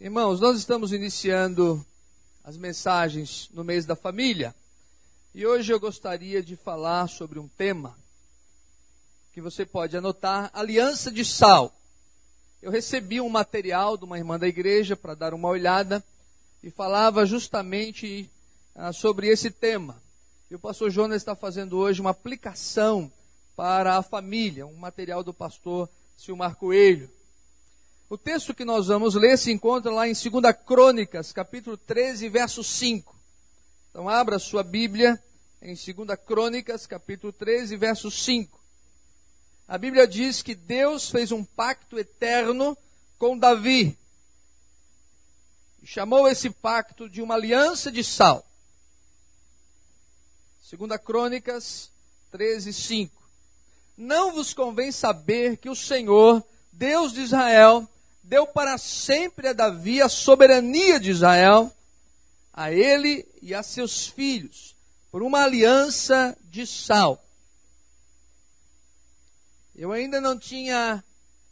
Irmãos, 0.00 0.38
nós 0.38 0.56
estamos 0.56 0.92
iniciando 0.92 1.84
as 2.44 2.56
mensagens 2.56 3.50
no 3.52 3.64
mês 3.64 3.84
da 3.84 3.96
família 3.96 4.54
e 5.34 5.44
hoje 5.44 5.72
eu 5.72 5.80
gostaria 5.80 6.40
de 6.40 6.54
falar 6.54 7.08
sobre 7.08 7.40
um 7.40 7.48
tema 7.48 7.98
que 9.32 9.40
você 9.40 9.66
pode 9.66 9.96
anotar: 9.96 10.52
aliança 10.54 11.10
de 11.10 11.24
sal. 11.24 11.74
Eu 12.62 12.70
recebi 12.70 13.20
um 13.20 13.28
material 13.28 13.96
de 13.96 14.04
uma 14.04 14.16
irmã 14.16 14.38
da 14.38 14.46
igreja 14.46 14.94
para 14.94 15.16
dar 15.16 15.34
uma 15.34 15.48
olhada 15.48 16.02
e 16.62 16.70
falava 16.70 17.26
justamente 17.26 18.30
ah, 18.76 18.92
sobre 18.92 19.26
esse 19.26 19.50
tema. 19.50 20.00
E 20.48 20.54
o 20.54 20.60
pastor 20.60 20.92
Jonas 20.92 21.16
está 21.16 21.34
fazendo 21.34 21.76
hoje 21.76 22.00
uma 22.00 22.10
aplicação 22.10 23.10
para 23.56 23.96
a 23.96 24.02
família, 24.04 24.64
um 24.64 24.76
material 24.76 25.24
do 25.24 25.34
pastor 25.34 25.90
Silmar 26.16 26.54
Coelho. 26.54 27.17
O 28.10 28.16
texto 28.16 28.54
que 28.54 28.64
nós 28.64 28.86
vamos 28.86 29.14
ler 29.14 29.36
se 29.36 29.52
encontra 29.52 29.92
lá 29.92 30.08
em 30.08 30.14
2 30.14 30.24
Crônicas, 30.64 31.30
capítulo 31.30 31.76
13, 31.76 32.26
verso 32.30 32.64
5. 32.64 33.14
Então 33.90 34.08
abra 34.08 34.38
sua 34.38 34.62
Bíblia 34.62 35.22
em 35.60 35.74
2 35.74 36.18
Crônicas, 36.26 36.86
capítulo 36.86 37.34
13, 37.34 37.76
verso 37.76 38.10
5. 38.10 38.58
A 39.68 39.76
Bíblia 39.76 40.08
diz 40.08 40.40
que 40.40 40.54
Deus 40.54 41.10
fez 41.10 41.32
um 41.32 41.44
pacto 41.44 41.98
eterno 41.98 42.78
com 43.18 43.36
Davi. 43.36 43.94
E 45.82 45.86
chamou 45.86 46.26
esse 46.26 46.48
pacto 46.48 47.10
de 47.10 47.20
uma 47.20 47.34
aliança 47.34 47.92
de 47.92 48.02
sal. 48.02 48.42
2 50.70 50.98
Crônicas 51.02 51.90
13, 52.30 52.72
5. 52.72 53.22
Não 53.98 54.32
vos 54.32 54.54
convém 54.54 54.90
saber 54.90 55.58
que 55.58 55.68
o 55.68 55.76
Senhor, 55.76 56.42
Deus 56.72 57.12
de 57.12 57.20
Israel, 57.20 57.86
deu 58.28 58.46
para 58.46 58.76
sempre 58.76 59.48
a 59.48 59.52
Davi 59.54 60.02
a 60.02 60.08
soberania 60.08 61.00
de 61.00 61.10
Israel, 61.10 61.74
a 62.52 62.70
ele 62.70 63.26
e 63.40 63.54
a 63.54 63.62
seus 63.62 64.06
filhos, 64.06 64.76
por 65.10 65.22
uma 65.22 65.44
aliança 65.44 66.36
de 66.44 66.66
sal. 66.66 67.24
Eu 69.74 69.92
ainda 69.92 70.20
não 70.20 70.38
tinha 70.38 71.02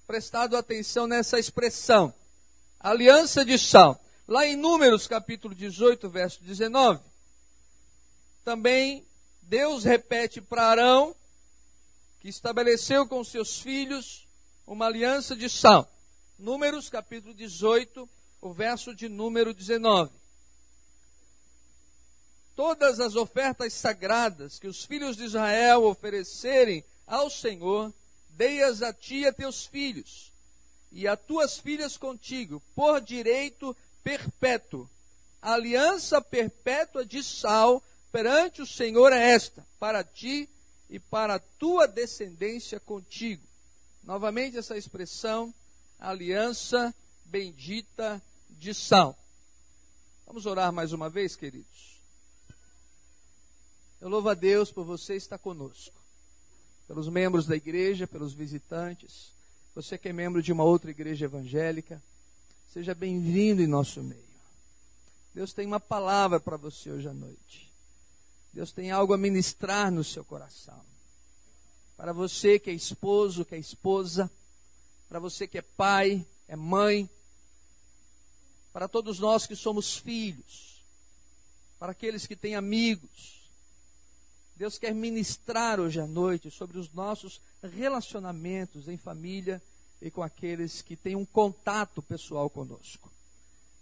prestado 0.06 0.54
atenção 0.54 1.06
nessa 1.06 1.38
expressão, 1.38 2.12
aliança 2.78 3.42
de 3.42 3.58
sal. 3.58 3.98
Lá 4.28 4.47
em 4.47 4.54
Números 4.54 5.06
capítulo 5.06 5.54
18, 5.54 6.10
verso 6.10 6.42
19, 6.42 7.00
também 8.44 9.02
Deus 9.41 9.84
repete 9.84 10.42
para 10.42 10.66
Arão, 10.66 11.16
que 12.20 12.28
estabeleceu 12.28 13.06
com 13.06 13.24
seus 13.24 13.60
filhos 13.60 14.27
uma 14.66 14.86
aliança 14.86 15.34
de 15.34 15.48
sal. 15.48 15.91
Números 16.38 16.90
capítulo 16.90 17.32
18, 17.32 18.06
o 18.42 18.52
verso 18.52 18.94
de 18.94 19.08
número 19.08 19.54
19. 19.54 20.12
Todas 22.54 23.00
as 23.00 23.16
ofertas 23.16 23.72
sagradas 23.72 24.58
que 24.58 24.66
os 24.66 24.84
filhos 24.84 25.16
de 25.16 25.24
Israel 25.24 25.84
oferecerem 25.84 26.84
ao 27.06 27.30
Senhor, 27.30 27.90
dei-as 28.28 28.82
a 28.82 28.92
ti 28.92 29.20
e 29.20 29.26
a 29.26 29.32
teus 29.32 29.64
filhos, 29.64 30.30
e 30.92 31.08
a 31.08 31.16
tuas 31.16 31.56
filhas 31.56 31.96
contigo, 31.96 32.62
por 32.74 33.00
direito 33.00 33.74
perpétuo. 34.04 34.86
A 35.40 35.54
aliança 35.54 36.20
perpétua 36.20 37.06
de 37.06 37.24
sal 37.24 37.82
perante 38.12 38.60
o 38.60 38.66
Senhor 38.66 39.10
é 39.10 39.30
esta, 39.30 39.66
para 39.78 40.04
ti 40.04 40.50
e 40.90 40.98
para 40.98 41.36
a 41.36 41.38
tua 41.38 41.86
descendência 41.86 42.78
contigo. 42.78 43.42
Novamente 44.04 44.58
essa 44.58 44.76
expressão 44.76 45.54
aliança 45.98 46.94
bendita 47.25 48.22
de 48.50 48.75
sal. 48.75 49.19
Vamos 50.27 50.47
orar 50.47 50.72
mais 50.72 50.92
uma 50.92 51.08
vez, 51.08 51.36
queridos. 51.36 52.00
Eu 54.00 54.08
louvo 54.08 54.28
a 54.28 54.34
Deus 54.34 54.70
por 54.70 54.84
você 54.84 55.14
estar 55.14 55.38
conosco, 55.38 55.94
pelos 56.87 57.09
membros 57.09 57.47
da 57.47 57.56
igreja, 57.56 58.06
pelos 58.06 58.32
visitantes, 58.32 59.32
você 59.75 59.98
que 59.98 60.09
é 60.09 60.12
membro 60.12 60.43
de 60.43 60.53
uma 60.53 60.65
outra 60.65 60.91
igreja 60.91 61.26
evangélica, 61.26 62.03
seja 62.72 62.94
bem-vindo 62.94 63.62
em 63.62 63.66
nosso 63.66 64.03
meio. 64.03 64.25
Deus 65.34 65.53
tem 65.53 65.66
uma 65.66 65.81
palavra 65.81 66.41
para 66.41 66.56
você 66.56 66.91
hoje 66.91 67.09
à 67.09 67.12
noite. 67.12 67.70
Deus 68.53 68.72
tem 68.72 68.91
algo 68.91 69.12
a 69.12 69.19
ministrar 69.19 69.91
no 69.91 70.03
seu 70.03 70.25
coração. 70.25 70.81
Para 71.97 72.12
você 72.12 72.59
que 72.59 72.70
é 72.70 72.72
esposo, 72.72 73.44
que 73.44 73.54
é 73.54 73.59
esposa, 73.59 74.31
para 75.09 75.19
você 75.19 75.47
que 75.47 75.59
é 75.59 75.62
pai, 75.62 76.25
é 76.49 76.56
mãe, 76.56 77.09
para 78.72 78.89
todos 78.89 79.19
nós 79.19 79.47
que 79.47 79.56
somos 79.56 79.97
filhos, 79.97 80.83
para 81.78 81.93
aqueles 81.93 82.27
que 82.27 82.37
têm 82.37 82.55
amigos. 82.55 83.37
Deus 84.56 84.78
quer 84.78 84.94
ministrar 84.94 85.78
hoje 85.78 86.00
à 86.00 86.06
noite 86.06 86.50
sobre 86.50 86.78
os 86.78 86.93
nossos 86.93 87.41
relacionamentos 87.62 88.89
em 88.89 88.97
família 88.97 89.62
e 90.00 90.11
com 90.11 90.22
aqueles 90.22 90.83
que 90.83 90.97
têm 90.97 91.17
um 91.17 91.25
contato 91.25 92.03
pessoal 92.03 92.49
conosco. 92.49 93.11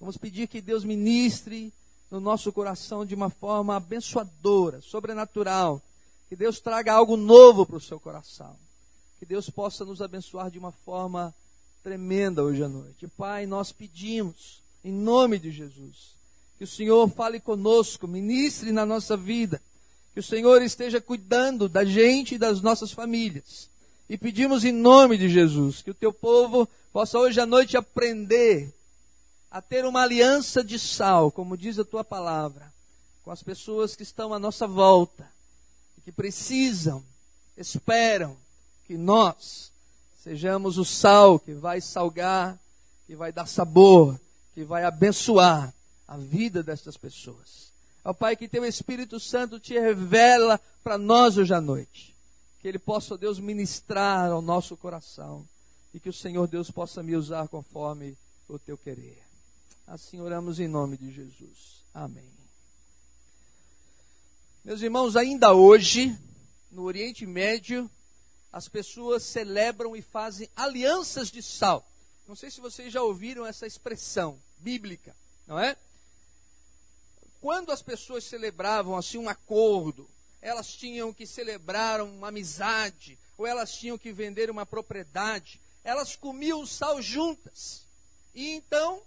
Vamos 0.01 0.17
pedir 0.17 0.49
que 0.49 0.61
Deus 0.61 0.85
ministre 0.85 1.73
no 2.11 2.21
nosso 2.21 2.53
coração 2.53 3.05
de 3.05 3.15
uma 3.15 3.31
forma 3.31 3.77
abençoadora, 3.77 4.81
sobrenatural. 4.81 5.83
Que 6.29 6.37
Deus 6.37 6.61
traga 6.61 6.93
algo 6.93 7.17
novo 7.17 7.67
para 7.67 7.77
o 7.77 7.81
seu 7.81 7.99
coração. 7.99 8.57
Que 9.25 9.29
Deus 9.29 9.49
possa 9.49 9.87
nos 9.87 10.03
abençoar 10.03 10.51
de 10.51 10.59
uma 10.59 10.71
forma 10.71 11.35
tremenda 11.83 12.45
hoje 12.45 12.63
à 12.63 12.69
noite. 12.69 13.09
Pai, 13.09 13.47
nós 13.47 13.73
pedimos, 13.73 14.61
em 14.85 14.93
nome 14.93 15.39
de 15.39 15.51
Jesus, 15.51 16.15
que 16.59 16.65
o 16.65 16.67
Senhor 16.67 17.09
fale 17.09 17.41
conosco, 17.41 18.07
ministre 18.07 18.71
na 18.71 18.85
nossa 18.85 19.17
vida, 19.17 19.63
que 20.13 20.21
o 20.21 20.23
Senhor 20.23 20.61
esteja 20.61 21.01
cuidando 21.01 21.71
da 21.71 21.87
gente 21.87 22.35
e 22.35 22.39
das 22.39 22.61
nossas 22.61 22.93
famílias. 22.93 23.71
E 24.11 24.19
pedimos 24.19 24.63
em 24.63 24.73
nome 24.73 25.17
de 25.17 25.31
Jesus 25.31 25.81
que 25.81 25.91
o 25.91 25.95
teu 25.95 26.13
povo 26.13 26.69
possa 26.93 27.19
hoje 27.19 27.41
à 27.41 27.47
noite 27.47 27.79
aprender 27.79 28.75
a 29.51 29.63
ter 29.63 29.87
uma 29.87 30.03
aliança 30.03 30.63
de 30.63 30.79
sal, 30.79 31.33
como 31.33 31.57
diz 31.57 31.79
a 31.79 31.85
tua 31.85 32.05
palavra, 32.05 32.71
com 33.23 33.31
as 33.31 33.43
pessoas 33.43 33.97
que 33.97 34.03
estão 34.03 34.35
à 34.35 34.39
nossa 34.39 34.67
volta, 34.67 35.27
que 36.05 36.13
precisam, 36.13 37.03
esperam 37.57 38.44
que 38.87 38.97
nós 38.97 39.73
sejamos 40.23 40.79
o 40.79 40.85
sal 40.85 41.39
que 41.39 41.53
vai 41.53 41.81
salgar, 41.81 42.59
que 43.07 43.15
vai 43.15 43.33
dar 43.33 43.47
sabor, 43.47 44.19
que 44.55 44.65
vai 44.65 44.85
abençoar 44.85 45.75
a 46.07 46.17
vida 46.17 46.63
destas 46.63 46.97
pessoas. 46.97 47.73
Ó 48.05 48.13
Pai, 48.13 48.37
que 48.37 48.49
teu 48.49 48.65
Espírito 48.65 49.19
Santo 49.19 49.59
te 49.59 49.75
revela 49.79 50.61
para 50.83 50.99
nós 50.99 51.39
hoje 51.39 51.55
à 51.55 51.61
noite. 51.61 52.15
Que 52.61 52.69
ele 52.69 52.79
possa, 52.79 53.17
Deus, 53.17 53.39
ministrar 53.39 54.31
ao 54.31 54.43
nosso 54.43 54.77
coração. 54.77 55.47
E 55.93 56.01
que 56.01 56.09
o 56.09 56.13
Senhor 56.13 56.47
Deus 56.47 56.71
possa 56.71 57.03
me 57.03 57.17
usar 57.17 57.49
conforme 57.49 58.17
o 58.49 58.59
teu 58.59 58.77
querer. 58.77 59.23
Assim 59.87 60.21
oramos 60.21 60.61
em 60.61 60.69
nome 60.69 60.97
de 60.97 61.11
Jesus. 61.13 61.83
Amém. 61.93 62.29
Meus 64.65 64.81
irmãos, 64.81 65.15
ainda 65.15 65.53
hoje, 65.53 66.19
no 66.71 66.83
Oriente 66.83 67.27
Médio, 67.27 67.91
as 68.55 68.69
pessoas 68.69 69.25
celebram 69.25 69.97
e 69.97 70.01
fazem 70.01 70.49
alianças 70.55 71.29
de 71.29 71.43
sal. 71.43 71.85
Não 72.25 72.37
sei 72.37 72.53
se 72.53 72.61
vocês 72.61 72.93
já 72.93 73.03
ouviram 73.03 73.45
essa 73.45 73.67
expressão 73.67 74.41
bíblica, 74.59 75.13
não 75.45 75.59
é? 75.59 75.77
Quando 77.41 77.73
as 77.73 77.83
pessoas 77.83 78.23
celebravam 78.23 78.97
assim 78.97 79.19
um 79.19 79.29
acordo, 79.29 80.09
elas 80.41 80.69
tinham 80.73 81.13
que 81.13 81.27
celebrar 81.27 82.01
uma 82.01 82.29
amizade, 82.29 83.19
ou 83.37 83.45
elas 83.45 83.75
tinham 83.75 83.99
que 83.99 84.13
vender 84.13 84.49
uma 84.49 84.65
propriedade, 84.65 85.61
elas 85.83 86.15
comiam 86.15 86.65
sal 86.65 87.03
juntas. 87.03 87.83
E 88.33 88.51
então, 88.53 89.03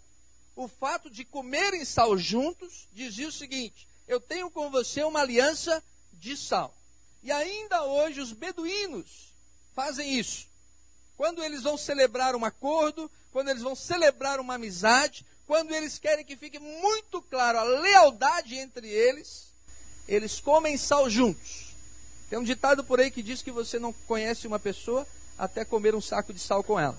o 0.58 0.68
fato 0.68 1.10
de 1.10 1.24
comerem 1.24 1.86
sal 1.86 2.18
juntos 2.18 2.86
dizia 2.92 3.30
o 3.30 3.32
seguinte: 3.32 3.88
eu 4.10 4.20
tenho 4.20 4.52
com 4.52 4.70
você 4.70 5.04
uma 5.04 5.22
aliança 5.22 5.82
de 6.12 6.36
sal. 6.36 6.76
E 7.24 7.32
ainda 7.32 7.86
hoje 7.86 8.20
os 8.20 8.34
beduínos 8.34 9.27
fazem 9.78 10.18
isso. 10.18 10.48
Quando 11.16 11.44
eles 11.44 11.62
vão 11.62 11.78
celebrar 11.78 12.36
um 12.36 12.44
acordo, 12.44 13.12
quando 13.32 13.50
eles 13.50 13.62
vão 13.62 13.76
celebrar 13.76 14.40
uma 14.40 14.56
amizade, 14.56 15.24
quando 15.46 15.72
eles 15.72 16.00
querem 16.00 16.26
que 16.26 16.36
fique 16.36 16.58
muito 16.58 17.22
claro 17.22 17.60
a 17.60 17.64
lealdade 17.64 18.56
entre 18.56 18.90
eles, 18.90 19.54
eles 20.08 20.40
comem 20.40 20.76
sal 20.78 21.08
juntos. 21.08 21.76
Tem 22.28 22.40
um 22.40 22.44
ditado 22.44 22.84
por 22.84 23.00
aí 23.00 23.12
que 23.12 23.22
diz 23.22 23.44
que 23.44 23.52
você 23.52 23.78
não 23.78 23.94
conhece 23.94 24.48
uma 24.48 24.58
pessoa 24.58 25.08
até 25.38 25.64
comer 25.64 25.94
um 25.94 26.02
saco 26.02 26.34
de 26.34 26.40
sal 26.40 26.64
com 26.64 26.80
ela. 26.80 26.98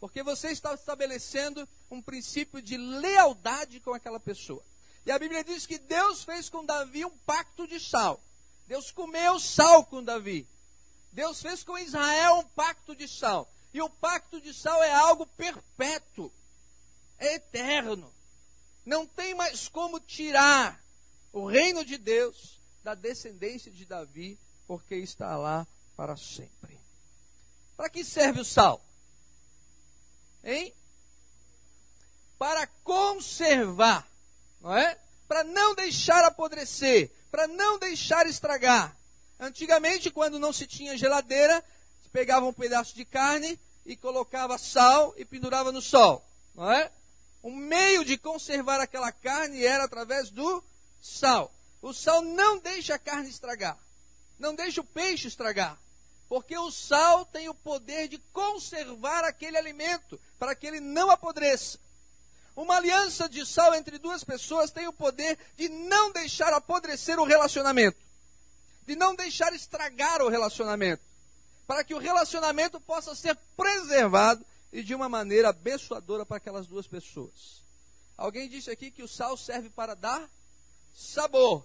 Porque 0.00 0.24
você 0.24 0.48
está 0.48 0.74
estabelecendo 0.74 1.68
um 1.88 2.02
princípio 2.02 2.60
de 2.60 2.76
lealdade 2.76 3.78
com 3.78 3.94
aquela 3.94 4.18
pessoa. 4.18 4.62
E 5.06 5.12
a 5.12 5.18
Bíblia 5.20 5.44
diz 5.44 5.66
que 5.66 5.78
Deus 5.78 6.24
fez 6.24 6.48
com 6.48 6.64
Davi 6.64 7.04
um 7.04 7.16
pacto 7.24 7.64
de 7.68 7.78
sal. 7.78 8.20
Deus 8.66 8.90
comeu 8.90 9.38
sal 9.38 9.84
com 9.84 10.02
Davi. 10.02 10.48
Deus 11.14 11.40
fez 11.40 11.62
com 11.62 11.78
Israel 11.78 12.38
um 12.38 12.44
pacto 12.44 12.94
de 12.94 13.06
sal. 13.06 13.48
E 13.72 13.80
o 13.80 13.88
pacto 13.88 14.40
de 14.40 14.52
sal 14.52 14.82
é 14.82 14.92
algo 14.92 15.26
perpétuo. 15.26 16.30
É 17.18 17.34
eterno. 17.36 18.12
Não 18.84 19.06
tem 19.06 19.32
mais 19.32 19.68
como 19.68 20.00
tirar 20.00 20.82
o 21.32 21.46
reino 21.46 21.84
de 21.84 21.96
Deus 21.96 22.60
da 22.82 22.94
descendência 22.94 23.70
de 23.70 23.86
Davi, 23.86 24.38
porque 24.66 24.96
está 24.96 25.36
lá 25.36 25.66
para 25.96 26.16
sempre. 26.16 26.78
Para 27.76 27.88
que 27.88 28.04
serve 28.04 28.40
o 28.40 28.44
sal? 28.44 28.84
Hein? 30.42 30.74
Para 32.36 32.66
conservar, 32.82 34.06
não 34.60 34.76
é? 34.76 34.98
Para 35.28 35.44
não 35.44 35.76
deixar 35.76 36.24
apodrecer, 36.24 37.10
para 37.30 37.46
não 37.46 37.78
deixar 37.78 38.26
estragar. 38.26 38.96
Antigamente, 39.38 40.10
quando 40.10 40.38
não 40.38 40.52
se 40.52 40.66
tinha 40.66 40.96
geladeira, 40.96 41.62
se 42.02 42.08
pegava 42.08 42.46
um 42.46 42.52
pedaço 42.52 42.94
de 42.94 43.04
carne 43.04 43.58
e 43.84 43.96
colocava 43.96 44.58
sal 44.58 45.14
e 45.16 45.24
pendurava 45.24 45.72
no 45.72 45.82
sol, 45.82 46.24
não 46.54 46.70
é? 46.70 46.90
O 47.42 47.50
meio 47.50 48.04
de 48.04 48.16
conservar 48.16 48.80
aquela 48.80 49.12
carne 49.12 49.64
era 49.64 49.84
através 49.84 50.30
do 50.30 50.64
sal. 51.02 51.52
O 51.82 51.92
sal 51.92 52.22
não 52.22 52.58
deixa 52.58 52.94
a 52.94 52.98
carne 52.98 53.28
estragar, 53.28 53.78
não 54.38 54.54
deixa 54.54 54.80
o 54.80 54.84
peixe 54.84 55.28
estragar, 55.28 55.78
porque 56.28 56.56
o 56.56 56.70
sal 56.70 57.26
tem 57.26 57.48
o 57.48 57.54
poder 57.54 58.08
de 58.08 58.18
conservar 58.32 59.24
aquele 59.24 59.58
alimento 59.58 60.18
para 60.38 60.54
que 60.54 60.66
ele 60.66 60.80
não 60.80 61.10
apodreça. 61.10 61.78
Uma 62.56 62.76
aliança 62.76 63.28
de 63.28 63.44
sal 63.44 63.74
entre 63.74 63.98
duas 63.98 64.22
pessoas 64.24 64.70
tem 64.70 64.86
o 64.86 64.92
poder 64.92 65.38
de 65.56 65.68
não 65.68 66.12
deixar 66.12 66.52
apodrecer 66.52 67.18
o 67.18 67.24
relacionamento, 67.24 67.98
de 68.86 68.96
não 68.96 69.14
deixar 69.14 69.52
estragar 69.52 70.22
o 70.22 70.28
relacionamento, 70.28 71.02
para 71.66 71.82
que 71.82 71.94
o 71.94 71.98
relacionamento 71.98 72.80
possa 72.80 73.14
ser 73.14 73.36
preservado 73.56 74.44
e 74.72 74.82
de 74.82 74.94
uma 74.94 75.08
maneira 75.08 75.50
abençoadora 75.50 76.26
para 76.26 76.36
aquelas 76.36 76.66
duas 76.66 76.86
pessoas. 76.86 77.62
Alguém 78.16 78.48
disse 78.48 78.70
aqui 78.70 78.90
que 78.90 79.02
o 79.02 79.08
sal 79.08 79.36
serve 79.36 79.70
para 79.70 79.94
dar 79.94 80.28
sabor. 80.94 81.64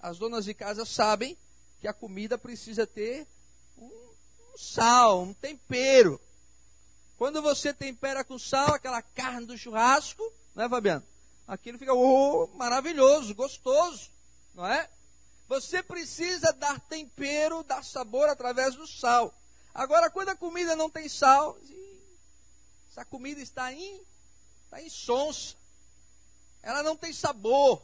As 0.00 0.18
donas 0.18 0.44
de 0.44 0.54
casa 0.54 0.84
sabem 0.84 1.36
que 1.80 1.88
a 1.88 1.92
comida 1.92 2.38
precisa 2.38 2.86
ter 2.86 3.26
um, 3.76 3.90
sal, 4.56 5.22
um 5.22 5.34
tempero. 5.34 6.20
Quando 7.16 7.40
você 7.40 7.72
tempera 7.72 8.24
com 8.24 8.38
sal 8.38 8.74
aquela 8.74 9.02
carne 9.02 9.46
do 9.46 9.56
churrasco, 9.58 10.22
não 10.54 10.64
é, 10.64 10.68
Fabiano? 10.68 11.04
Aquilo 11.46 11.78
fica 11.78 11.94
oh, 11.94 12.48
maravilhoso, 12.54 13.34
gostoso, 13.34 14.10
não 14.54 14.66
é? 14.66 14.88
Você 15.52 15.82
precisa 15.82 16.50
dar 16.54 16.80
tempero, 16.80 17.62
dar 17.62 17.84
sabor 17.84 18.26
através 18.26 18.74
do 18.74 18.86
sal. 18.86 19.34
Agora, 19.74 20.10
quando 20.10 20.30
a 20.30 20.34
comida 20.34 20.74
não 20.74 20.88
tem 20.88 21.10
sal, 21.10 21.58
essa 22.90 23.04
comida 23.04 23.38
está 23.38 23.70
em, 23.70 24.00
está 24.64 24.80
insonsa. 24.80 25.54
Ela 26.62 26.82
não 26.82 26.96
tem 26.96 27.12
sabor. 27.12 27.82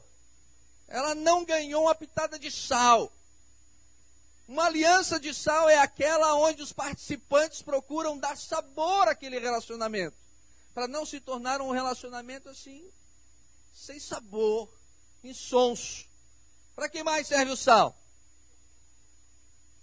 Ela 0.86 1.14
não 1.14 1.44
ganhou 1.44 1.82
uma 1.82 1.94
pitada 1.94 2.38
de 2.38 2.50
sal. 2.50 3.12
Uma 4.48 4.64
aliança 4.64 5.20
de 5.20 5.34
sal 5.34 5.68
é 5.68 5.76
aquela 5.76 6.36
onde 6.36 6.62
os 6.62 6.72
participantes 6.72 7.60
procuram 7.60 8.16
dar 8.16 8.34
sabor 8.34 9.08
àquele 9.08 9.38
relacionamento, 9.38 10.16
para 10.72 10.88
não 10.88 11.04
se 11.04 11.20
tornar 11.20 11.60
um 11.60 11.70
relacionamento 11.70 12.48
assim, 12.48 12.90
sem 13.74 14.00
sabor, 14.00 14.70
insonso. 15.22 16.07
Para 16.78 16.88
que 16.88 17.02
mais 17.02 17.26
serve 17.26 17.50
o 17.50 17.56
sal? 17.56 17.92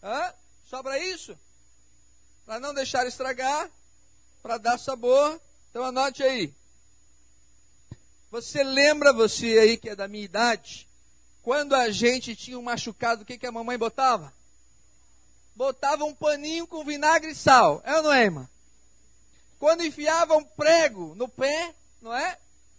Hã? 0.02 0.34
Só 0.66 0.82
para 0.82 0.98
isso? 0.98 1.38
Para 2.46 2.58
não 2.58 2.74
deixar 2.74 3.06
estragar, 3.06 3.70
para 4.42 4.58
dar 4.58 4.80
sabor. 4.80 5.42
Então 5.70 5.84
anote 5.84 6.24
aí. 6.24 6.54
Você 8.32 8.64
lembra, 8.64 9.12
você 9.12 9.60
aí 9.60 9.78
que 9.78 9.90
é 9.90 9.96
da 9.96 10.08
minha 10.08 10.24
idade, 10.24 10.88
quando 11.44 11.76
a 11.76 11.90
gente 11.90 12.34
tinha 12.34 12.58
um 12.58 12.62
machucado, 12.62 13.24
o 13.24 13.26
que, 13.26 13.38
que 13.38 13.46
a 13.46 13.52
mamãe 13.52 13.78
botava? 13.78 14.34
botava 15.54 16.06
um 16.06 16.16
paninho 16.16 16.66
com 16.66 16.86
vinagre 16.86 17.32
e 17.32 17.36
sal. 17.36 17.82
É 17.84 17.98
ou 17.98 18.04
não 18.04 18.14
é, 18.14 18.24
irmã? 18.24 18.50
Quando 19.60 19.84
enfiava 19.84 20.38
um 20.38 20.46
prego 20.46 21.14
no 21.16 21.28
pé, 21.28 21.76
não 22.02 22.16
é? 22.16 22.38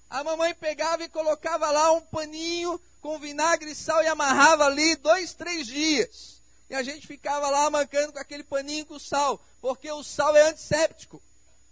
A 0.08 0.24
mamãe 0.24 0.54
pegava 0.54 1.04
e 1.04 1.08
colocava 1.10 1.70
lá 1.70 1.92
um 1.92 2.00
paninho 2.00 2.80
com 3.06 3.20
vinagre 3.20 3.70
e 3.70 3.74
sal 3.74 4.02
e 4.02 4.08
amarrava 4.08 4.64
ali 4.64 4.96
dois, 4.96 5.32
três 5.32 5.68
dias. 5.68 6.42
E 6.68 6.74
a 6.74 6.82
gente 6.82 7.06
ficava 7.06 7.48
lá 7.48 7.70
mancando 7.70 8.12
com 8.12 8.18
aquele 8.18 8.42
paninho 8.42 8.84
com 8.84 8.98
sal, 8.98 9.40
porque 9.60 9.88
o 9.92 10.02
sal 10.02 10.34
é 10.34 10.48
antisséptico. 10.48 11.22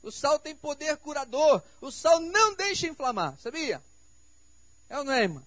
O 0.01 0.13
sal 0.13 0.39
tem 0.39 0.55
poder 0.55 0.97
curador. 0.99 1.61
O 1.81 1.91
sal 1.91 2.21
não 2.21 2.55
deixa 2.55 2.87
inflamar, 2.87 3.37
sabia? 3.41 3.83
É 4.89 4.97
ou 4.97 5.03
não 5.03 5.13
é, 5.13 5.23
irmã? 5.25 5.45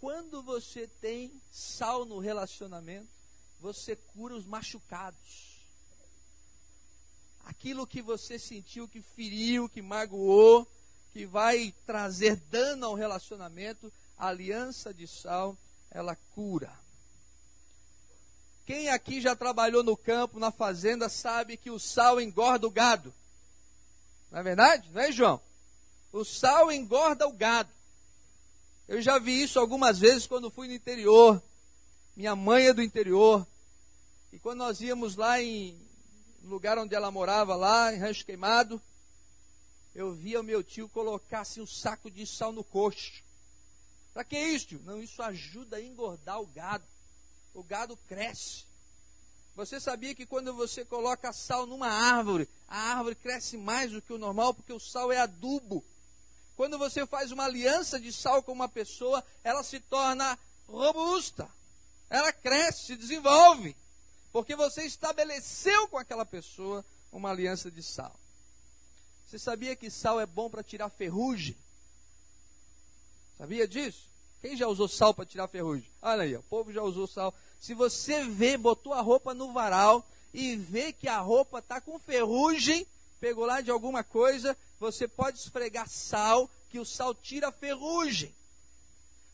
Quando 0.00 0.42
você 0.42 0.88
tem 1.00 1.32
sal 1.52 2.04
no 2.04 2.18
relacionamento, 2.18 3.08
você 3.60 3.94
cura 3.94 4.34
os 4.34 4.44
machucados. 4.44 5.62
Aquilo 7.44 7.86
que 7.86 8.02
você 8.02 8.36
sentiu 8.36 8.88
que 8.88 9.00
feriu, 9.00 9.68
que 9.68 9.80
magoou, 9.80 10.66
que 11.12 11.26
vai 11.26 11.74
trazer 11.86 12.36
dano 12.36 12.86
ao 12.86 12.94
relacionamento, 12.94 13.92
a 14.16 14.28
aliança 14.28 14.94
de 14.94 15.06
sal, 15.06 15.56
ela 15.90 16.16
cura. 16.34 16.72
Quem 18.64 18.88
aqui 18.88 19.20
já 19.20 19.34
trabalhou 19.34 19.82
no 19.82 19.96
campo, 19.96 20.38
na 20.38 20.50
fazenda, 20.50 21.08
sabe 21.08 21.56
que 21.56 21.70
o 21.70 21.78
sal 21.78 22.20
engorda 22.20 22.66
o 22.66 22.70
gado. 22.70 23.12
Não 24.30 24.38
é 24.38 24.42
verdade? 24.42 24.88
Não 24.92 25.02
é, 25.02 25.12
João? 25.12 25.40
O 26.12 26.24
sal 26.24 26.70
engorda 26.70 27.26
o 27.26 27.32
gado. 27.32 27.70
Eu 28.88 29.02
já 29.02 29.18
vi 29.18 29.42
isso 29.42 29.58
algumas 29.58 29.98
vezes 29.98 30.26
quando 30.26 30.50
fui 30.50 30.68
no 30.68 30.74
interior. 30.74 31.42
Minha 32.16 32.36
mãe 32.36 32.66
é 32.66 32.72
do 32.72 32.82
interior. 32.82 33.46
E 34.32 34.38
quando 34.38 34.58
nós 34.58 34.80
íamos 34.80 35.16
lá 35.16 35.40
em 35.42 35.76
lugar 36.44 36.78
onde 36.78 36.94
ela 36.94 37.10
morava, 37.10 37.54
lá 37.54 37.92
em 37.92 37.98
Rancho 37.98 38.24
Queimado, 38.24 38.80
eu 39.94 40.12
via 40.12 40.40
o 40.40 40.44
meu 40.44 40.62
tio 40.62 40.88
colocar 40.88 41.40
assim 41.40 41.60
um 41.60 41.66
saco 41.66 42.10
de 42.10 42.26
sal 42.26 42.52
no 42.52 42.64
coxo. 42.64 43.22
Para 44.14 44.24
que 44.24 44.38
isso, 44.38 44.68
tio? 44.68 44.82
Não, 44.84 45.02
isso 45.02 45.22
ajuda 45.22 45.76
a 45.76 45.82
engordar 45.82 46.40
o 46.40 46.46
gado. 46.46 46.84
O 47.54 47.62
gado 47.62 47.96
cresce. 48.08 48.64
Você 49.54 49.78
sabia 49.78 50.14
que 50.14 50.24
quando 50.24 50.54
você 50.54 50.84
coloca 50.84 51.32
sal 51.32 51.66
numa 51.66 51.88
árvore, 51.88 52.48
a 52.66 52.94
árvore 52.94 53.14
cresce 53.14 53.58
mais 53.58 53.92
do 53.92 54.00
que 54.00 54.12
o 54.12 54.18
normal, 54.18 54.54
porque 54.54 54.72
o 54.72 54.80
sal 54.80 55.12
é 55.12 55.18
adubo. 55.18 55.84
Quando 56.56 56.78
você 56.78 57.06
faz 57.06 57.32
uma 57.32 57.44
aliança 57.44 58.00
de 58.00 58.12
sal 58.12 58.42
com 58.42 58.52
uma 58.52 58.68
pessoa, 58.68 59.22
ela 59.44 59.62
se 59.62 59.78
torna 59.80 60.38
robusta. 60.66 61.48
Ela 62.08 62.32
cresce, 62.32 62.86
se 62.86 62.96
desenvolve. 62.96 63.76
Porque 64.32 64.56
você 64.56 64.84
estabeleceu 64.84 65.88
com 65.88 65.98
aquela 65.98 66.24
pessoa 66.24 66.84
uma 67.10 67.30
aliança 67.30 67.70
de 67.70 67.82
sal. 67.82 68.14
Você 69.32 69.38
sabia 69.38 69.74
que 69.74 69.88
sal 69.88 70.20
é 70.20 70.26
bom 70.26 70.50
para 70.50 70.62
tirar 70.62 70.90
ferrugem? 70.90 71.56
Sabia 73.38 73.66
disso? 73.66 74.06
Quem 74.42 74.54
já 74.54 74.68
usou 74.68 74.86
sal 74.86 75.14
para 75.14 75.24
tirar 75.24 75.48
ferrugem? 75.48 75.88
Olha 76.02 76.24
aí, 76.24 76.36
o 76.36 76.42
povo 76.42 76.70
já 76.70 76.82
usou 76.82 77.06
sal. 77.06 77.34
Se 77.58 77.72
você 77.72 78.24
vê, 78.26 78.58
botou 78.58 78.92
a 78.92 79.00
roupa 79.00 79.32
no 79.32 79.50
varal 79.50 80.06
e 80.34 80.54
vê 80.54 80.92
que 80.92 81.08
a 81.08 81.18
roupa 81.18 81.60
está 81.60 81.80
com 81.80 81.98
ferrugem, 81.98 82.86
pegou 83.20 83.46
lá 83.46 83.62
de 83.62 83.70
alguma 83.70 84.04
coisa, 84.04 84.54
você 84.78 85.08
pode 85.08 85.38
esfregar 85.38 85.88
sal, 85.88 86.46
que 86.68 86.78
o 86.78 86.84
sal 86.84 87.14
tira 87.14 87.48
a 87.48 87.52
ferrugem. 87.52 88.34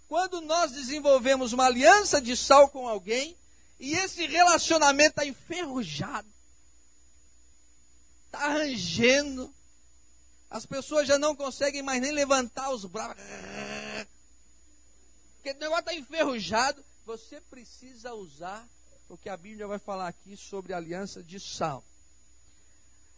Quando 0.07 0.41
nós 0.41 0.71
desenvolvemos 0.71 1.53
uma 1.53 1.67
aliança 1.67 2.21
de 2.21 2.37
sal 2.37 2.69
com 2.69 2.87
alguém, 2.87 3.37
e 3.81 3.95
esse 3.95 4.25
relacionamento 4.29 5.11
está 5.11 5.27
enferrujado, 5.27 6.29
está 8.29 8.47
rangendo, 8.47 9.53
as 10.51 10.65
pessoas 10.65 11.07
já 11.07 11.19
não 11.19 11.37
conseguem 11.37 11.83
mais 11.83 12.01
nem 12.01 12.13
levantar 12.13 12.71
os 12.71 12.85
braços, 12.85 13.23
porque 15.35 15.51
o 15.53 15.61
negócio 15.61 15.81
está 15.81 15.95
enferrujado, 15.95 16.85
você 17.05 17.41
precisa 17.41 18.15
usar 18.15 18.67
o 19.09 19.17
que 19.17 19.29
a 19.29 19.37
Bíblia 19.37 19.67
vai 19.67 19.79
falar 19.79 20.09
aqui 20.09 20.37
sobre 20.37 20.73
aliança 20.73 21.23
de 21.23 21.41
sal. 21.41 21.83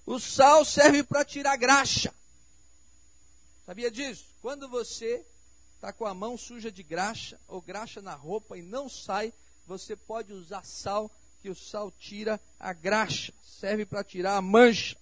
O 0.07 0.19
sal 0.19 0.65
serve 0.65 1.03
para 1.03 1.25
tirar 1.25 1.57
graxa. 1.57 2.15
Sabia 3.67 3.91
disso? 3.91 4.25
Quando 4.43 4.69
você 4.69 5.25
está 5.75 5.93
com 5.93 6.07
a 6.07 6.15
mão 6.15 6.37
suja 6.37 6.71
de 6.71 6.83
graxa 6.83 7.39
ou 7.49 7.61
graxa 7.61 8.03
na 8.03 8.15
roupa 8.15 8.59
e 8.59 8.63
não 8.63 8.89
sai, 8.89 9.33
você 9.67 9.95
pode 9.95 10.33
usar 10.33 10.65
sal, 10.65 11.11
que 11.41 11.49
o 11.49 11.55
sal 11.55 11.91
tira 11.93 12.41
a 12.59 12.73
graxa, 12.73 13.33
serve 13.43 13.87
para 13.87 14.05
tirar 14.05 14.37
a 14.37 14.43
mancha. 14.43 14.97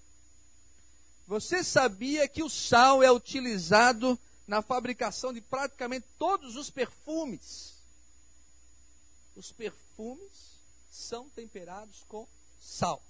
Você 1.28 1.62
sabia 1.62 2.26
que 2.26 2.42
o 2.42 2.48
sal 2.48 3.02
é 3.02 3.12
utilizado 3.12 4.18
na 4.46 4.62
fabricação 4.62 5.30
de 5.30 5.42
praticamente 5.42 6.06
todos 6.18 6.56
os 6.56 6.70
perfumes? 6.70 7.74
Os 9.36 9.52
perfumes 9.52 10.58
são 10.90 11.28
temperados 11.28 12.02
com 12.08 12.26
sal. 12.58 13.02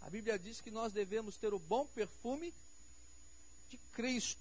A 0.00 0.08
Bíblia 0.08 0.38
diz 0.38 0.62
que 0.62 0.70
nós 0.70 0.94
devemos 0.94 1.36
ter 1.36 1.52
o 1.52 1.58
bom 1.58 1.86
perfume 1.88 2.54
de 3.68 3.76
Cristo. 3.92 4.40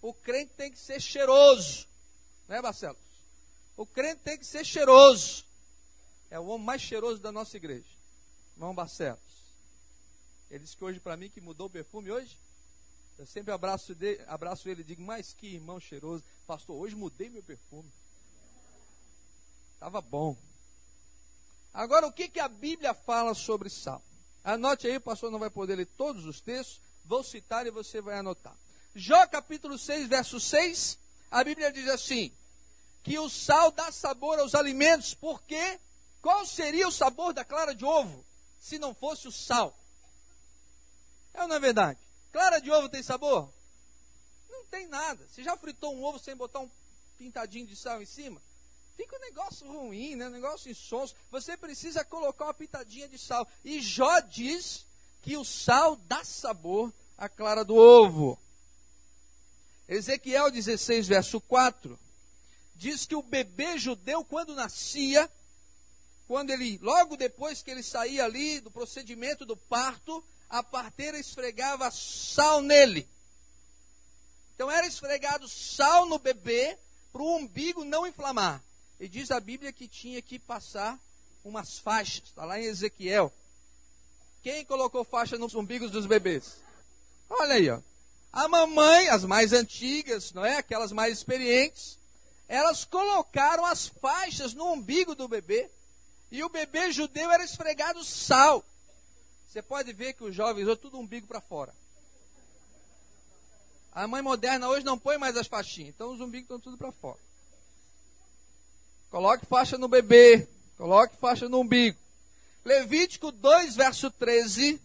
O 0.00 0.14
crente 0.14 0.52
tem 0.56 0.70
que 0.70 0.78
ser 0.78 1.00
cheiroso, 1.00 1.88
né, 2.46 2.62
Barcelos? 2.62 2.96
O 3.76 3.84
crente 3.84 4.20
tem 4.22 4.38
que 4.38 4.46
ser 4.46 4.64
cheiroso. 4.64 5.44
É 6.30 6.38
o 6.38 6.46
homem 6.46 6.64
mais 6.64 6.80
cheiroso 6.80 7.20
da 7.20 7.32
nossa 7.32 7.56
igreja, 7.56 7.90
irmão 8.54 8.72
Barcelos. 8.72 9.29
Ele 10.50 10.64
disse 10.64 10.76
que 10.76 10.84
hoje 10.84 10.98
para 10.98 11.16
mim 11.16 11.30
que 11.30 11.40
mudou 11.40 11.68
o 11.68 11.70
perfume 11.70 12.10
hoje. 12.10 12.36
Eu 13.18 13.26
sempre 13.26 13.52
abraço, 13.52 13.94
de, 13.94 14.20
abraço 14.26 14.68
ele 14.68 14.80
e 14.80 14.84
digo, 14.84 15.02
mas 15.02 15.32
que 15.32 15.46
irmão 15.46 15.78
cheiroso. 15.78 16.24
Pastor, 16.46 16.76
hoje 16.76 16.96
mudei 16.96 17.28
meu 17.28 17.42
perfume. 17.42 17.90
Estava 19.74 20.00
bom. 20.00 20.36
Agora, 21.72 22.06
o 22.06 22.12
que, 22.12 22.28
que 22.28 22.40
a 22.40 22.48
Bíblia 22.48 22.92
fala 22.92 23.34
sobre 23.34 23.70
sal? 23.70 24.02
Anote 24.42 24.86
aí, 24.86 24.96
o 24.96 25.00
pastor 25.00 25.30
não 25.30 25.38
vai 25.38 25.50
poder 25.50 25.76
ler 25.76 25.86
todos 25.86 26.24
os 26.24 26.40
textos, 26.40 26.80
vou 27.04 27.22
citar 27.22 27.66
e 27.66 27.70
você 27.70 28.00
vai 28.00 28.18
anotar. 28.18 28.56
Jó 28.94 29.26
capítulo 29.26 29.78
6, 29.78 30.08
verso 30.08 30.40
6, 30.40 30.98
a 31.30 31.44
Bíblia 31.44 31.70
diz 31.70 31.88
assim: 31.88 32.32
que 33.02 33.18
o 33.18 33.28
sal 33.28 33.70
dá 33.70 33.92
sabor 33.92 34.38
aos 34.38 34.54
alimentos, 34.54 35.14
porque 35.14 35.78
qual 36.20 36.44
seria 36.44 36.88
o 36.88 36.92
sabor 36.92 37.32
da 37.32 37.44
clara 37.44 37.74
de 37.74 37.84
ovo 37.84 38.24
se 38.58 38.78
não 38.78 38.94
fosse 38.94 39.28
o 39.28 39.32
sal? 39.32 39.78
É 41.34 41.42
ou 41.42 41.48
não 41.48 41.56
é 41.56 41.60
verdade? 41.60 41.98
Clara 42.32 42.60
de 42.60 42.70
ovo 42.70 42.88
tem 42.88 43.02
sabor? 43.02 43.52
Não 44.48 44.64
tem 44.66 44.86
nada. 44.86 45.26
Você 45.28 45.42
já 45.42 45.56
fritou 45.56 45.94
um 45.94 46.04
ovo 46.04 46.18
sem 46.18 46.36
botar 46.36 46.60
um 46.60 46.70
pintadinho 47.18 47.66
de 47.66 47.76
sal 47.76 48.00
em 48.00 48.06
cima? 48.06 48.40
Fica 48.96 49.16
um 49.16 49.20
negócio 49.20 49.66
ruim, 49.66 50.14
né? 50.14 50.26
um 50.26 50.30
negócio 50.30 50.70
insonso. 50.70 51.14
Você 51.30 51.56
precisa 51.56 52.04
colocar 52.04 52.44
uma 52.44 52.54
pitadinha 52.54 53.08
de 53.08 53.18
sal. 53.18 53.48
E 53.64 53.80
Jó 53.80 54.20
diz 54.20 54.84
que 55.22 55.36
o 55.36 55.44
sal 55.44 55.96
dá 55.96 56.22
sabor 56.22 56.92
à 57.16 57.28
clara 57.28 57.64
do 57.64 57.74
ovo. 57.74 58.38
Ezequiel 59.88 60.50
16, 60.50 61.08
verso 61.08 61.40
4, 61.40 61.98
diz 62.76 63.04
que 63.06 63.16
o 63.16 63.22
bebê 63.22 63.76
judeu, 63.76 64.24
quando 64.24 64.54
nascia, 64.54 65.28
quando 66.28 66.50
ele, 66.50 66.78
logo 66.80 67.16
depois 67.16 67.60
que 67.60 67.70
ele 67.70 67.82
saía 67.82 68.24
ali 68.24 68.60
do 68.60 68.70
procedimento 68.70 69.44
do 69.44 69.56
parto, 69.56 70.24
a 70.50 70.62
parteira 70.62 71.18
esfregava 71.18 71.90
sal 71.92 72.60
nele. 72.60 73.08
Então 74.54 74.70
era 74.70 74.86
esfregado 74.86 75.48
sal 75.48 76.06
no 76.06 76.18
bebê 76.18 76.76
para 77.12 77.22
o 77.22 77.36
umbigo 77.36 77.84
não 77.84 78.06
inflamar. 78.06 78.62
E 78.98 79.08
diz 79.08 79.30
a 79.30 79.40
Bíblia 79.40 79.72
que 79.72 79.88
tinha 79.88 80.20
que 80.20 80.38
passar 80.38 80.98
umas 81.44 81.78
faixas. 81.78 82.24
Está 82.24 82.44
lá 82.44 82.60
em 82.60 82.64
Ezequiel. 82.64 83.32
Quem 84.42 84.64
colocou 84.64 85.04
faixa 85.04 85.38
nos 85.38 85.54
umbigos 85.54 85.90
dos 85.90 86.04
bebês? 86.04 86.56
Olha 87.28 87.54
aí, 87.54 87.70
ó. 87.70 87.80
A 88.32 88.48
mamãe, 88.48 89.08
as 89.08 89.24
mais 89.24 89.52
antigas, 89.52 90.32
não 90.32 90.44
é? 90.44 90.56
Aquelas 90.56 90.92
mais 90.92 91.16
experientes, 91.16 91.98
elas 92.48 92.84
colocaram 92.84 93.64
as 93.64 93.86
faixas 93.86 94.52
no 94.52 94.72
umbigo 94.72 95.14
do 95.14 95.28
bebê. 95.28 95.70
E 96.30 96.42
o 96.44 96.48
bebê 96.48 96.92
judeu 96.92 97.30
era 97.30 97.44
esfregado 97.44 98.04
sal. 98.04 98.64
Você 99.50 99.60
pode 99.60 99.92
ver 99.92 100.12
que 100.12 100.22
os 100.22 100.32
jovens 100.32 100.68
hoje 100.68 100.76
tudo 100.76 100.96
umbigo 100.96 101.26
para 101.26 101.40
fora. 101.40 101.74
A 103.90 104.06
mãe 104.06 104.22
moderna 104.22 104.68
hoje 104.68 104.86
não 104.86 104.96
põe 104.96 105.18
mais 105.18 105.36
as 105.36 105.48
faixinhas, 105.48 105.88
então 105.88 106.12
os 106.12 106.20
umbigos 106.20 106.44
estão 106.44 106.60
tudo 106.60 106.78
para 106.78 106.92
fora. 106.92 107.18
Coloque 109.10 109.44
faixa 109.46 109.76
no 109.76 109.88
bebê, 109.88 110.46
coloque 110.76 111.16
faixa 111.16 111.48
no 111.48 111.58
umbigo. 111.58 111.98
Levítico 112.64 113.32
2, 113.32 113.74
verso 113.74 114.08
13, 114.12 114.80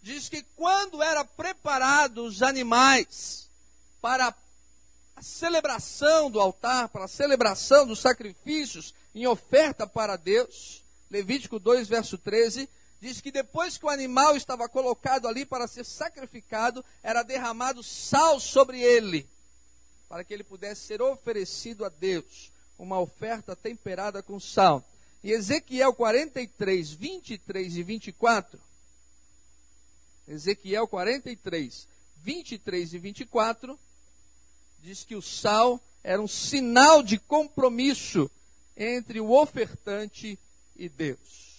diz 0.00 0.30
que 0.30 0.42
quando 0.56 1.02
era 1.02 1.22
preparado 1.22 2.24
os 2.24 2.42
animais 2.42 3.46
para 4.00 4.34
a 5.14 5.22
celebração 5.22 6.30
do 6.30 6.40
altar, 6.40 6.88
para 6.88 7.04
a 7.04 7.08
celebração 7.08 7.86
dos 7.86 8.00
sacrifícios 8.00 8.94
em 9.14 9.26
oferta 9.26 9.86
para 9.86 10.16
Deus, 10.16 10.80
Levítico 11.10 11.58
2, 11.58 11.88
verso 11.88 12.16
13, 12.16 12.68
diz 13.00 13.20
que 13.20 13.32
depois 13.32 13.76
que 13.76 13.84
o 13.84 13.88
animal 13.88 14.36
estava 14.36 14.68
colocado 14.68 15.26
ali 15.26 15.44
para 15.44 15.66
ser 15.66 15.84
sacrificado, 15.84 16.84
era 17.02 17.22
derramado 17.22 17.82
sal 17.82 18.38
sobre 18.38 18.80
ele, 18.80 19.26
para 20.08 20.22
que 20.22 20.32
ele 20.32 20.44
pudesse 20.44 20.82
ser 20.82 21.02
oferecido 21.02 21.84
a 21.84 21.88
Deus, 21.88 22.52
uma 22.78 23.00
oferta 23.00 23.56
temperada 23.56 24.22
com 24.22 24.38
sal. 24.38 24.84
E 25.22 25.32
Ezequiel 25.32 25.92
43, 25.92 26.92
23 26.92 27.76
e 27.76 27.82
24, 27.82 28.60
Ezequiel 30.28 30.86
43, 30.86 31.88
23 32.22 32.94
e 32.94 32.98
24, 32.98 33.78
diz 34.78 35.04
que 35.04 35.16
o 35.16 35.22
sal 35.22 35.80
era 36.02 36.22
um 36.22 36.28
sinal 36.28 37.02
de 37.02 37.18
compromisso 37.18 38.30
entre 38.76 39.20
o 39.20 39.32
ofertante 39.32 40.28
e 40.28 40.49
Deus. 40.88 41.50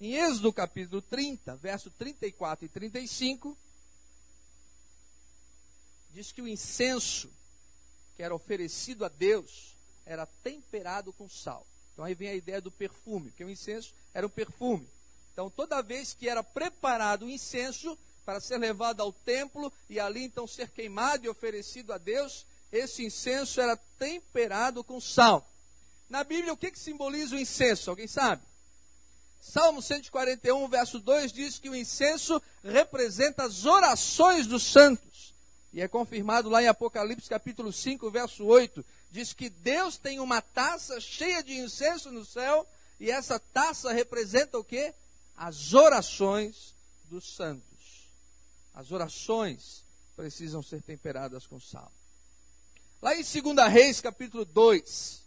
Em 0.00 0.14
Êxodo 0.14 0.52
capítulo 0.52 1.00
30, 1.00 1.56
verso 1.56 1.90
34 1.90 2.66
e 2.66 2.68
35, 2.68 3.56
diz 6.10 6.32
que 6.32 6.42
o 6.42 6.48
incenso 6.48 7.30
que 8.16 8.22
era 8.22 8.34
oferecido 8.34 9.04
a 9.04 9.08
Deus 9.08 9.74
era 10.06 10.26
temperado 10.26 11.12
com 11.12 11.28
sal. 11.28 11.66
Então 11.92 12.04
aí 12.04 12.14
vem 12.14 12.28
a 12.28 12.34
ideia 12.34 12.60
do 12.60 12.70
perfume, 12.70 13.32
que 13.32 13.44
o 13.44 13.50
incenso 13.50 13.94
era 14.12 14.26
um 14.26 14.30
perfume. 14.30 14.86
Então 15.32 15.48
toda 15.48 15.82
vez 15.82 16.12
que 16.12 16.28
era 16.28 16.42
preparado 16.42 17.26
o 17.26 17.30
incenso 17.30 17.98
para 18.24 18.40
ser 18.40 18.58
levado 18.58 19.00
ao 19.00 19.12
templo 19.12 19.72
e 19.88 20.00
ali 20.00 20.24
então 20.24 20.46
ser 20.46 20.70
queimado 20.70 21.24
e 21.24 21.28
oferecido 21.28 21.92
a 21.92 21.98
Deus, 21.98 22.46
esse 22.72 23.04
incenso 23.04 23.60
era 23.60 23.76
temperado 23.98 24.82
com 24.82 25.00
sal. 25.00 25.48
Na 26.08 26.22
Bíblia, 26.22 26.52
o 26.52 26.56
que, 26.56 26.70
que 26.70 26.78
simboliza 26.78 27.36
o 27.36 27.38
incenso? 27.38 27.90
Alguém 27.90 28.06
sabe? 28.06 28.42
Salmo 29.40 29.82
141, 29.82 30.68
verso 30.68 30.98
2 30.98 31.32
diz 31.32 31.58
que 31.58 31.68
o 31.68 31.76
incenso 31.76 32.40
representa 32.62 33.44
as 33.44 33.66
orações 33.66 34.46
dos 34.46 34.62
santos. 34.62 35.34
E 35.72 35.82
é 35.82 35.88
confirmado 35.88 36.48
lá 36.48 36.62
em 36.62 36.68
Apocalipse 36.68 37.28
capítulo 37.28 37.72
5, 37.72 38.10
verso 38.10 38.44
8. 38.44 38.84
Diz 39.10 39.32
que 39.32 39.50
Deus 39.50 39.98
tem 39.98 40.18
uma 40.18 40.40
taça 40.40 41.00
cheia 41.00 41.42
de 41.42 41.52
incenso 41.58 42.10
no 42.10 42.24
céu, 42.24 42.66
e 42.98 43.10
essa 43.10 43.38
taça 43.38 43.92
representa 43.92 44.58
o 44.58 44.64
que? 44.64 44.94
As 45.36 45.74
orações 45.74 46.74
dos 47.10 47.34
santos. 47.34 48.08
As 48.72 48.92
orações 48.92 49.84
precisam 50.16 50.62
ser 50.62 50.80
temperadas 50.80 51.46
com 51.46 51.60
sal. 51.60 51.92
Lá 53.02 53.14
em 53.14 53.22
2 53.22 53.68
Reis, 53.70 54.00
capítulo 54.00 54.44
2, 54.44 55.23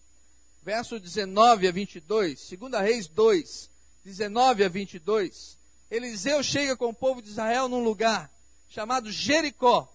verso 0.68 1.00
19 1.00 1.66
a 1.66 1.72
22, 1.72 2.50
2 2.60 2.74
Reis 2.82 3.08
2, 3.08 3.70
19 4.04 4.66
a 4.66 4.68
22, 4.68 5.58
Eliseu 5.90 6.44
chega 6.44 6.76
com 6.76 6.88
o 6.88 6.94
povo 6.94 7.22
de 7.22 7.30
Israel 7.30 7.70
num 7.70 7.82
lugar 7.82 8.30
chamado 8.68 9.10
Jericó. 9.10 9.90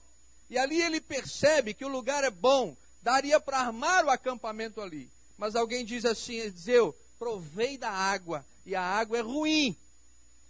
E 0.49 0.57
ali 0.57 0.81
ele 0.81 0.99
percebe 0.99 1.75
que 1.75 1.85
o 1.85 1.89
lugar 1.89 2.25
é 2.25 2.31
bom, 2.31 2.75
daria 3.03 3.39
para 3.39 3.59
armar 3.59 4.07
o 4.07 4.11
acampamento 4.11 4.81
ali. 4.81 5.11
Mas 5.37 5.55
alguém 5.55 5.85
diz 5.85 6.07
assim: 6.07 6.37
Eliseu, 6.37 6.97
provei 7.19 7.77
da 7.77 7.91
água, 7.91 8.43
e 8.65 8.75
a 8.75 8.83
água 8.83 9.19
é 9.19 9.21
ruim. 9.21 9.77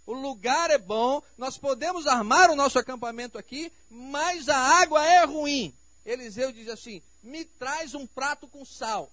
O 0.05 0.13
lugar 0.13 0.71
é 0.71 0.77
bom, 0.77 1.21
nós 1.37 1.57
podemos 1.57 2.07
armar 2.07 2.49
o 2.49 2.55
nosso 2.55 2.79
acampamento 2.79 3.37
aqui, 3.37 3.73
mas 3.89 4.47
a 4.47 4.57
água 4.57 5.05
é 5.05 5.25
ruim. 5.25 5.75
Eliseu 6.05 6.53
diz 6.53 6.69
assim: 6.69 7.01
me 7.21 7.43
traz 7.43 7.93
um 7.93 8.07
prato 8.07 8.47
com 8.47 8.63
sal. 8.63 9.11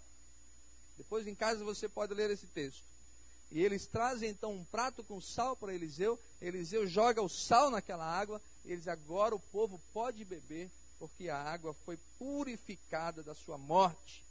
Depois 1.00 1.26
em 1.26 1.34
casa 1.34 1.64
você 1.64 1.88
pode 1.88 2.12
ler 2.12 2.30
esse 2.30 2.46
texto. 2.48 2.84
E 3.50 3.64
eles 3.64 3.86
trazem 3.86 4.28
então 4.28 4.52
um 4.52 4.64
prato 4.66 5.02
com 5.02 5.18
sal 5.18 5.56
para 5.56 5.74
Eliseu. 5.74 6.20
Eliseu 6.42 6.86
joga 6.86 7.22
o 7.22 7.28
sal 7.28 7.70
naquela 7.70 8.04
água. 8.04 8.38
Eles 8.66 8.86
agora 8.86 9.34
o 9.34 9.40
povo 9.40 9.80
pode 9.94 10.26
beber, 10.26 10.70
porque 10.98 11.30
a 11.30 11.38
água 11.38 11.72
foi 11.86 11.98
purificada 12.18 13.22
da 13.22 13.34
sua 13.34 13.56
morte. 13.56 14.22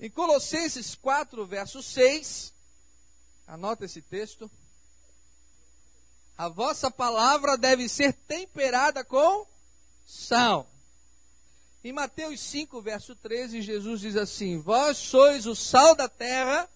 Em 0.00 0.10
Colossenses 0.10 0.96
4, 0.96 1.46
verso 1.46 1.80
6, 1.80 2.52
anota 3.46 3.84
esse 3.84 4.02
texto. 4.02 4.50
A 6.36 6.48
vossa 6.48 6.90
palavra 6.90 7.56
deve 7.56 7.88
ser 7.88 8.12
temperada 8.12 9.04
com 9.04 9.46
sal 10.04 10.68
em 11.88 11.92
Mateus 11.92 12.40
5, 12.40 12.82
verso 12.82 13.16
13, 13.16 13.62
Jesus 13.62 14.00
diz 14.02 14.16
assim: 14.16 14.58
Vós 14.58 14.98
sois 14.98 15.46
o 15.46 15.56
sal 15.56 15.94
da 15.94 16.08
terra 16.08 16.68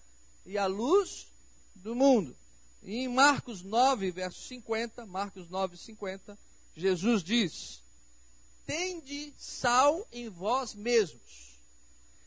e 0.43 0.57
a 0.57 0.65
luz 0.65 1.27
do 1.75 1.95
mundo. 1.95 2.35
E 2.81 2.95
em 2.95 3.07
Marcos 3.07 3.61
9, 3.61 4.09
verso 4.09 4.41
50, 4.47 5.05
Marcos 5.05 5.47
9, 5.49 5.77
50, 5.77 6.37
Jesus 6.75 7.23
diz: 7.23 7.83
Tende 8.65 9.31
sal 9.37 10.07
em 10.11 10.29
vós 10.29 10.73
mesmos. 10.73 11.59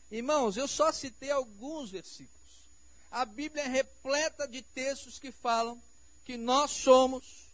Irmãos, 0.09 0.55
eu 0.55 0.67
só 0.67 0.89
citei 0.93 1.31
alguns 1.31 1.91
versículos. 1.91 2.37
A 3.11 3.25
Bíblia 3.25 3.63
é 3.63 3.67
repleta 3.67 4.47
de 4.47 4.61
textos 4.61 5.19
que 5.19 5.31
falam 5.31 5.81
que 6.23 6.37
nós 6.37 6.71
somos 6.71 7.49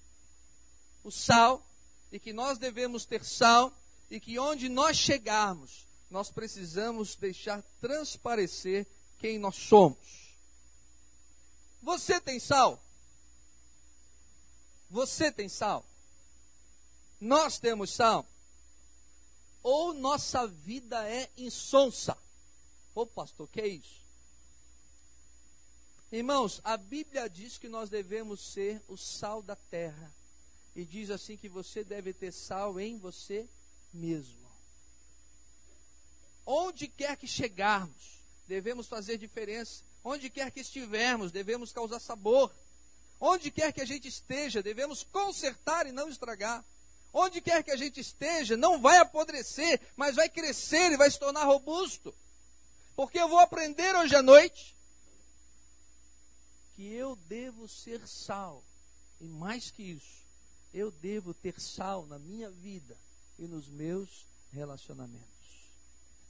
o 1.04 1.10
sal 1.10 1.66
e 2.12 2.20
que 2.20 2.32
nós 2.32 2.60
devemos 2.60 3.04
ter 3.04 3.26
sal 3.26 3.74
e 4.14 4.20
que 4.20 4.38
onde 4.38 4.70
nós 4.70 4.96
chegarmos, 4.96 5.88
nós 6.08 6.30
precisamos 6.30 7.16
deixar 7.16 7.64
transparecer 7.82 8.86
quem 9.18 9.40
nós 9.40 9.56
somos. 9.56 10.38
Você 11.82 12.22
tem 12.22 12.40
sal? 12.40 12.80
Você 14.92 15.32
tem 15.32 15.50
sal? 15.50 15.84
Nós 17.20 17.58
temos 17.58 17.90
sal? 17.90 18.24
Ou 19.64 19.96
nossa 19.96 20.46
vida 20.46 21.10
é 21.10 21.28
insonsa? 21.36 22.16
Ô 22.94 23.08
pastor, 23.08 23.48
que 23.48 23.62
é 23.62 23.68
isso? 23.68 24.06
Irmãos, 26.12 26.62
a 26.64 26.78
Bíblia 26.78 27.28
diz 27.28 27.58
que 27.58 27.68
nós 27.68 27.90
devemos 27.90 28.54
ser 28.54 28.80
o 28.88 28.96
sal 28.96 29.42
da 29.42 29.56
terra. 29.56 30.14
E 30.76 30.86
diz 30.86 31.10
assim 31.10 31.36
que 31.36 31.50
você 31.50 31.84
deve 31.84 32.14
ter 32.14 32.32
sal 32.32 32.80
em 32.80 33.00
você 33.00 33.50
mesmo. 33.94 34.44
Onde 36.46 36.88
quer 36.88 37.16
que 37.16 37.28
chegarmos, 37.28 38.20
devemos 38.48 38.88
fazer 38.88 39.18
diferença. 39.18 39.84
Onde 40.04 40.30
quer 40.30 40.52
que 40.52 40.60
estivermos, 40.60 41.32
devemos 41.32 41.72
causar 41.72 42.00
sabor. 42.00 42.52
Onde 43.20 43.50
quer 43.50 43.72
que 43.72 43.80
a 43.80 43.86
gente 43.86 44.08
esteja, 44.08 44.62
devemos 44.62 45.04
consertar 45.04 45.88
e 45.88 45.94
não 45.94 46.10
estragar. 46.10 46.64
Onde 47.14 47.40
quer 47.40 47.64
que 47.64 47.72
a 47.72 47.78
gente 47.78 48.00
esteja, 48.00 48.58
não 48.58 48.82
vai 48.82 48.98
apodrecer, 48.98 49.80
mas 49.96 50.16
vai 50.16 50.28
crescer 50.28 50.92
e 50.92 50.98
vai 50.98 51.10
se 51.10 51.20
tornar 51.20 51.46
robusto. 51.46 52.14
Porque 52.96 53.20
eu 53.20 53.30
vou 53.30 53.40
aprender 53.40 53.96
hoje 53.96 54.16
à 54.16 54.22
noite 54.22 54.76
que 56.76 56.92
eu 56.92 57.16
devo 57.16 57.68
ser 57.68 58.06
sal. 58.08 58.64
E 59.22 59.28
mais 59.28 59.72
que 59.72 59.84
isso, 59.84 60.26
eu 60.74 60.92
devo 60.92 61.34
ter 61.34 61.60
sal 61.62 62.06
na 62.08 62.20
minha 62.20 62.50
vida 62.50 62.98
e 63.44 63.48
nos 63.48 63.68
meus 63.68 64.26
relacionamentos. 64.52 65.28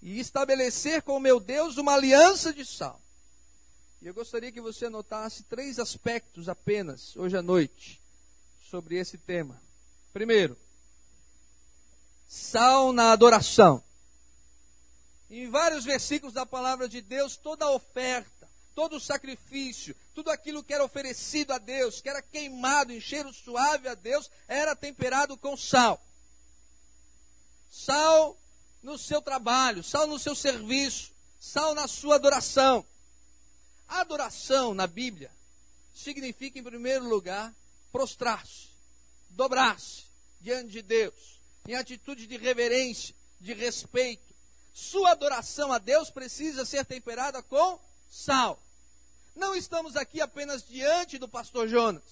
E 0.02 0.20
estabelecer 0.20 1.04
com 1.04 1.16
o 1.16 1.20
meu 1.20 1.40
Deus 1.40 1.78
uma 1.78 1.94
aliança 1.94 2.52
de 2.52 2.66
sal. 2.66 3.00
E 4.02 4.08
eu 4.08 4.14
gostaria 4.14 4.52
que 4.52 4.60
você 4.60 4.88
anotasse 4.88 5.44
três 5.44 5.80
aspectos 5.80 6.50
apenas, 6.50 7.16
hoje 7.16 7.38
à 7.38 7.42
noite, 7.42 8.02
sobre 8.70 8.98
esse 8.98 9.18
tema. 9.18 9.62
Primeiro, 10.12 10.58
sal 12.28 12.92
na 12.92 13.12
adoração. 13.12 13.82
Em 15.30 15.50
vários 15.50 15.86
versículos 15.86 16.34
da 16.34 16.46
palavra 16.46 16.90
de 16.90 17.02
Deus, 17.02 17.38
toda 17.38 17.70
oferta, 17.70 18.50
todo 18.76 19.00
sacrifício, 19.00 19.96
tudo 20.14 20.32
aquilo 20.32 20.64
que 20.64 20.74
era 20.74 20.84
oferecido 20.84 21.54
a 21.54 21.58
Deus, 21.58 22.02
que 22.02 22.10
era 22.10 22.22
queimado 22.22 22.92
em 22.92 23.00
cheiro 23.00 23.32
suave 23.32 23.88
a 23.88 23.96
Deus, 23.96 24.30
era 24.48 24.76
temperado 24.76 25.38
com 25.38 25.56
sal. 25.56 26.04
Sal 27.74 28.38
no 28.84 29.00
seu 29.00 29.20
trabalho, 29.20 29.84
sal 29.84 30.06
no 30.06 30.20
seu 30.20 30.36
serviço, 30.36 31.12
sal 31.40 31.74
na 31.74 31.88
sua 31.88 32.16
adoração. 32.16 32.86
Adoração 33.88 34.76
na 34.76 34.86
Bíblia 34.86 35.32
significa, 35.92 36.60
em 36.60 36.64
primeiro 36.64 37.10
lugar, 37.10 37.52
prostrar-se, 37.92 38.68
dobrar-se 39.32 40.04
diante 40.40 40.70
de 40.70 40.84
Deus, 40.84 41.40
em 41.68 41.74
atitude 41.74 42.28
de 42.28 42.38
reverência, 42.38 43.16
de 43.42 43.54
respeito. 43.54 44.36
Sua 44.72 45.12
adoração 45.12 45.74
a 45.74 45.80
Deus 45.80 46.12
precisa 46.12 46.66
ser 46.66 46.86
temperada 46.86 47.42
com 47.42 47.80
sal. 48.08 48.62
Não 49.36 49.56
estamos 49.56 49.96
aqui 49.96 50.22
apenas 50.22 50.64
diante 50.64 51.18
do 51.18 51.28
pastor 51.28 51.68
Jonas, 51.68 52.04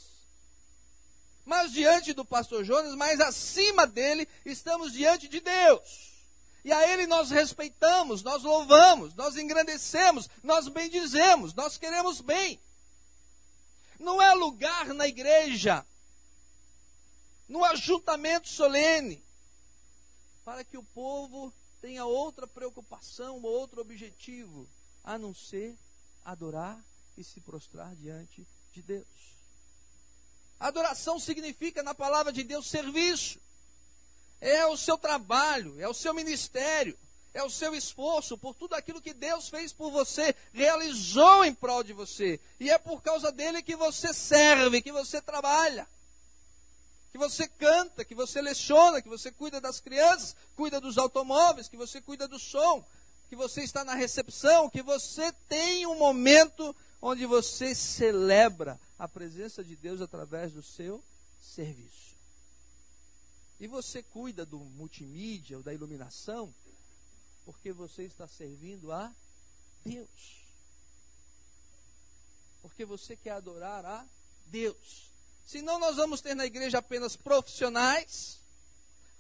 mas 1.46 1.72
diante 1.72 2.14
do 2.14 2.24
pastor 2.24 2.64
Jonas, 2.64 2.96
mas 2.96 3.20
acima 3.20 3.88
dele 3.88 4.28
estamos 4.46 4.94
diante 4.94 5.28
de 5.28 5.40
Deus. 5.40 6.12
E 6.64 6.72
a 6.72 6.88
Ele 6.88 7.08
nós 7.08 7.32
respeitamos, 7.32 8.22
nós 8.22 8.44
louvamos, 8.44 9.14
nós 9.16 9.36
engrandecemos, 9.36 10.30
nós 10.44 10.68
bendizemos, 10.68 11.54
nós 11.54 11.78
queremos 11.78 12.22
bem. 12.22 12.60
Não 14.00 14.22
é 14.22 14.34
lugar 14.34 14.94
na 14.94 15.08
igreja, 15.08 15.86
no 17.48 17.64
ajuntamento 17.66 18.48
solene, 18.48 19.24
para 20.46 20.64
que 20.64 20.78
o 20.78 20.84
povo 20.84 21.54
tenha 21.82 22.06
outra 22.06 22.46
preocupação, 22.48 23.42
outro 23.42 23.82
objetivo, 23.82 24.68
a 25.04 25.18
não 25.18 25.34
ser 25.34 25.76
adorar 26.24 26.80
e 27.18 27.24
se 27.24 27.42
prostrar 27.42 27.96
diante 27.96 28.48
de 28.72 28.82
Deus. 28.82 29.41
Adoração 30.62 31.20
significa, 31.20 31.82
na 31.82 31.96
palavra 31.96 32.32
de 32.32 32.44
Deus, 32.44 32.70
serviço 32.70 33.40
é 34.40 34.66
o 34.66 34.78
seu 34.78 34.98
trabalho, 34.98 35.80
é 35.80 35.88
o 35.88 35.94
seu 35.94 36.14
ministério, 36.14 36.98
é 37.34 37.44
o 37.44 37.50
seu 37.50 37.74
esforço 37.76 38.38
por 38.38 38.56
tudo 38.56 38.74
aquilo 38.74 39.02
que 39.02 39.14
Deus 39.14 39.50
fez 39.50 39.74
por 39.74 39.92
você, 39.92 40.36
realizou 40.54 41.46
em 41.46 41.54
prol 41.54 41.84
de 41.84 41.94
você. 41.94 42.40
E 42.60 42.70
é 42.70 42.78
por 42.78 43.02
causa 43.02 43.32
dele 43.32 43.62
que 43.62 43.76
você 43.76 44.14
serve, 44.14 44.82
que 44.82 44.92
você 44.92 45.22
trabalha, 45.22 45.88
que 47.12 47.18
você 47.18 47.48
canta, 47.48 48.06
que 48.06 48.16
você 48.16 48.42
leciona, 48.42 49.02
que 49.02 49.10
você 49.10 49.32
cuida 49.32 49.62
das 49.62 49.80
crianças, 49.80 50.36
cuida 50.56 50.80
dos 50.82 50.98
automóveis, 50.98 51.68
que 51.68 51.78
você 51.78 52.02
cuida 52.02 52.28
do 52.28 52.40
som, 52.40 52.84
que 53.30 53.36
você 53.36 53.64
está 53.64 53.84
na 53.84 53.94
recepção, 53.94 54.70
que 54.70 54.82
você 54.82 55.32
tem 55.48 55.86
um 55.86 55.98
momento 55.98 56.76
onde 57.02 57.26
você 57.26 57.74
celebra 57.74 58.80
a 59.00 59.08
presença 59.08 59.64
de 59.64 59.76
Deus 59.76 60.02
através 60.02 60.54
do 60.54 60.62
seu 60.62 61.04
serviço. 61.42 62.16
E 63.60 63.68
você 63.68 64.04
cuida 64.04 64.46
do 64.46 64.60
multimídia 64.60 65.58
ou 65.58 65.64
da 65.64 65.74
iluminação 65.74 66.54
porque 67.46 67.72
você 67.72 68.04
está 68.04 68.28
servindo 68.28 68.92
a 68.92 69.12
Deus. 69.84 70.46
Porque 72.62 72.86
você 72.86 73.16
quer 73.16 73.32
adorar 73.32 73.86
a 73.86 74.06
Deus. 74.46 75.12
Senão 75.46 75.80
nós 75.80 75.96
vamos 75.96 76.22
ter 76.22 76.36
na 76.36 76.46
igreja 76.46 76.78
apenas 76.78 77.16
profissionais, 77.16 78.40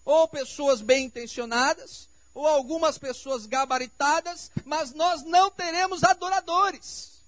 ou 0.06 0.28
pessoas 0.28 0.82
bem 0.82 1.06
intencionadas, 1.06 2.08
ou 2.34 2.48
algumas 2.48 2.98
pessoas 2.98 3.46
gabaritadas, 3.46 4.52
mas 4.63 4.94
nós 4.94 5.24
não 5.24 5.50
teremos 5.52 6.04
adoradores. 6.04 7.20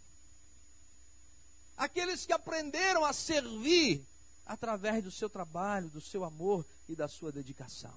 Aqueles 1.84 2.26
que 2.26 2.32
aprenderam 2.32 3.04
a 3.04 3.12
servir 3.12 4.02
através 4.46 5.04
do 5.04 5.12
seu 5.12 5.30
trabalho, 5.30 5.90
do 5.90 6.00
seu 6.00 6.24
amor 6.24 6.66
e 6.88 6.96
da 6.96 7.10
sua 7.10 7.30
dedicação. 7.30 7.94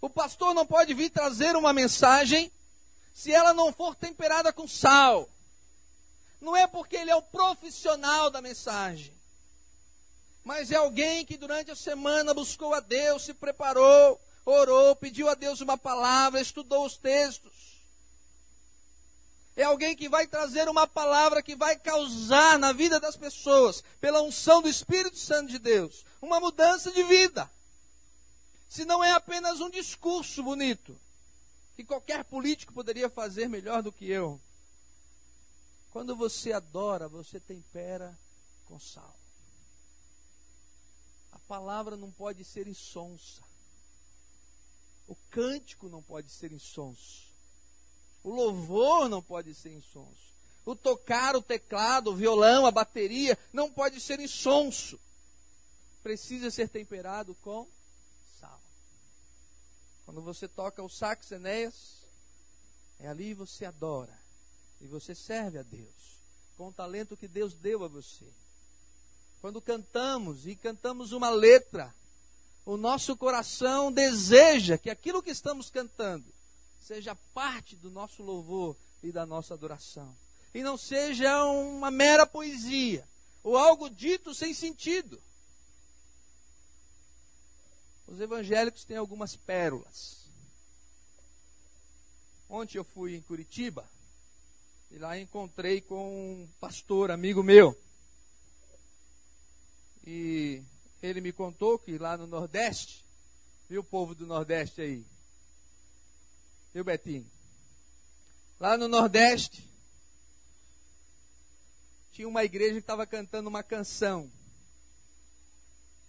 O 0.00 0.10
pastor 0.10 0.52
não 0.52 0.66
pode 0.66 0.92
vir 0.92 1.08
trazer 1.08 1.54
uma 1.54 1.72
mensagem 1.72 2.50
se 3.14 3.30
ela 3.30 3.54
não 3.54 3.72
for 3.72 3.94
temperada 3.94 4.52
com 4.52 4.66
sal. 4.66 5.28
Não 6.40 6.56
é 6.56 6.66
porque 6.66 6.96
ele 6.96 7.12
é 7.12 7.14
o 7.14 7.22
profissional 7.22 8.28
da 8.28 8.42
mensagem, 8.42 9.14
mas 10.42 10.72
é 10.72 10.74
alguém 10.74 11.24
que 11.24 11.36
durante 11.36 11.70
a 11.70 11.76
semana 11.76 12.34
buscou 12.34 12.74
a 12.74 12.80
Deus, 12.80 13.22
se 13.22 13.34
preparou, 13.34 14.20
orou, 14.44 14.96
pediu 14.96 15.28
a 15.28 15.36
Deus 15.36 15.60
uma 15.60 15.78
palavra, 15.78 16.40
estudou 16.40 16.84
os 16.84 16.96
textos 16.96 17.73
é 19.56 19.62
alguém 19.62 19.94
que 19.94 20.08
vai 20.08 20.26
trazer 20.26 20.68
uma 20.68 20.86
palavra 20.86 21.42
que 21.42 21.54
vai 21.54 21.78
causar 21.78 22.58
na 22.58 22.72
vida 22.72 22.98
das 22.98 23.16
pessoas, 23.16 23.82
pela 24.00 24.22
unção 24.22 24.60
do 24.60 24.68
Espírito 24.68 25.16
Santo 25.16 25.50
de 25.50 25.58
Deus, 25.58 26.04
uma 26.20 26.40
mudança 26.40 26.90
de 26.90 27.02
vida. 27.04 27.50
Se 28.68 28.84
não 28.84 29.04
é 29.04 29.12
apenas 29.12 29.60
um 29.60 29.70
discurso 29.70 30.42
bonito, 30.42 30.98
que 31.76 31.84
qualquer 31.84 32.24
político 32.24 32.72
poderia 32.72 33.08
fazer 33.08 33.48
melhor 33.48 33.82
do 33.82 33.92
que 33.92 34.08
eu. 34.08 34.40
Quando 35.90 36.16
você 36.16 36.52
adora, 36.52 37.06
você 37.06 37.38
tempera 37.38 38.18
com 38.64 38.80
sal. 38.80 39.14
A 41.30 41.38
palavra 41.40 41.96
não 41.96 42.10
pode 42.10 42.44
ser 42.44 42.66
insonsa. 42.66 43.42
O 45.06 45.14
cântico 45.30 45.88
não 45.88 46.02
pode 46.02 46.32
ser 46.32 46.50
insonso. 46.50 47.23
O 48.24 48.30
louvor 48.30 49.06
não 49.10 49.22
pode 49.22 49.54
ser 49.54 49.70
insonso. 49.70 50.24
O 50.64 50.74
tocar 50.74 51.36
o 51.36 51.42
teclado, 51.42 52.10
o 52.10 52.16
violão, 52.16 52.64
a 52.64 52.70
bateria, 52.70 53.38
não 53.52 53.70
pode 53.70 54.00
ser 54.00 54.18
insonso. 54.18 54.98
Precisa 56.02 56.50
ser 56.50 56.70
temperado 56.70 57.34
com 57.42 57.68
sal. 58.40 58.60
Quando 60.06 60.22
você 60.22 60.48
toca 60.48 60.82
o 60.82 60.88
sax, 60.88 61.32
Enéas, 61.32 61.98
é 62.98 63.06
ali 63.06 63.34
você 63.34 63.66
adora. 63.66 64.18
E 64.80 64.86
você 64.86 65.14
serve 65.14 65.58
a 65.58 65.62
Deus. 65.62 65.92
Com 66.56 66.68
o 66.68 66.72
talento 66.72 67.18
que 67.18 67.28
Deus 67.28 67.52
deu 67.52 67.84
a 67.84 67.88
você. 67.88 68.26
Quando 69.42 69.60
cantamos 69.60 70.46
e 70.46 70.56
cantamos 70.56 71.12
uma 71.12 71.28
letra, 71.28 71.94
o 72.64 72.78
nosso 72.78 73.14
coração 73.18 73.92
deseja 73.92 74.78
que 74.78 74.88
aquilo 74.88 75.22
que 75.22 75.30
estamos 75.30 75.68
cantando 75.68 76.33
seja 76.84 77.16
parte 77.32 77.74
do 77.76 77.90
nosso 77.90 78.22
louvor 78.22 78.76
e 79.02 79.10
da 79.10 79.24
nossa 79.24 79.54
adoração. 79.54 80.14
e 80.52 80.62
não 80.62 80.76
seja 80.76 81.44
uma 81.46 81.90
mera 81.90 82.24
poesia 82.24 83.04
ou 83.42 83.56
algo 83.56 83.90
dito 83.90 84.32
sem 84.32 84.54
sentido. 84.54 85.20
Os 88.06 88.20
evangélicos 88.20 88.84
têm 88.84 88.96
algumas 88.96 89.34
pérolas. 89.34 90.28
Ontem 92.48 92.78
eu 92.78 92.84
fui 92.84 93.16
em 93.16 93.22
Curitiba 93.22 93.84
e 94.92 94.98
lá 94.98 95.18
encontrei 95.18 95.80
com 95.80 96.08
um 96.08 96.48
pastor 96.60 97.10
amigo 97.10 97.42
meu. 97.42 97.76
E 100.06 100.62
ele 101.02 101.20
me 101.20 101.32
contou 101.32 101.80
que 101.80 101.98
lá 101.98 102.16
no 102.16 102.28
Nordeste, 102.28 103.04
viu 103.68 103.80
o 103.80 103.84
povo 103.84 104.14
do 104.14 104.24
Nordeste 104.24 104.80
aí? 104.82 105.13
Viu, 106.74 106.82
Betinho? 106.82 107.24
Lá 108.58 108.76
no 108.76 108.88
Nordeste, 108.88 109.64
tinha 112.10 112.26
uma 112.26 112.42
igreja 112.42 112.72
que 112.72 112.80
estava 112.80 113.06
cantando 113.06 113.48
uma 113.48 113.62
canção. 113.62 114.28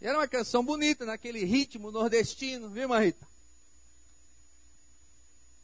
E 0.01 0.07
era 0.07 0.17
uma 0.17 0.27
canção 0.27 0.65
bonita, 0.65 1.05
naquele 1.05 1.45
ritmo 1.45 1.91
nordestino, 1.91 2.67
viu, 2.69 2.89
Marita? 2.89 3.27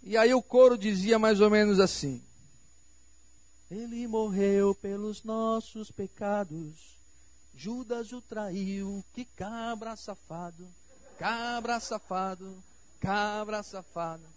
E 0.04 0.16
aí 0.16 0.34
o 0.36 0.42
coro 0.42 0.78
dizia 0.78 1.18
mais 1.18 1.42
ou 1.42 1.50
menos 1.50 1.80
assim: 1.80 2.24
Ele 3.72 4.08
morreu 4.08 4.76
pelos 4.76 5.24
nossos 5.24 5.92
pecados, 5.92 6.96
Judas 7.56 8.12
o 8.12 8.22
traiu, 8.22 9.04
que 9.14 9.26
cabra 9.26 9.96
safado, 9.96 10.68
cabra 11.18 11.80
safado, 11.80 12.64
cabra 13.00 13.64
safado. 13.64 14.31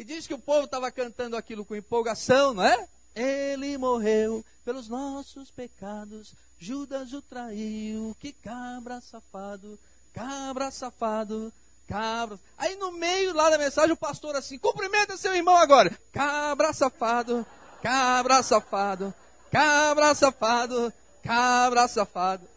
E 0.00 0.04
diz 0.04 0.26
que 0.26 0.32
o 0.32 0.38
povo 0.38 0.64
estava 0.64 0.90
cantando 0.90 1.36
aquilo 1.36 1.62
com 1.62 1.76
empolgação, 1.76 2.54
não 2.54 2.64
é? 2.64 2.88
Ele 3.14 3.76
morreu 3.76 4.42
pelos 4.64 4.88
nossos 4.88 5.50
pecados, 5.50 6.32
Judas 6.58 7.12
o 7.12 7.20
traiu, 7.20 8.16
que 8.18 8.32
cabra 8.32 9.02
safado, 9.02 9.78
cabra 10.14 10.70
safado, 10.70 11.52
cabra. 11.86 12.40
Aí 12.56 12.76
no 12.76 12.92
meio 12.92 13.34
lá 13.34 13.50
da 13.50 13.58
mensagem 13.58 13.92
o 13.92 13.96
pastor 13.96 14.34
assim, 14.36 14.58
cumprimenta 14.58 15.18
seu 15.18 15.34
irmão 15.34 15.54
agora, 15.54 15.90
cabra 16.14 16.72
safado, 16.72 17.46
cabra 17.82 18.42
safado, 18.42 19.14
cabra 19.52 20.14
safado, 20.14 20.94
cabra 21.22 21.86
safado. 21.86 22.48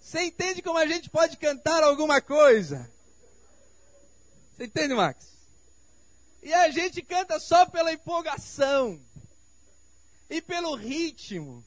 Você 0.00 0.22
entende 0.22 0.62
como 0.62 0.78
a 0.78 0.86
gente 0.86 1.10
pode 1.10 1.36
cantar 1.36 1.82
alguma 1.82 2.18
coisa? 2.22 2.90
Você 4.56 4.64
entende, 4.64 4.94
Max? 4.94 5.29
E 6.42 6.52
a 6.52 6.70
gente 6.70 7.02
canta 7.02 7.38
só 7.38 7.66
pela 7.66 7.92
empolgação 7.92 9.00
e 10.28 10.40
pelo 10.40 10.74
ritmo. 10.74 11.64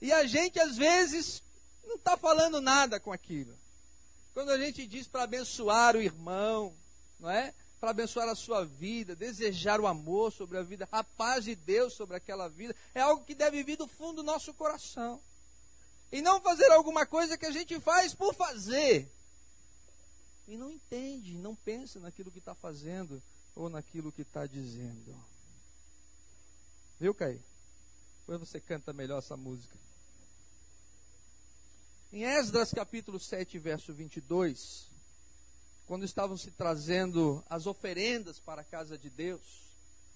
E 0.00 0.12
a 0.12 0.26
gente, 0.26 0.58
às 0.58 0.76
vezes, 0.76 1.42
não 1.84 1.96
está 1.96 2.16
falando 2.16 2.60
nada 2.60 2.98
com 2.98 3.12
aquilo. 3.12 3.56
Quando 4.32 4.50
a 4.50 4.58
gente 4.58 4.86
diz 4.86 5.06
para 5.06 5.22
abençoar 5.22 5.94
o 5.94 6.02
irmão, 6.02 6.74
não 7.20 7.30
é? 7.30 7.54
Para 7.78 7.90
abençoar 7.90 8.28
a 8.28 8.34
sua 8.34 8.64
vida, 8.64 9.14
desejar 9.14 9.80
o 9.80 9.86
amor 9.86 10.32
sobre 10.32 10.58
a 10.58 10.62
vida, 10.62 10.88
a 10.90 11.04
paz 11.04 11.44
de 11.44 11.54
Deus 11.54 11.92
sobre 11.92 12.16
aquela 12.16 12.48
vida, 12.48 12.74
é 12.94 13.00
algo 13.00 13.24
que 13.24 13.34
deve 13.34 13.62
vir 13.62 13.76
do 13.76 13.86
fundo 13.86 14.16
do 14.16 14.22
nosso 14.24 14.52
coração. 14.54 15.20
E 16.10 16.20
não 16.20 16.40
fazer 16.40 16.70
alguma 16.72 17.06
coisa 17.06 17.38
que 17.38 17.46
a 17.46 17.52
gente 17.52 17.78
faz 17.78 18.12
por 18.12 18.34
fazer. 18.34 19.08
E 20.48 20.56
não 20.56 20.70
entende, 20.70 21.34
não 21.38 21.54
pensa 21.54 22.00
naquilo 22.00 22.30
que 22.30 22.38
está 22.38 22.54
fazendo 22.54 23.22
ou 23.54 23.68
naquilo 23.68 24.12
que 24.12 24.22
está 24.22 24.46
dizendo. 24.46 25.14
Viu, 26.98 27.14
Caí? 27.14 27.40
Depois 28.20 28.40
você 28.40 28.60
canta 28.60 28.92
melhor 28.92 29.18
essa 29.18 29.36
música. 29.36 29.76
Em 32.12 32.24
Esdras 32.24 32.70
capítulo 32.70 33.18
7, 33.18 33.58
verso 33.58 33.92
22, 33.92 34.88
quando 35.86 36.04
estavam 36.04 36.36
se 36.36 36.50
trazendo 36.52 37.44
as 37.50 37.66
oferendas 37.66 38.38
para 38.38 38.62
a 38.62 38.64
casa 38.64 38.96
de 38.96 39.10
Deus, 39.10 39.64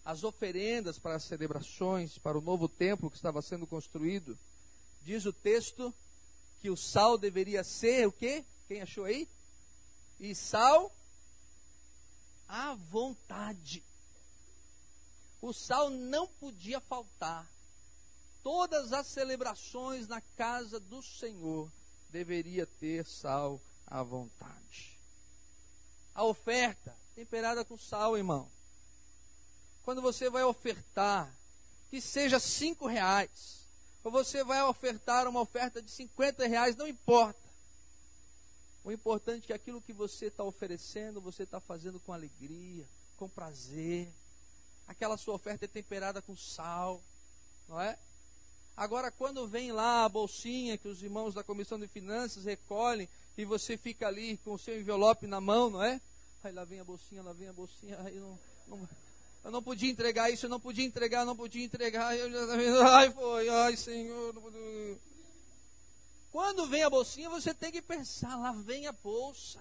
as 0.04 0.24
oferendas 0.24 0.98
para 0.98 1.16
as 1.16 1.24
celebrações, 1.24 2.16
para 2.16 2.38
o 2.38 2.40
novo 2.40 2.68
templo 2.68 3.10
que 3.10 3.16
estava 3.16 3.42
sendo 3.42 3.66
construído, 3.66 4.38
diz 5.02 5.26
o 5.26 5.32
texto 5.32 5.92
que 6.60 6.70
o 6.70 6.76
sal 6.76 7.18
deveria 7.18 7.62
ser 7.62 8.06
o 8.06 8.12
quê? 8.12 8.44
Quem 8.66 8.80
achou 8.80 9.04
aí? 9.04 9.28
E 10.18 10.34
sal 10.34 10.92
à 12.48 12.74
vontade. 12.74 13.84
O 15.40 15.52
sal 15.52 15.90
não 15.90 16.26
podia 16.26 16.80
faltar 16.80 17.46
todas 18.42 18.94
as 18.94 19.06
celebrações 19.06 20.08
na 20.08 20.20
casa 20.20 20.80
do 20.80 21.02
Senhor 21.02 21.70
deveria 22.08 22.66
ter 22.66 23.04
sal 23.04 23.60
à 23.86 24.02
vontade. 24.02 24.98
A 26.14 26.24
oferta 26.24 26.96
temperada 27.14 27.64
com 27.64 27.76
sal, 27.76 28.16
irmão. 28.16 28.50
Quando 29.82 30.00
você 30.00 30.30
vai 30.30 30.44
ofertar, 30.44 31.30
que 31.90 32.00
seja 32.00 32.40
cinco 32.40 32.86
reais, 32.86 33.66
ou 34.02 34.10
você 34.10 34.42
vai 34.42 34.62
ofertar 34.62 35.26
uma 35.28 35.40
oferta 35.40 35.82
de 35.82 35.90
50 35.90 36.46
reais, 36.46 36.76
não 36.76 36.88
importa. 36.88 37.47
O 38.84 38.92
importante 38.92 39.44
é 39.44 39.46
que 39.46 39.52
aquilo 39.52 39.82
que 39.82 39.92
você 39.92 40.26
está 40.26 40.44
oferecendo, 40.44 41.20
você 41.20 41.42
está 41.42 41.60
fazendo 41.60 42.00
com 42.00 42.12
alegria, 42.12 42.86
com 43.16 43.28
prazer. 43.28 44.12
Aquela 44.86 45.16
sua 45.16 45.34
oferta 45.34 45.64
é 45.64 45.68
temperada 45.68 46.22
com 46.22 46.36
sal, 46.36 47.02
não 47.68 47.80
é? 47.80 47.98
Agora, 48.76 49.10
quando 49.10 49.46
vem 49.46 49.72
lá 49.72 50.04
a 50.04 50.08
bolsinha 50.08 50.78
que 50.78 50.86
os 50.86 51.02
irmãos 51.02 51.34
da 51.34 51.42
Comissão 51.42 51.78
de 51.78 51.88
Finanças 51.88 52.44
recolhem 52.44 53.08
e 53.36 53.44
você 53.44 53.76
fica 53.76 54.06
ali 54.06 54.36
com 54.38 54.54
o 54.54 54.58
seu 54.58 54.80
envelope 54.80 55.26
na 55.26 55.40
mão, 55.40 55.68
não 55.68 55.82
é? 55.82 56.00
Aí 56.44 56.52
lá 56.52 56.64
vem 56.64 56.78
a 56.78 56.84
bolsinha, 56.84 57.22
lá 57.22 57.32
vem 57.32 57.48
a 57.48 57.52
bolsinha, 57.52 57.98
aí 58.04 58.14
não, 58.14 58.38
não, 58.68 58.88
eu 59.44 59.50
não 59.50 59.62
podia 59.62 59.90
entregar 59.90 60.30
isso, 60.30 60.46
eu 60.46 60.50
não 60.50 60.60
podia 60.60 60.84
entregar, 60.84 61.20
eu 61.20 61.26
não 61.26 61.36
podia 61.36 61.64
entregar, 61.64 62.16
eu 62.16 62.30
já, 62.30 62.38
ai 62.94 63.10
foi, 63.10 63.48
ai 63.48 63.76
Senhor, 63.76 64.32
não 64.32 64.42
podia. 64.42 64.98
Quando 66.30 66.66
vem 66.66 66.82
a 66.82 66.90
bolsinha, 66.90 67.30
você 67.30 67.54
tem 67.54 67.72
que 67.72 67.80
pensar, 67.80 68.36
lá 68.36 68.52
vem 68.52 68.86
a 68.86 68.92
bolsa. 68.92 69.60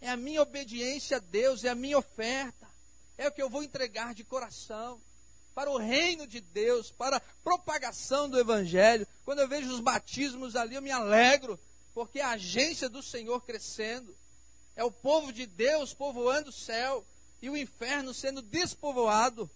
É 0.00 0.08
a 0.10 0.16
minha 0.16 0.42
obediência 0.42 1.18
a 1.18 1.20
Deus, 1.20 1.64
é 1.64 1.68
a 1.68 1.74
minha 1.74 1.98
oferta. 1.98 2.68
É 3.16 3.28
o 3.28 3.32
que 3.32 3.42
eu 3.42 3.48
vou 3.48 3.62
entregar 3.62 4.14
de 4.14 4.24
coração 4.24 5.00
para 5.54 5.70
o 5.70 5.78
reino 5.78 6.26
de 6.26 6.40
Deus, 6.40 6.90
para 6.90 7.18
a 7.18 7.20
propagação 7.42 8.28
do 8.28 8.38
Evangelho. 8.38 9.06
Quando 9.24 9.38
eu 9.38 9.48
vejo 9.48 9.72
os 9.72 9.80
batismos 9.80 10.56
ali, 10.56 10.74
eu 10.74 10.82
me 10.82 10.90
alegro, 10.90 11.58
porque 11.94 12.18
é 12.18 12.24
a 12.24 12.30
agência 12.30 12.88
do 12.88 13.02
Senhor 13.02 13.40
crescendo. 13.42 14.14
É 14.74 14.82
o 14.82 14.90
povo 14.90 15.32
de 15.32 15.46
Deus 15.46 15.94
povoando 15.94 16.50
o 16.50 16.52
céu 16.52 17.06
e 17.40 17.48
o 17.48 17.56
inferno 17.56 18.12
sendo 18.12 18.42
despovoado. 18.42 19.48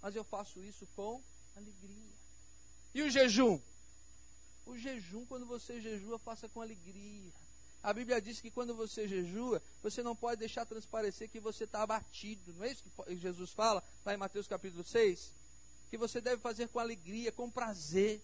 Mas 0.00 0.16
eu 0.16 0.24
faço 0.24 0.62
isso 0.64 0.88
com 0.96 1.22
alegria. 1.54 2.12
E 2.94 3.02
o 3.02 3.10
jejum? 3.10 3.60
O 4.64 4.76
jejum, 4.76 5.26
quando 5.26 5.46
você 5.46 5.80
jejua, 5.80 6.18
faça 6.18 6.48
com 6.48 6.60
alegria. 6.60 7.32
A 7.82 7.92
Bíblia 7.92 8.20
diz 8.20 8.40
que 8.40 8.50
quando 8.50 8.74
você 8.74 9.08
jejua, 9.08 9.60
você 9.82 10.02
não 10.02 10.14
pode 10.14 10.38
deixar 10.38 10.64
transparecer 10.64 11.28
que 11.28 11.40
você 11.40 11.64
está 11.64 11.82
abatido. 11.82 12.54
Não 12.54 12.64
é 12.64 12.70
isso 12.70 12.84
que 12.84 13.16
Jesus 13.16 13.50
fala 13.50 13.82
lá 14.04 14.14
em 14.14 14.16
Mateus 14.16 14.46
capítulo 14.46 14.84
6? 14.84 15.32
Que 15.90 15.98
você 15.98 16.20
deve 16.20 16.40
fazer 16.40 16.68
com 16.68 16.78
alegria, 16.78 17.32
com 17.32 17.50
prazer. 17.50 18.22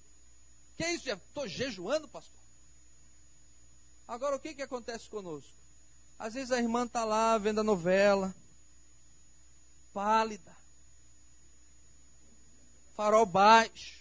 Que 0.76 0.84
é 0.84 0.92
isso? 0.94 1.10
Estou 1.10 1.48
jejuando, 1.48 2.06
pastor. 2.06 2.38
Agora, 4.06 4.36
o 4.36 4.40
que, 4.40 4.54
que 4.54 4.62
acontece 4.62 5.10
conosco? 5.10 5.52
Às 6.18 6.34
vezes 6.34 6.50
a 6.52 6.58
irmã 6.58 6.84
está 6.84 7.04
lá 7.04 7.36
vendo 7.36 7.60
a 7.60 7.64
novela, 7.64 8.34
pálida, 9.92 10.56
farol 12.96 13.26
baixo, 13.26 13.97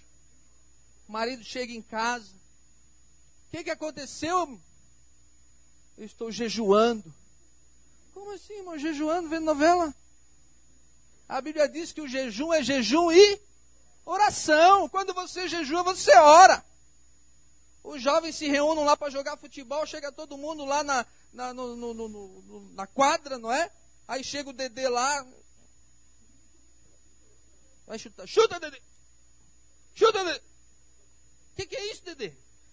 o 1.07 1.11
marido 1.11 1.43
chega 1.43 1.73
em 1.73 1.81
casa. 1.81 2.31
O 3.47 3.51
que, 3.51 3.63
que 3.63 3.69
aconteceu? 3.69 4.59
Eu 5.97 6.05
estou 6.05 6.31
jejuando. 6.31 7.13
Como 8.13 8.31
assim, 8.31 8.53
irmão? 8.53 8.77
Jejuando, 8.77 9.29
vendo 9.29 9.45
novela? 9.45 9.93
A 11.29 11.39
Bíblia 11.41 11.67
diz 11.67 11.91
que 11.91 12.01
o 12.01 12.07
jejum 12.07 12.53
é 12.53 12.61
jejum 12.61 13.11
e 13.11 13.41
oração. 14.05 14.89
Quando 14.89 15.13
você 15.13 15.47
jejua, 15.47 15.83
você 15.83 16.15
ora. 16.17 16.63
Os 17.83 18.01
jovens 18.01 18.35
se 18.35 18.47
reúnem 18.47 18.83
lá 18.83 18.97
para 18.97 19.09
jogar 19.09 19.37
futebol, 19.37 19.85
chega 19.85 20.11
todo 20.11 20.37
mundo 20.37 20.65
lá 20.65 20.83
na, 20.83 21.05
na, 21.31 21.53
no, 21.53 21.75
no, 21.75 21.93
no, 21.93 22.73
na 22.73 22.85
quadra, 22.85 23.37
não 23.37 23.51
é? 23.51 23.71
Aí 24.07 24.23
chega 24.23 24.49
o 24.49 24.53
Dedê 24.53 24.89
lá. 24.89 25.25
Vai 27.85 27.97
chutar. 27.97 28.27
Chuta, 28.27 28.59
Dedê! 28.59 28.81
Chuta, 29.95 30.23
Dedê! 30.23 30.56
Que, 31.57 31.65
que 31.65 31.75
é 31.75 31.91
isso, 31.91 32.05
Dedê? 32.05 32.31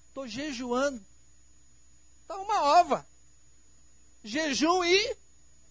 Estou 0.09 0.29
jejuando. 0.29 1.05
Está 2.23 2.37
uma 2.37 2.63
ova 2.81 3.05
jejum 4.23 4.85
e 4.85 5.17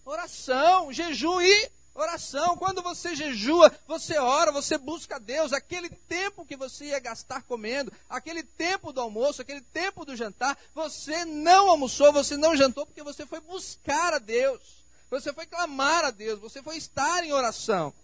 oração, 0.04 0.92
jejum 0.92 1.40
e 1.40 1.70
Oração, 1.96 2.56
quando 2.56 2.82
você 2.82 3.14
jejua, 3.14 3.72
você 3.86 4.18
ora, 4.18 4.50
você 4.50 4.76
busca 4.76 5.20
Deus. 5.20 5.52
Aquele 5.52 5.88
tempo 5.88 6.44
que 6.44 6.56
você 6.56 6.86
ia 6.86 6.98
gastar 6.98 7.42
comendo, 7.42 7.92
aquele 8.10 8.42
tempo 8.42 8.92
do 8.92 9.00
almoço, 9.00 9.40
aquele 9.40 9.60
tempo 9.60 10.04
do 10.04 10.16
jantar, 10.16 10.58
você 10.74 11.24
não 11.24 11.70
almoçou, 11.70 12.12
você 12.12 12.36
não 12.36 12.56
jantou, 12.56 12.84
porque 12.84 13.04
você 13.04 13.24
foi 13.24 13.38
buscar 13.38 14.12
a 14.12 14.18
Deus. 14.18 14.60
Você 15.08 15.32
foi 15.32 15.46
clamar 15.46 16.04
a 16.04 16.10
Deus, 16.10 16.40
você 16.40 16.60
foi 16.60 16.78
estar 16.78 17.22
em 17.22 17.32
oração. 17.32 17.94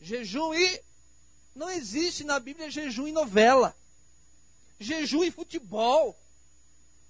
Jejum 0.00 0.52
e. 0.52 0.87
Não 1.58 1.68
existe 1.68 2.22
na 2.22 2.38
Bíblia 2.38 2.70
jejum 2.70 3.08
e 3.08 3.12
novela. 3.12 3.76
Jejum 4.78 5.24
e 5.24 5.30
futebol. 5.32 6.16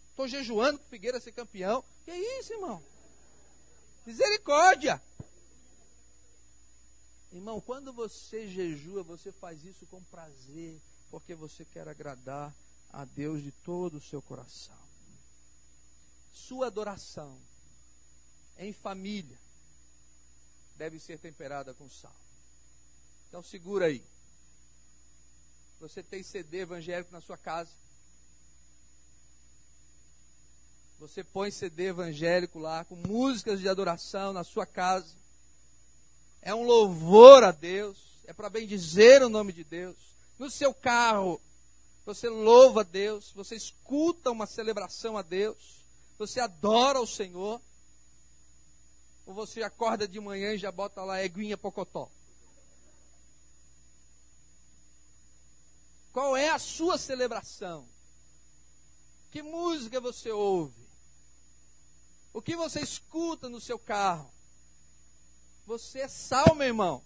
Estou 0.09 0.27
jejuando 0.27 0.79
para 0.79 0.87
o 0.87 0.89
Figueira 0.89 1.21
ser 1.21 1.33
campeão. 1.33 1.85
Que 2.07 2.13
isso, 2.13 2.55
irmão? 2.55 2.83
Misericórdia! 4.07 5.03
Irmão, 7.31 7.61
quando 7.61 7.93
você 7.93 8.49
jejua, 8.49 9.03
você 9.03 9.31
faz 9.33 9.63
isso 9.67 9.85
com 9.85 10.03
prazer, 10.05 10.81
porque 11.11 11.35
você 11.35 11.67
quer 11.67 11.87
agradar 11.87 12.57
a 12.91 13.05
Deus 13.05 13.43
de 13.43 13.53
todo 13.53 13.99
o 13.99 14.01
seu 14.01 14.23
coração. 14.23 14.79
Sua 16.33 16.69
adoração 16.69 17.39
em 18.57 18.73
família 18.73 19.39
deve 20.75 20.99
ser 20.99 21.19
temperada 21.19 21.75
com 21.75 21.87
sal. 21.91 22.17
Então 23.29 23.43
segura 23.43 23.85
aí. 23.85 24.03
Você 25.81 26.03
tem 26.03 26.23
CD 26.23 26.61
evangélico 26.61 27.13
na 27.13 27.21
sua 27.21 27.37
casa? 27.37 27.71
Você 30.99 31.23
põe 31.23 31.51
CD 31.51 31.87
evangélico 31.87 32.59
lá 32.59 32.85
com 32.85 32.97
músicas 32.97 33.61
de 33.61 33.69
adoração 33.69 34.33
na 34.33 34.43
sua 34.43 34.67
casa 34.67 35.19
é 36.43 36.55
um 36.55 36.65
louvor 36.65 37.45
a 37.45 37.51
Deus, 37.51 37.99
é 38.25 38.33
para 38.33 38.49
bendizer 38.49 39.23
o 39.23 39.29
nome 39.29 39.53
de 39.53 39.65
Deus. 39.65 39.97
No 40.39 40.51
seu 40.51 40.73
carro, 40.73 41.41
você 42.07 42.29
louva 42.29 42.81
a 42.81 42.85
Deus, 42.85 43.33
você 43.33 43.55
escuta 43.55 44.31
uma 44.31 44.47
celebração 44.47 45.17
a 45.17 45.23
Deus, 45.23 45.85
você 46.19 46.41
adora 46.41 47.01
o 47.01 47.07
Senhor. 47.07 47.61
Ou 49.27 49.35
você 49.35 49.63
acorda 49.63 50.09
de 50.09 50.19
manhã 50.19 50.55
e 50.55 50.59
já 50.59 50.73
bota 50.73 51.03
lá 51.03 51.23
eguinha 51.23 51.59
pocotó. 51.59 52.11
Qual 56.13 56.37
é 56.37 56.49
a 56.51 56.59
sua 56.59 56.99
celebração? 56.99 57.89
Que 59.31 59.43
música 59.43 60.01
você 60.01 60.31
ouve? 60.31 60.89
O 62.33 62.43
que 62.43 62.57
você 62.57 62.81
escuta 62.81 63.49
no 63.49 63.61
seu 63.61 63.79
carro? 63.79 64.31
Você 65.67 66.01
é 66.01 66.09
sal, 66.09 66.55
meu 66.55 66.67
irmão. 66.67 67.05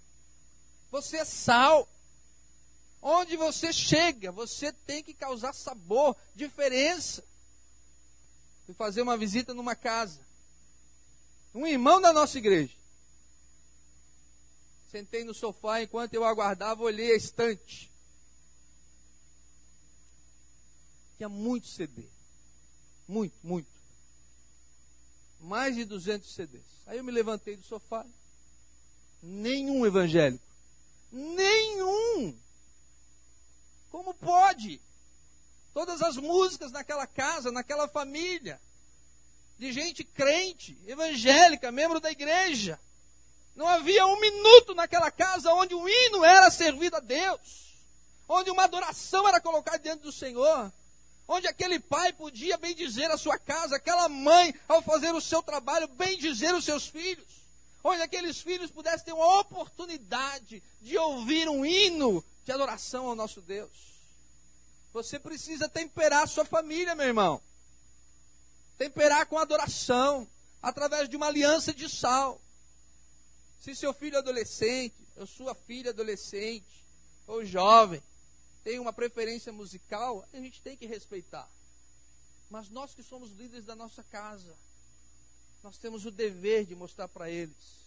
Você 0.91 1.17
é 1.19 1.25
sal. 1.25 1.89
Onde 3.01 3.37
você 3.37 3.73
chega, 3.73 4.31
você 4.31 4.73
tem 4.73 5.03
que 5.03 5.13
causar 5.13 5.53
sabor, 5.53 6.17
diferença. 6.35 7.25
Fui 8.65 8.75
fazer 8.75 9.03
uma 9.03 9.17
visita 9.17 9.53
numa 9.53 9.75
casa. 9.75 10.21
Um 11.53 11.67
irmão 11.67 12.01
da 12.01 12.13
nossa 12.13 12.39
igreja. 12.39 12.75
Sentei 14.91 15.25
no 15.25 15.35
sofá 15.35 15.83
enquanto 15.83 16.15
eu 16.15 16.25
aguardava, 16.25 16.83
olhei 16.83 17.13
a 17.13 17.17
estante. 17.17 17.92
Tinha 21.23 21.29
muito 21.29 21.69
CD. 21.69 22.03
Muito, 23.07 23.35
muito. 23.45 23.69
Mais 25.39 25.77
de 25.77 25.85
200 25.85 26.29
CDs. 26.35 26.65
Aí 26.85 26.99
eu 26.99 27.05
me 27.05 27.13
levantei 27.13 27.57
do 27.57 27.63
sofá, 27.63 28.05
Nenhum 29.23 29.87
evangélico. 29.87 30.45
Nenhum. 31.13 32.37
Como 33.89 34.13
pode? 34.15 34.81
Todas 35.73 36.03
as 36.03 36.17
músicas 36.17 36.73
naquela 36.73 37.07
casa, 37.07 37.53
naquela 37.53 37.87
família, 37.87 38.61
de 39.61 39.73
gente 39.73 40.03
crente, 40.03 40.77
evangélica, 40.89 41.71
membro 41.71 42.01
da 42.01 42.11
igreja. 42.11 42.81
Não 43.55 43.69
havia 43.69 44.05
um 44.07 44.19
minuto 44.19 44.75
naquela 44.75 45.13
casa 45.13 45.55
onde 45.55 45.73
o 45.73 45.89
hino 45.89 46.25
era 46.25 46.51
servido 46.51 46.97
a 46.97 47.01
Deus, 47.01 47.77
onde 48.29 48.51
uma 48.51 48.65
adoração 48.65 49.29
era 49.29 49.41
colocada 49.41 49.79
diante 49.79 50.03
do 50.03 50.11
Senhor, 50.11 50.73
onde 51.27 51.47
aquele 51.47 51.79
pai 51.79 52.13
podia 52.13 52.57
bem 52.57 52.75
dizer 52.75 53.11
a 53.11 53.19
sua 53.19 53.39
casa, 53.39 53.77
aquela 53.77 54.09
mãe, 54.09 54.55
ao 54.69 54.83
fazer 54.83 55.15
o 55.15 55.21
seu 55.21 55.43
trabalho, 55.43 55.89
bem 55.89 56.19
dizer 56.19 56.55
os 56.55 56.65
seus 56.65 56.87
filhos 56.87 57.43
onde 57.85 58.03
aqueles 58.03 58.41
filhos 58.41 58.71
pudessem 58.71 59.07
ter 59.07 59.13
uma 59.13 59.41
oportunidade 59.41 60.63
de 60.81 60.97
ouvir 60.97 61.49
um 61.49 61.65
hino 61.67 62.25
de 62.45 62.53
adoração 62.53 63.09
ao 63.09 63.17
nosso 63.17 63.41
Deus. 63.41 63.93
Você 64.93 65.19
precisa 65.19 65.69
temperar 65.69 66.29
sua 66.29 66.45
família, 66.45 66.95
meu 66.95 67.07
irmão. 67.07 67.43
Temperar 68.79 69.27
com 69.27 69.39
adoração, 69.39 70.29
através 70.61 71.09
de 71.09 71.17
uma 71.17 71.27
aliança 71.27 71.73
de 71.73 71.89
sal. 71.89 72.41
Se 73.61 73.75
seu 73.75 73.93
filho 73.93 74.17
é 74.17 74.19
adolescente, 74.19 74.95
ou 75.17 75.27
sua 75.27 75.55
filha 75.55 75.91
adolescente, 75.91 76.85
ou 77.27 77.45
jovem, 77.45 78.03
tem 78.63 78.79
uma 78.79 78.93
preferência 78.93 79.53
musical, 79.53 80.27
a 80.33 80.37
gente 80.37 80.63
tem 80.63 80.77
que 80.77 80.87
respeitar. 80.87 81.49
Mas 82.49 82.69
nós 82.69 82.95
que 82.95 83.03
somos 83.03 83.31
líderes 83.31 83.65
da 83.65 83.75
nossa 83.75 84.03
casa, 84.05 84.57
nós 85.63 85.79
temos 85.79 86.05
o 86.05 86.11
dever 86.11 86.67
de 86.67 86.75
mostrar 86.75 87.09
para 87.09 87.31
eles 87.31 87.83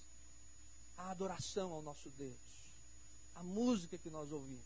a 0.98 1.12
adoração 1.12 1.72
ao 1.72 1.82
nosso 1.82 2.10
Deus, 2.12 2.40
a 3.36 3.44
música 3.44 3.98
que 3.98 4.10
nós 4.10 4.32
ouvimos, 4.32 4.66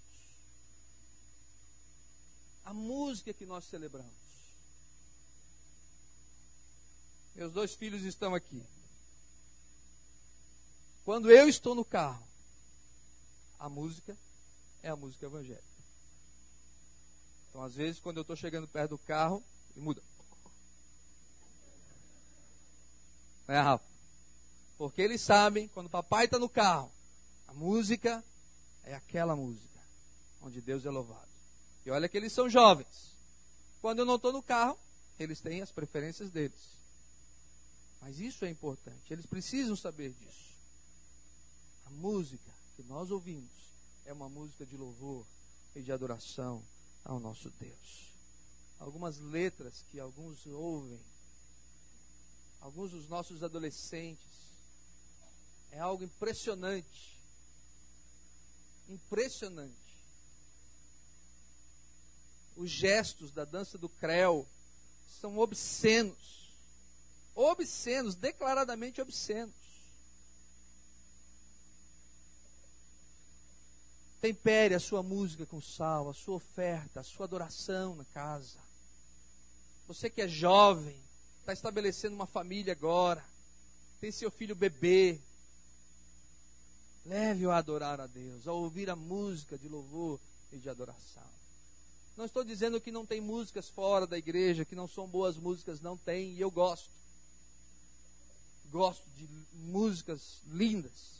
a 2.63 2.73
música 2.73 3.33
que 3.33 3.45
nós 3.45 3.65
celebramos. 3.65 4.29
Meus 7.35 7.51
dois 7.53 7.73
filhos 7.73 8.03
estão 8.03 8.35
aqui. 8.35 8.63
Quando 11.05 11.31
eu 11.31 11.47
estou 11.47 11.73
no 11.73 11.85
carro, 11.85 12.27
a 13.57 13.67
música 13.67 14.17
é 14.83 14.89
a 14.89 14.95
música 14.95 15.25
evangélica. 15.25 15.68
Então, 17.49 17.63
às 17.63 17.75
vezes, 17.75 17.99
quando 17.99 18.17
eu 18.17 18.21
estou 18.21 18.35
chegando 18.35 18.67
perto 18.67 18.91
do 18.91 18.97
carro, 18.97 19.43
ele 19.75 19.83
muda. 19.83 20.01
É, 23.47 23.59
Rafa? 23.59 23.83
Porque 24.77 25.01
eles 25.01 25.21
sabem, 25.21 25.67
quando 25.69 25.87
o 25.87 25.89
papai 25.89 26.25
está 26.25 26.37
no 26.37 26.47
carro, 26.47 26.91
a 27.47 27.53
música 27.53 28.23
é 28.83 28.93
aquela 28.93 29.35
música, 29.35 29.79
onde 30.41 30.61
Deus 30.61 30.85
é 30.85 30.89
louvado. 30.89 31.27
E 31.85 31.91
olha 31.91 32.07
que 32.07 32.15
eles 32.15 32.31
são 32.31 32.49
jovens. 32.49 33.15
Quando 33.81 33.99
eu 33.99 34.05
não 34.05 34.15
estou 34.15 34.31
no 34.31 34.43
carro, 34.43 34.77
eles 35.19 35.41
têm 35.41 35.61
as 35.61 35.71
preferências 35.71 36.29
deles. 36.29 36.77
Mas 38.01 38.19
isso 38.19 38.45
é 38.45 38.49
importante, 38.49 39.11
eles 39.11 39.25
precisam 39.25 39.75
saber 39.75 40.13
disso. 40.13 40.53
A 41.85 41.89
música 41.89 42.51
que 42.75 42.83
nós 42.83 43.11
ouvimos 43.11 43.49
é 44.05 44.13
uma 44.13 44.29
música 44.29 44.65
de 44.65 44.77
louvor 44.77 45.25
e 45.75 45.81
de 45.81 45.91
adoração 45.91 46.63
ao 47.03 47.19
nosso 47.19 47.49
Deus. 47.51 48.13
Algumas 48.79 49.19
letras 49.19 49.83
que 49.91 49.99
alguns 49.99 50.45
ouvem 50.45 50.99
alguns 52.61 52.91
dos 52.91 53.07
nossos 53.07 53.43
adolescentes. 53.43 54.19
É 55.71 55.79
algo 55.79 56.03
impressionante. 56.03 57.17
Impressionante. 58.87 59.75
Os 62.55 62.69
gestos 62.69 63.31
da 63.31 63.45
dança 63.45 63.77
do 63.77 63.87
creu 63.87 64.47
são 65.21 65.37
obscenos. 65.37 66.51
Obscenos, 67.35 68.15
declaradamente 68.15 68.99
obscenos. 68.99 69.55
Tempere 74.21 74.75
a 74.75 74.79
sua 74.79 75.01
música 75.01 75.45
com 75.45 75.61
sal, 75.61 76.09
a 76.09 76.13
sua 76.13 76.35
oferta, 76.35 76.99
a 76.99 77.03
sua 77.03 77.25
adoração 77.25 77.95
na 77.95 78.05
casa. 78.05 78.59
Você 79.87 80.09
que 80.09 80.21
é 80.21 80.27
jovem, 80.27 81.01
está 81.39 81.53
estabelecendo 81.53 82.15
uma 82.15 82.27
família 82.27 82.73
agora, 82.73 83.23
tem 84.01 84.11
seu 84.11 84.29
filho 84.29 84.55
bebê, 84.55 85.19
leve-o 87.05 87.49
a 87.49 87.57
adorar 87.57 87.99
a 87.99 88.07
Deus, 88.07 88.47
a 88.47 88.53
ouvir 88.53 88.89
a 88.89 88.95
música 88.95 89.57
de 89.57 89.67
louvor 89.67 90.19
e 90.51 90.57
de 90.57 90.69
adoração. 90.69 91.27
Não 92.15 92.25
estou 92.25 92.43
dizendo 92.43 92.81
que 92.81 92.91
não 92.91 93.05
tem 93.05 93.21
músicas 93.21 93.69
fora 93.69 94.05
da 94.05 94.17
igreja, 94.17 94.65
que 94.65 94.75
não 94.75 94.87
são 94.87 95.07
boas 95.07 95.37
músicas, 95.37 95.79
não 95.79 95.95
tem, 95.95 96.33
e 96.33 96.41
eu 96.41 96.51
gosto. 96.51 96.89
Gosto 98.69 99.09
de 99.15 99.27
músicas 99.53 100.41
lindas, 100.45 101.18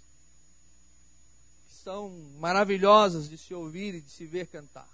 são 1.79 2.09
maravilhosas 2.39 3.29
de 3.29 3.37
se 3.37 3.53
ouvir 3.53 3.95
e 3.95 4.01
de 4.01 4.09
se 4.09 4.25
ver 4.25 4.47
cantar. 4.47 4.89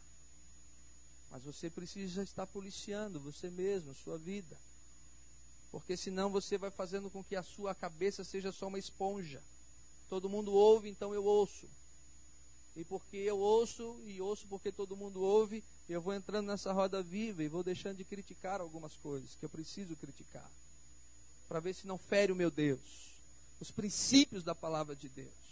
Mas 1.31 1.43
você 1.43 1.69
precisa 1.69 2.23
estar 2.23 2.47
policiando 2.47 3.19
você 3.19 3.49
mesmo, 3.49 3.93
sua 3.93 4.17
vida. 4.17 4.57
Porque 5.71 5.97
senão 5.97 6.29
você 6.29 6.57
vai 6.57 6.71
fazendo 6.71 7.09
com 7.09 7.23
que 7.23 7.35
a 7.35 7.43
sua 7.43 7.75
cabeça 7.75 8.23
seja 8.23 8.51
só 8.51 8.67
uma 8.67 8.79
esponja. 8.79 9.41
Todo 10.07 10.29
mundo 10.29 10.53
ouve, 10.53 10.89
então 10.89 11.13
eu 11.13 11.25
ouço. 11.25 11.67
E 12.75 12.83
porque 12.83 13.17
eu 13.17 13.37
ouço 13.37 13.99
e 14.05 14.21
ouço 14.21 14.47
porque 14.47 14.71
todo 14.71 14.95
mundo 14.95 15.21
ouve, 15.21 15.63
eu 15.89 16.01
vou 16.01 16.13
entrando 16.13 16.47
nessa 16.47 16.71
roda 16.71 17.01
viva 17.01 17.43
e 17.43 17.47
vou 17.47 17.63
deixando 17.63 17.97
de 17.97 18.03
criticar 18.03 18.61
algumas 18.61 18.95
coisas 18.97 19.35
que 19.35 19.43
eu 19.43 19.49
preciso 19.49 19.95
criticar. 19.95 20.49
Para 21.47 21.59
ver 21.59 21.73
se 21.73 21.87
não 21.87 21.97
fere 21.97 22.31
o 22.31 22.35
meu 22.35 22.51
Deus. 22.51 23.13
Os 23.59 23.71
princípios 23.71 24.43
da 24.43 24.53
palavra 24.53 24.95
de 24.95 25.07
Deus. 25.09 25.44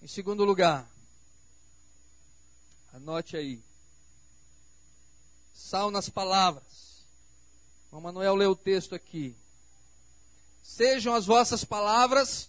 Em 0.00 0.06
segundo 0.06 0.44
lugar, 0.44 0.88
anote 2.92 3.36
aí. 3.36 3.60
Sal 5.52 5.90
nas 5.90 6.08
palavras. 6.08 7.04
O 7.90 8.00
Manuel 8.00 8.36
lê 8.36 8.46
o 8.46 8.54
texto 8.54 8.94
aqui. 8.94 9.36
Sejam 10.62 11.14
as 11.14 11.26
vossas 11.26 11.64
palavras 11.64 12.48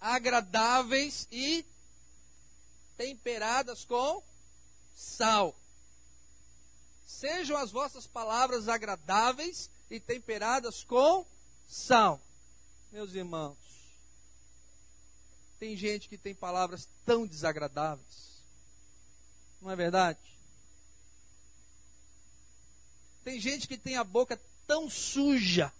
agradáveis 0.00 1.26
e 1.32 1.64
temperadas 2.96 3.84
com 3.84 4.22
sal. 4.94 5.56
Sejam 7.04 7.56
as 7.56 7.72
vossas 7.72 8.06
palavras 8.06 8.68
agradáveis 8.68 9.68
e 9.90 9.98
temperadas 9.98 10.84
com 10.84 11.26
sal. 11.66 12.20
Meus 12.92 13.14
irmãos, 13.14 13.69
tem 15.60 15.76
gente 15.76 16.08
que 16.08 16.18
tem 16.18 16.34
palavras 16.34 16.88
tão 17.06 17.24
desagradáveis. 17.24 18.42
Não 19.62 19.70
é 19.70 19.76
verdade? 19.76 20.18
Tem 23.22 23.38
gente 23.38 23.68
que 23.68 23.78
tem 23.78 23.94
a 23.94 24.02
boca 24.02 24.40
tão 24.66 24.90
suja 24.90 25.72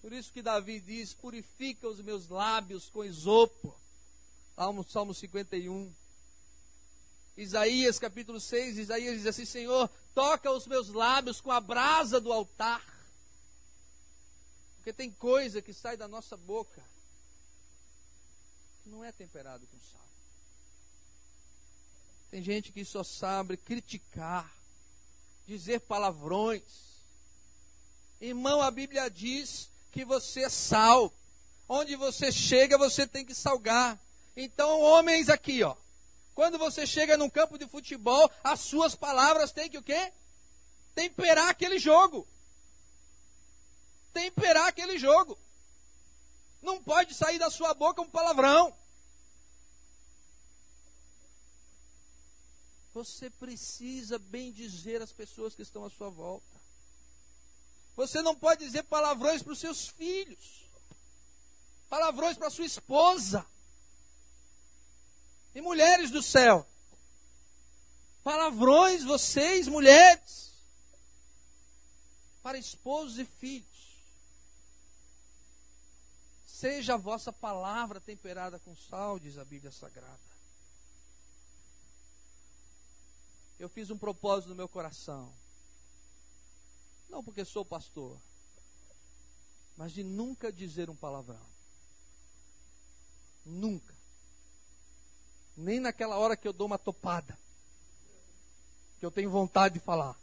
por 0.00 0.12
isso 0.12 0.32
que 0.32 0.42
Davi 0.42 0.80
diz: 0.80 1.12
purifica 1.14 1.86
os 1.86 2.00
meus 2.00 2.28
lábios 2.28 2.88
com 2.88 3.04
isopo. 3.04 3.78
Salmo, 4.56 4.84
Salmo 4.88 5.14
51. 5.14 5.92
Isaías 7.36 7.98
capítulo 7.98 8.40
6, 8.40 8.78
Isaías 8.78 9.16
diz 9.18 9.26
assim: 9.26 9.44
Senhor, 9.44 9.88
toca 10.14 10.50
os 10.50 10.66
meus 10.66 10.88
lábios 10.88 11.40
com 11.40 11.52
a 11.52 11.60
brasa 11.60 12.20
do 12.20 12.32
altar. 12.32 12.82
Porque 14.80 14.94
tem 14.94 15.10
coisa 15.10 15.60
que 15.60 15.74
sai 15.74 15.94
da 15.94 16.08
nossa 16.08 16.38
boca 16.38 16.82
que 18.82 18.88
não 18.88 19.04
é 19.04 19.12
temperado 19.12 19.66
com 19.66 19.78
sal. 19.78 20.00
Tem 22.30 22.42
gente 22.42 22.72
que 22.72 22.82
só 22.82 23.04
sabe 23.04 23.58
criticar, 23.58 24.50
dizer 25.46 25.80
palavrões. 25.80 26.62
Irmão, 28.22 28.62
a 28.62 28.70
Bíblia 28.70 29.10
diz 29.10 29.68
que 29.92 30.02
você 30.02 30.44
é 30.44 30.48
sal. 30.48 31.12
Onde 31.68 31.94
você 31.94 32.32
chega, 32.32 32.78
você 32.78 33.06
tem 33.06 33.22
que 33.22 33.34
salgar. 33.34 34.00
Então, 34.34 34.80
homens 34.80 35.28
aqui, 35.28 35.62
ó. 35.62 35.76
Quando 36.34 36.56
você 36.56 36.86
chega 36.86 37.18
num 37.18 37.28
campo 37.28 37.58
de 37.58 37.66
futebol, 37.68 38.30
as 38.42 38.60
suas 38.60 38.94
palavras 38.94 39.52
têm 39.52 39.68
que 39.68 39.76
o 39.76 39.82
quê? 39.82 40.10
Temperar 40.94 41.50
aquele 41.50 41.78
jogo. 41.78 42.26
Temperar 44.12 44.68
aquele 44.68 44.98
jogo. 44.98 45.38
Não 46.62 46.82
pode 46.82 47.14
sair 47.14 47.38
da 47.38 47.50
sua 47.50 47.72
boca 47.74 48.02
um 48.02 48.10
palavrão. 48.10 48.74
Você 52.92 53.30
precisa 53.30 54.18
bem 54.18 54.52
dizer 54.52 55.00
às 55.00 55.12
pessoas 55.12 55.54
que 55.54 55.62
estão 55.62 55.84
à 55.84 55.90
sua 55.90 56.10
volta. 56.10 56.60
Você 57.96 58.20
não 58.20 58.34
pode 58.34 58.64
dizer 58.64 58.82
palavrões 58.84 59.42
para 59.42 59.52
os 59.52 59.58
seus 59.58 59.88
filhos, 59.88 60.64
palavrões 61.88 62.36
para 62.36 62.50
sua 62.50 62.64
esposa. 62.64 63.46
E 65.54 65.60
mulheres 65.60 66.10
do 66.10 66.22
céu, 66.22 66.66
palavrões, 68.22 69.02
vocês, 69.02 69.66
mulheres, 69.66 70.52
para 72.42 72.58
esposos 72.58 73.18
e 73.18 73.24
filhos. 73.24 73.69
Seja 76.60 76.92
a 76.92 76.98
vossa 76.98 77.32
palavra 77.32 78.02
temperada 78.02 78.58
com 78.58 78.76
sal, 78.76 79.18
diz 79.18 79.38
a 79.38 79.44
Bíblia 79.46 79.72
Sagrada. 79.72 80.20
Eu 83.58 83.66
fiz 83.66 83.88
um 83.88 83.96
propósito 83.96 84.50
no 84.50 84.54
meu 84.54 84.68
coração. 84.68 85.32
Não 87.08 87.24
porque 87.24 87.46
sou 87.46 87.64
pastor, 87.64 88.20
mas 89.74 89.92
de 89.92 90.04
nunca 90.04 90.52
dizer 90.52 90.90
um 90.90 90.94
palavrão. 90.94 91.46
Nunca. 93.42 93.94
Nem 95.56 95.80
naquela 95.80 96.18
hora 96.18 96.36
que 96.36 96.46
eu 96.46 96.52
dou 96.52 96.66
uma 96.66 96.78
topada, 96.78 97.38
que 98.98 99.06
eu 99.06 99.10
tenho 99.10 99.30
vontade 99.30 99.78
de 99.78 99.80
falar. 99.80 100.14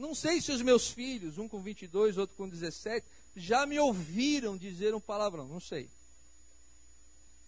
Não 0.00 0.14
sei 0.14 0.40
se 0.40 0.50
os 0.50 0.62
meus 0.62 0.88
filhos, 0.88 1.36
um 1.36 1.46
com 1.46 1.60
22, 1.60 2.16
outro 2.16 2.34
com 2.34 2.48
17, 2.48 3.06
já 3.36 3.66
me 3.66 3.78
ouviram 3.78 4.56
dizer 4.56 4.94
um 4.94 5.00
palavrão, 5.00 5.46
não 5.46 5.60
sei. 5.60 5.90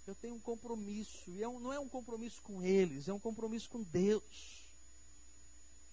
Eu 0.06 0.14
tenho 0.14 0.34
um 0.34 0.40
compromisso, 0.40 1.30
e 1.30 1.42
é 1.42 1.48
um, 1.48 1.58
não 1.58 1.72
é 1.72 1.80
um 1.80 1.88
compromisso 1.88 2.42
com 2.42 2.62
eles, 2.62 3.08
é 3.08 3.12
um 3.12 3.18
compromisso 3.18 3.70
com 3.70 3.82
Deus 3.82 4.22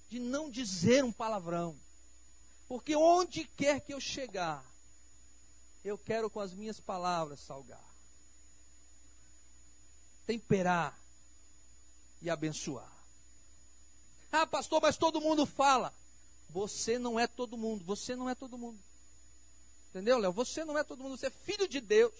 de 0.09 0.19
não 0.19 0.49
dizer 0.49 1.01
um 1.01 1.13
palavrão. 1.13 1.79
Porque 2.67 2.93
onde 2.93 3.45
quer 3.45 3.79
que 3.79 3.93
eu 3.93 4.01
chegar, 4.01 4.61
eu 5.81 5.97
quero 5.97 6.29
com 6.29 6.41
as 6.41 6.53
minhas 6.53 6.77
palavras 6.77 7.39
salgar, 7.39 7.83
temperar 10.27 10.99
e 12.21 12.29
abençoar. 12.29 12.91
Ah, 14.29 14.45
pastor, 14.45 14.81
mas 14.81 14.97
todo 14.97 15.21
mundo 15.21 15.45
fala. 15.45 15.93
Você 16.49 16.97
não 16.97 17.19
é 17.19 17.27
todo 17.27 17.57
mundo, 17.57 17.83
você 17.85 18.15
não 18.15 18.29
é 18.29 18.35
todo 18.35 18.57
mundo. 18.57 18.79
Entendeu, 19.89 20.17
Léo? 20.17 20.31
Você 20.33 20.63
não 20.65 20.77
é 20.77 20.83
todo 20.83 21.03
mundo, 21.03 21.17
você 21.17 21.27
é 21.27 21.31
filho 21.31 21.67
de 21.67 21.79
Deus, 21.79 22.13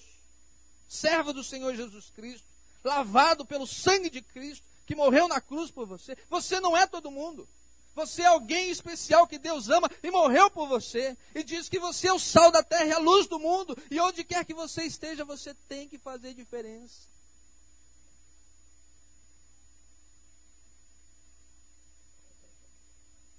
servo 0.88 1.34
do 1.34 1.44
Senhor 1.44 1.76
Jesus 1.76 2.10
Cristo, 2.12 2.46
lavado 2.84 3.46
pelo 3.46 3.68
sangue 3.68 4.10
de 4.10 4.22
Cristo, 4.22 4.65
que 4.86 4.96
morreu 4.96 5.28
na 5.28 5.42
cruz 5.42 5.70
por 5.70 5.86
você. 5.86 6.18
Você 6.30 6.60
não 6.60 6.76
é 6.76 6.88
todo 6.88 7.12
mundo. 7.12 7.48
Você 7.96 8.22
é 8.22 8.28
alguém 8.28 8.70
especial 8.70 9.28
que 9.28 9.38
Deus 9.38 9.70
ama 9.70 9.89
e 10.02 10.10
morreu 10.10 10.50
por 10.50 10.68
você. 10.68 11.18
E 11.36 11.44
diz 11.44 11.68
que 11.68 11.80
você 11.80 12.08
é 12.08 12.13
o 12.13 12.20
sal 12.20 12.50
da 12.52 12.63
terra 12.63 12.86
e 12.86 12.92
a 12.94 12.98
luz 12.98 13.28
do 13.28 13.38
mundo. 13.38 13.78
E 13.92 14.00
onde 14.00 14.24
quer 14.24 14.46
que 14.46 14.54
você 14.54 14.84
esteja, 14.84 15.26
você 15.26 15.54
tem 15.68 15.88
que 15.89 15.98
fazer 15.98 16.34
diferença. 16.34 17.09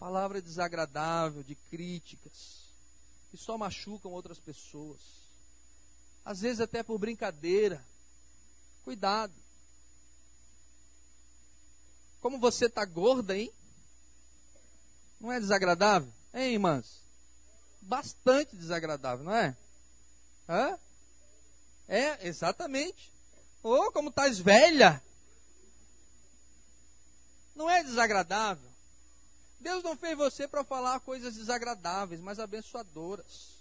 Palavra 0.00 0.40
desagradável, 0.40 1.42
de 1.42 1.54
críticas, 1.54 2.64
que 3.30 3.36
só 3.36 3.58
machucam 3.58 4.10
outras 4.10 4.38
pessoas. 4.38 4.98
Às 6.24 6.40
vezes 6.40 6.62
até 6.62 6.82
por 6.82 6.98
brincadeira. 6.98 7.84
Cuidado. 8.82 9.34
Como 12.22 12.38
você 12.38 12.64
está 12.64 12.82
gorda, 12.86 13.36
hein? 13.36 13.52
Não 15.20 15.30
é 15.30 15.38
desagradável? 15.38 16.10
Hein, 16.32 16.54
irmãs? 16.54 17.02
Bastante 17.82 18.56
desagradável, 18.56 19.22
não 19.22 19.34
é? 19.34 19.54
Hã? 20.48 20.78
É, 21.86 22.26
exatamente. 22.26 23.12
Oh, 23.62 23.92
como 23.92 24.08
estás 24.08 24.38
velha. 24.38 25.02
Não 27.54 27.68
é 27.68 27.84
desagradável. 27.84 28.69
Deus 29.60 29.84
não 29.84 29.94
fez 29.94 30.16
você 30.16 30.48
para 30.48 30.64
falar 30.64 31.00
coisas 31.00 31.34
desagradáveis, 31.34 32.20
mas 32.20 32.40
abençoadoras. 32.40 33.60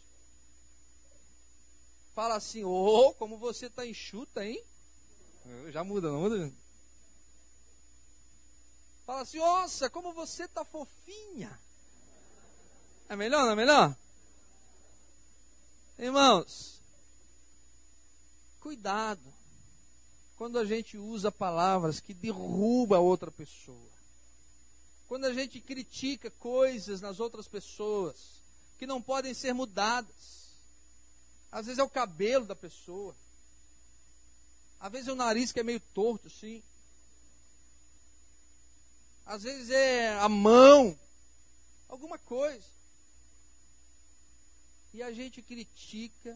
Fala 2.16 2.36
assim, 2.36 2.64
oh, 2.64 3.14
como 3.16 3.38
você 3.38 3.66
está 3.68 3.86
enxuta, 3.86 4.45
hein? 4.45 4.64
Já 5.72 5.84
muda, 5.84 6.10
não 6.10 6.22
muda? 6.22 6.52
Fala 9.06 9.22
assim, 9.22 9.39
nossa, 9.39 9.89
como 9.89 10.14
você 10.14 10.47
tá 10.47 10.64
fofinha. 10.64 11.60
É 13.10 13.16
melhor, 13.16 13.43
não 13.43 13.52
é 13.52 13.56
melhor? 13.56 13.95
Irmãos, 15.97 16.80
cuidado 18.62 19.34
quando 20.38 20.58
a 20.58 20.64
gente 20.64 20.97
usa 20.97 21.30
palavras 21.30 22.00
que 22.00 22.14
derrubam 22.14 22.97
a 22.97 23.02
outra 23.02 23.30
pessoa. 23.30 23.99
Quando 25.10 25.26
a 25.26 25.34
gente 25.34 25.60
critica 25.60 26.32
coisas 26.32 27.01
nas 27.01 27.20
outras 27.20 27.49
pessoas 27.49 28.39
que 28.78 28.88
não 28.88 29.01
podem 29.01 29.34
ser 29.34 29.51
mudadas. 29.51 30.55
Às 31.51 31.66
vezes 31.66 31.80
é 31.80 31.84
o 31.84 31.89
cabelo 31.89 32.45
da 32.45 32.55
pessoa. 32.55 33.14
Às 34.80 34.91
vezes 34.93 35.07
é 35.10 35.12
o 35.12 35.16
nariz 35.16 35.51
que 35.51 35.60
é 35.60 35.64
meio 35.64 35.82
torto, 35.93 36.30
sim 36.30 36.64
às 39.30 39.43
vezes 39.43 39.70
é 39.70 40.18
a 40.18 40.28
mão, 40.28 40.97
alguma 41.88 42.18
coisa. 42.18 42.66
E 44.91 45.03
a 45.03 45.12
gente 45.12 45.39
critica, 45.39 46.36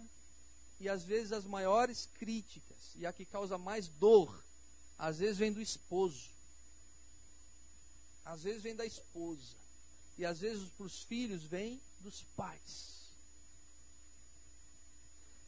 e 0.80 0.88
às 0.88 1.03
vezes 1.03 1.32
as 1.32 1.43
maiores 1.43 2.07
críticas, 2.19 2.78
e 2.95 3.03
a 3.03 3.11
que 3.11 3.26
causa 3.26 3.57
mais 3.57 3.88
dor, 3.88 4.43
às 4.95 5.17
vezes 5.17 5.39
vem 5.39 5.51
do 5.51 5.59
esposo. 5.59 6.30
Às 8.26 8.43
vezes 8.43 8.61
vem 8.61 8.76
da 8.76 8.86
esposa. 8.86 9.55
E 10.17 10.26
às 10.26 10.39
vezes 10.39 10.69
para 10.69 10.86
os 10.86 11.03
filhos 11.03 11.43
vem 11.43 11.82
dos 11.99 12.24
pais. 12.36 12.93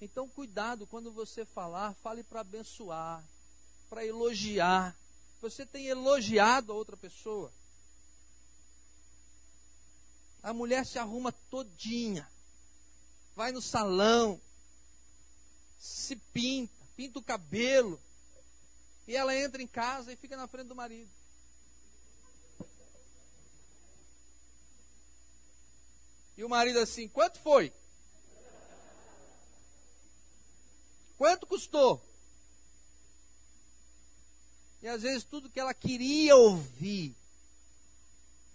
Então, 0.01 0.27
cuidado 0.27 0.85
quando 0.85 1.11
você 1.11 1.45
falar, 1.45 1.93
fale 1.95 2.23
para 2.23 2.41
abençoar, 2.41 3.23
para 3.89 4.05
elogiar. 4.05 4.95
Você 5.41 5.65
tem 5.65 5.87
elogiado 5.87 6.71
a 6.71 6.75
outra 6.75 6.97
pessoa. 6.97 7.51
A 10.43 10.53
mulher 10.53 10.85
se 10.85 10.99
arruma 10.99 11.31
todinha, 11.31 12.29
vai 13.35 13.51
no 13.51 13.61
salão, 13.61 14.39
se 15.79 16.15
pinta, 16.15 16.73
pinta 16.95 17.17
o 17.17 17.23
cabelo, 17.23 17.99
e 19.07 19.15
ela 19.15 19.35
entra 19.35 19.61
em 19.61 19.67
casa 19.67 20.11
e 20.13 20.15
fica 20.15 20.37
na 20.37 20.47
frente 20.47 20.67
do 20.67 20.75
marido. 20.75 21.09
E 26.37 26.43
o 26.43 26.49
marido 26.49 26.79
assim, 26.79 27.07
quanto 27.07 27.39
foi? 27.39 27.71
Quanto 31.17 31.47
custou? 31.47 32.03
E 34.81 34.87
às 34.87 35.01
vezes 35.01 35.23
tudo 35.23 35.49
que 35.49 35.59
ela 35.59 35.73
queria 35.73 36.35
ouvir 36.35 37.15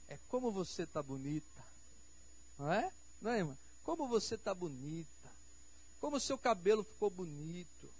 é 0.08 0.18
como 0.28 0.52
você 0.52 0.82
está 0.82 1.02
bonita. 1.02 1.64
Não 2.58 2.72
é? 2.72 2.92
Não 3.20 3.30
é, 3.30 3.38
irmã? 3.38 3.58
Como 3.82 4.06
você 4.06 4.34
está 4.34 4.54
bonita. 4.54 5.08
Como 6.00 6.16
o 6.16 6.20
seu 6.20 6.36
cabelo 6.38 6.84
ficou 6.84 7.10
bonito. 7.10 7.92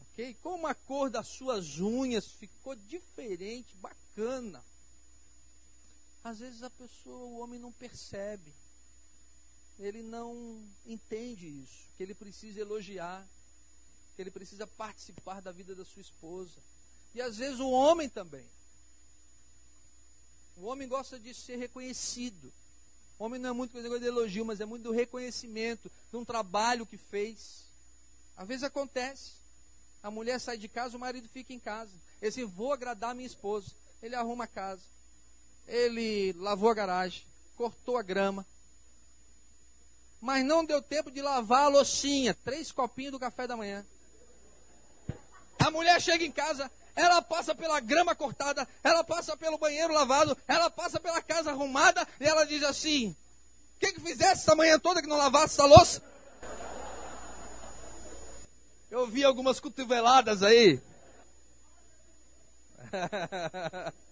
Ok? 0.00 0.34
Como 0.42 0.66
a 0.66 0.74
cor 0.74 1.10
das 1.10 1.28
suas 1.28 1.78
unhas 1.78 2.26
ficou 2.26 2.74
diferente, 2.74 3.74
bacana. 3.76 4.64
Às 6.28 6.38
vezes 6.40 6.62
a 6.62 6.70
pessoa, 6.70 7.18
o 7.18 7.38
homem 7.38 7.58
não 7.60 7.72
percebe 7.72 8.52
ele 9.78 10.02
não 10.02 10.64
entende 10.86 11.46
isso, 11.46 11.88
que 11.96 12.02
ele 12.02 12.14
precisa 12.14 12.60
elogiar, 12.60 13.26
que 14.14 14.22
ele 14.22 14.30
precisa 14.30 14.66
participar 14.66 15.42
da 15.42 15.52
vida 15.52 15.74
da 15.74 15.84
sua 15.84 16.00
esposa. 16.00 16.54
E 17.14 17.20
às 17.20 17.36
vezes 17.36 17.60
o 17.60 17.70
homem 17.70 18.08
também. 18.08 18.46
O 20.56 20.64
homem 20.64 20.88
gosta 20.88 21.18
de 21.18 21.34
ser 21.34 21.56
reconhecido. 21.56 22.50
O 23.18 23.24
homem 23.24 23.38
não 23.38 23.50
é 23.50 23.52
muito 23.52 23.72
coisa 23.72 24.00
de 24.00 24.06
elogio, 24.06 24.44
mas 24.44 24.60
é 24.60 24.64
muito 24.64 24.84
do 24.84 24.92
reconhecimento 24.92 25.90
de 26.10 26.16
um 26.16 26.24
trabalho 26.24 26.86
que 26.86 26.96
fez. 26.96 27.64
Às 28.36 28.48
vezes 28.48 28.62
acontece. 28.62 29.32
A 30.02 30.10
mulher 30.10 30.40
sai 30.40 30.56
de 30.56 30.68
casa, 30.68 30.96
o 30.96 31.00
marido 31.00 31.28
fica 31.28 31.52
em 31.52 31.60
casa. 31.60 31.92
Ele 32.20 32.28
assim, 32.28 32.44
vou 32.44 32.72
agradar 32.72 33.10
a 33.10 33.14
minha 33.14 33.26
esposa. 33.26 33.70
Ele 34.02 34.14
arruma 34.14 34.44
a 34.44 34.48
casa. 34.48 34.82
Ele 35.66 36.32
lavou 36.38 36.70
a 36.70 36.74
garagem, 36.74 37.26
cortou 37.56 37.96
a 37.96 38.02
grama, 38.02 38.46
mas 40.20 40.44
não 40.44 40.64
deu 40.64 40.80
tempo 40.80 41.10
de 41.10 41.20
lavar 41.20 41.64
a 41.64 41.68
loucinha, 41.68 42.34
três 42.44 42.70
copinhos 42.70 43.12
do 43.12 43.18
café 43.18 43.46
da 43.46 43.56
manhã. 43.56 43.84
A 45.58 45.70
mulher 45.70 46.00
chega 46.00 46.24
em 46.24 46.30
casa, 46.30 46.70
ela 46.94 47.20
passa 47.20 47.54
pela 47.54 47.80
grama 47.80 48.14
cortada, 48.14 48.66
ela 48.82 49.02
passa 49.04 49.36
pelo 49.36 49.58
banheiro 49.58 49.92
lavado, 49.92 50.36
ela 50.46 50.70
passa 50.70 51.00
pela 51.00 51.20
casa 51.20 51.50
arrumada 51.50 52.06
e 52.20 52.24
ela 52.24 52.46
diz 52.46 52.62
assim: 52.62 53.16
O 53.76 53.78
que, 53.80 53.92
que 53.92 54.00
fizesse 54.00 54.42
essa 54.42 54.54
manhã 54.54 54.78
toda 54.78 55.02
que 55.02 55.08
não 55.08 55.16
lavasse 55.16 55.54
essa 55.54 55.64
louça? 55.64 56.02
Eu 58.90 59.06
vi 59.06 59.24
algumas 59.24 59.58
cotoveladas 59.58 60.42
aí. 60.42 60.80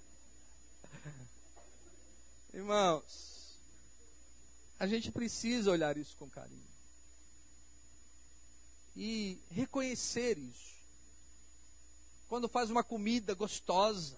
Irmãos, 2.55 3.59
a 4.79 4.87
gente 4.87 5.11
precisa 5.11 5.73
olhar 5.73 5.97
isso 5.97 6.17
com 6.17 6.31
carinho. 6.31 6.63
E 8.95 9.41
reconhecer 9.51 10.39
isso. 10.39 10.75
Quando 12.29 12.49
faz 12.49 12.71
uma 12.71 12.85
comida 12.85 13.35
gostosa, 13.35 14.17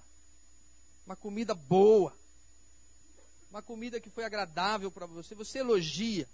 uma 1.07 1.16
comida 1.16 1.55
boa, 1.55 2.14
uma 3.51 3.62
comida 3.62 3.99
que 3.99 4.11
foi 4.11 4.24
agradável 4.24 4.91
para 4.91 5.07
você, 5.07 5.34
você 5.34 5.61
elogia. 5.61 6.28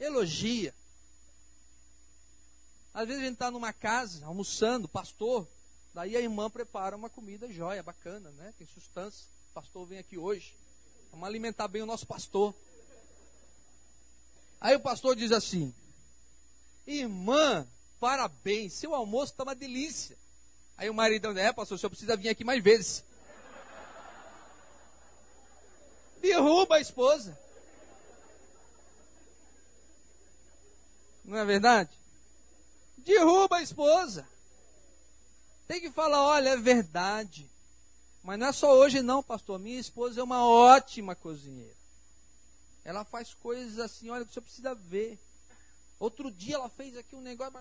Elogia. 0.00 0.74
Às 2.92 3.06
vezes 3.06 3.22
a 3.22 3.26
gente 3.26 3.34
está 3.34 3.48
numa 3.48 3.72
casa, 3.72 4.26
almoçando, 4.26 4.88
pastor, 4.88 5.46
daí 5.94 6.16
a 6.16 6.20
irmã 6.20 6.50
prepara 6.50 6.96
uma 6.96 7.08
comida 7.08 7.48
jóia, 7.52 7.80
bacana, 7.80 8.28
né? 8.32 8.52
Tem 8.58 8.66
substância. 8.66 9.24
O 9.50 9.54
pastor 9.54 9.86
vem 9.86 9.98
aqui 9.98 10.18
hoje. 10.18 10.52
Vamos 11.16 11.30
alimentar 11.30 11.66
bem 11.66 11.80
o 11.80 11.86
nosso 11.86 12.06
pastor. 12.06 12.54
Aí 14.60 14.76
o 14.76 14.80
pastor 14.80 15.16
diz 15.16 15.32
assim: 15.32 15.74
Irmã, 16.86 17.66
parabéns, 17.98 18.74
seu 18.74 18.94
almoço 18.94 19.32
está 19.32 19.42
uma 19.42 19.54
delícia. 19.54 20.14
Aí 20.76 20.90
o 20.90 20.94
maridão, 20.94 21.32
é, 21.32 21.50
pastor, 21.54 21.76
o 21.76 21.78
senhor 21.78 21.88
precisa 21.88 22.18
vir 22.18 22.28
aqui 22.28 22.44
mais 22.44 22.62
vezes. 22.62 23.02
Derruba 26.20 26.76
a 26.76 26.80
esposa. 26.80 27.38
Não 31.24 31.38
é 31.38 31.46
verdade? 31.46 31.98
Derruba 32.98 33.56
a 33.56 33.62
esposa. 33.62 34.28
Tem 35.66 35.80
que 35.80 35.90
falar, 35.90 36.22
olha, 36.22 36.50
é 36.50 36.56
verdade. 36.58 37.50
Mas 38.26 38.40
não 38.40 38.48
é 38.48 38.52
só 38.52 38.76
hoje 38.76 39.02
não, 39.02 39.22
pastor. 39.22 39.56
Minha 39.56 39.78
esposa 39.78 40.20
é 40.20 40.24
uma 40.24 40.44
ótima 40.44 41.14
cozinheira. 41.14 41.76
Ela 42.84 43.04
faz 43.04 43.32
coisas 43.34 43.78
assim, 43.78 44.10
olha, 44.10 44.24
que 44.24 44.34
você 44.34 44.40
precisa 44.40 44.74
ver. 44.74 45.16
Outro 46.00 46.28
dia 46.28 46.56
ela 46.56 46.68
fez 46.68 46.96
aqui 46.96 47.14
um 47.14 47.20
negócio, 47.20 47.54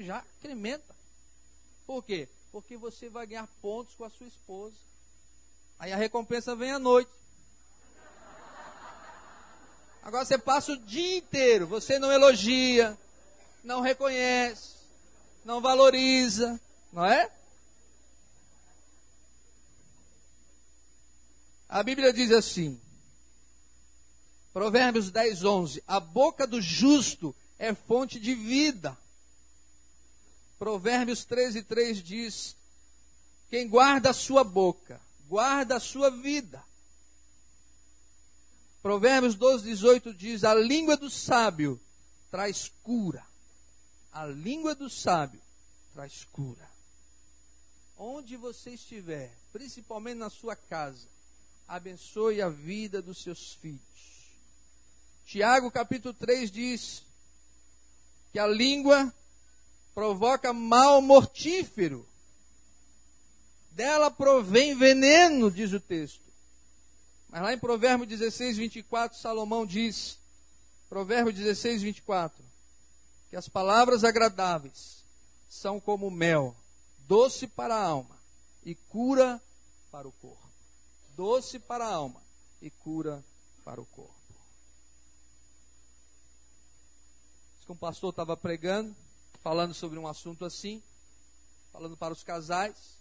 já 0.00 0.22
incrementa. 0.38 0.94
Por 1.86 2.04
quê? 2.04 2.28
Porque 2.52 2.76
você 2.76 3.08
vai 3.08 3.26
ganhar 3.26 3.48
pontos 3.62 3.94
com 3.94 4.04
a 4.04 4.10
sua 4.10 4.26
esposa. 4.26 4.76
Aí 5.78 5.90
a 5.90 5.96
recompensa 5.96 6.54
vem 6.54 6.70
à 6.70 6.78
noite. 6.78 7.10
Agora 10.02 10.22
você 10.22 10.36
passa 10.36 10.72
o 10.72 10.76
dia 10.76 11.16
inteiro, 11.16 11.66
você 11.66 11.98
não 11.98 12.12
elogia, 12.12 12.96
não 13.64 13.80
reconhece, 13.80 14.74
não 15.46 15.62
valoriza, 15.62 16.60
não 16.92 17.06
é? 17.06 17.37
A 21.68 21.82
Bíblia 21.82 22.12
diz 22.12 22.30
assim: 22.30 22.80
Provérbios 24.52 25.10
10, 25.10 25.44
11. 25.44 25.84
A 25.86 26.00
boca 26.00 26.46
do 26.46 26.60
justo 26.62 27.34
é 27.58 27.74
fonte 27.74 28.18
de 28.18 28.34
vida. 28.34 28.96
Provérbios 30.58 31.24
13, 31.24 31.62
3 31.62 32.02
diz: 32.02 32.56
Quem 33.50 33.68
guarda 33.68 34.10
a 34.10 34.14
sua 34.14 34.42
boca, 34.42 35.00
guarda 35.28 35.76
a 35.76 35.80
sua 35.80 36.10
vida. 36.10 36.64
Provérbios 38.82 39.34
12, 39.34 39.64
18 39.64 40.14
diz: 40.14 40.44
A 40.44 40.54
língua 40.54 40.96
do 40.96 41.10
sábio 41.10 41.78
traz 42.30 42.72
cura. 42.82 43.26
A 44.10 44.24
língua 44.24 44.74
do 44.74 44.88
sábio 44.88 45.40
traz 45.92 46.24
cura. 46.32 46.68
Onde 47.96 48.36
você 48.36 48.70
estiver, 48.70 49.36
principalmente 49.52 50.16
na 50.16 50.30
sua 50.30 50.56
casa, 50.56 51.06
abençoe 51.68 52.40
a 52.40 52.48
vida 52.48 53.02
dos 53.02 53.22
seus 53.22 53.52
filhos. 53.52 53.78
Tiago 55.26 55.70
capítulo 55.70 56.14
3 56.14 56.50
diz 56.50 57.02
que 58.32 58.38
a 58.38 58.46
língua 58.46 59.12
provoca 59.94 60.52
mal 60.54 61.02
mortífero. 61.02 62.08
Dela 63.72 64.10
provém 64.10 64.74
veneno, 64.74 65.50
diz 65.50 65.72
o 65.72 65.78
texto. 65.78 66.22
Mas 67.28 67.42
lá 67.42 67.52
em 67.52 67.58
Provérbio 67.58 68.06
16, 68.06 68.56
24, 68.56 69.18
Salomão 69.18 69.66
diz, 69.66 70.18
Provérbio 70.88 71.32
16, 71.32 71.82
24, 71.82 72.42
que 73.28 73.36
as 73.36 73.48
palavras 73.48 74.02
agradáveis 74.02 75.04
são 75.48 75.78
como 75.78 76.10
mel, 76.10 76.56
doce 77.06 77.46
para 77.46 77.74
a 77.74 77.82
alma 77.82 78.16
e 78.64 78.74
cura 78.74 79.40
para 79.90 80.08
o 80.08 80.12
corpo 80.12 80.47
doce 81.18 81.58
para 81.58 81.84
a 81.84 81.92
alma 81.92 82.22
e 82.62 82.70
cura 82.70 83.24
para 83.64 83.80
o 83.80 83.86
corpo. 83.86 84.14
Um 87.68 87.76
pastor 87.76 88.10
estava 88.10 88.36
pregando, 88.36 88.96
falando 89.42 89.74
sobre 89.74 89.98
um 89.98 90.06
assunto 90.06 90.44
assim, 90.44 90.80
falando 91.72 91.96
para 91.96 92.14
os 92.14 92.22
casais, 92.22 92.96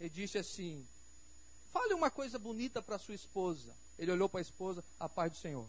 e 0.00 0.08
disse 0.08 0.38
assim: 0.38 0.86
Fale 1.72 1.92
uma 1.92 2.10
coisa 2.10 2.38
bonita 2.38 2.80
para 2.80 2.98
sua 2.98 3.14
esposa. 3.14 3.74
Ele 3.98 4.12
olhou 4.12 4.28
para 4.28 4.40
a 4.40 4.42
esposa, 4.42 4.82
a 4.98 5.08
paz 5.08 5.32
do 5.32 5.36
Senhor. 5.36 5.68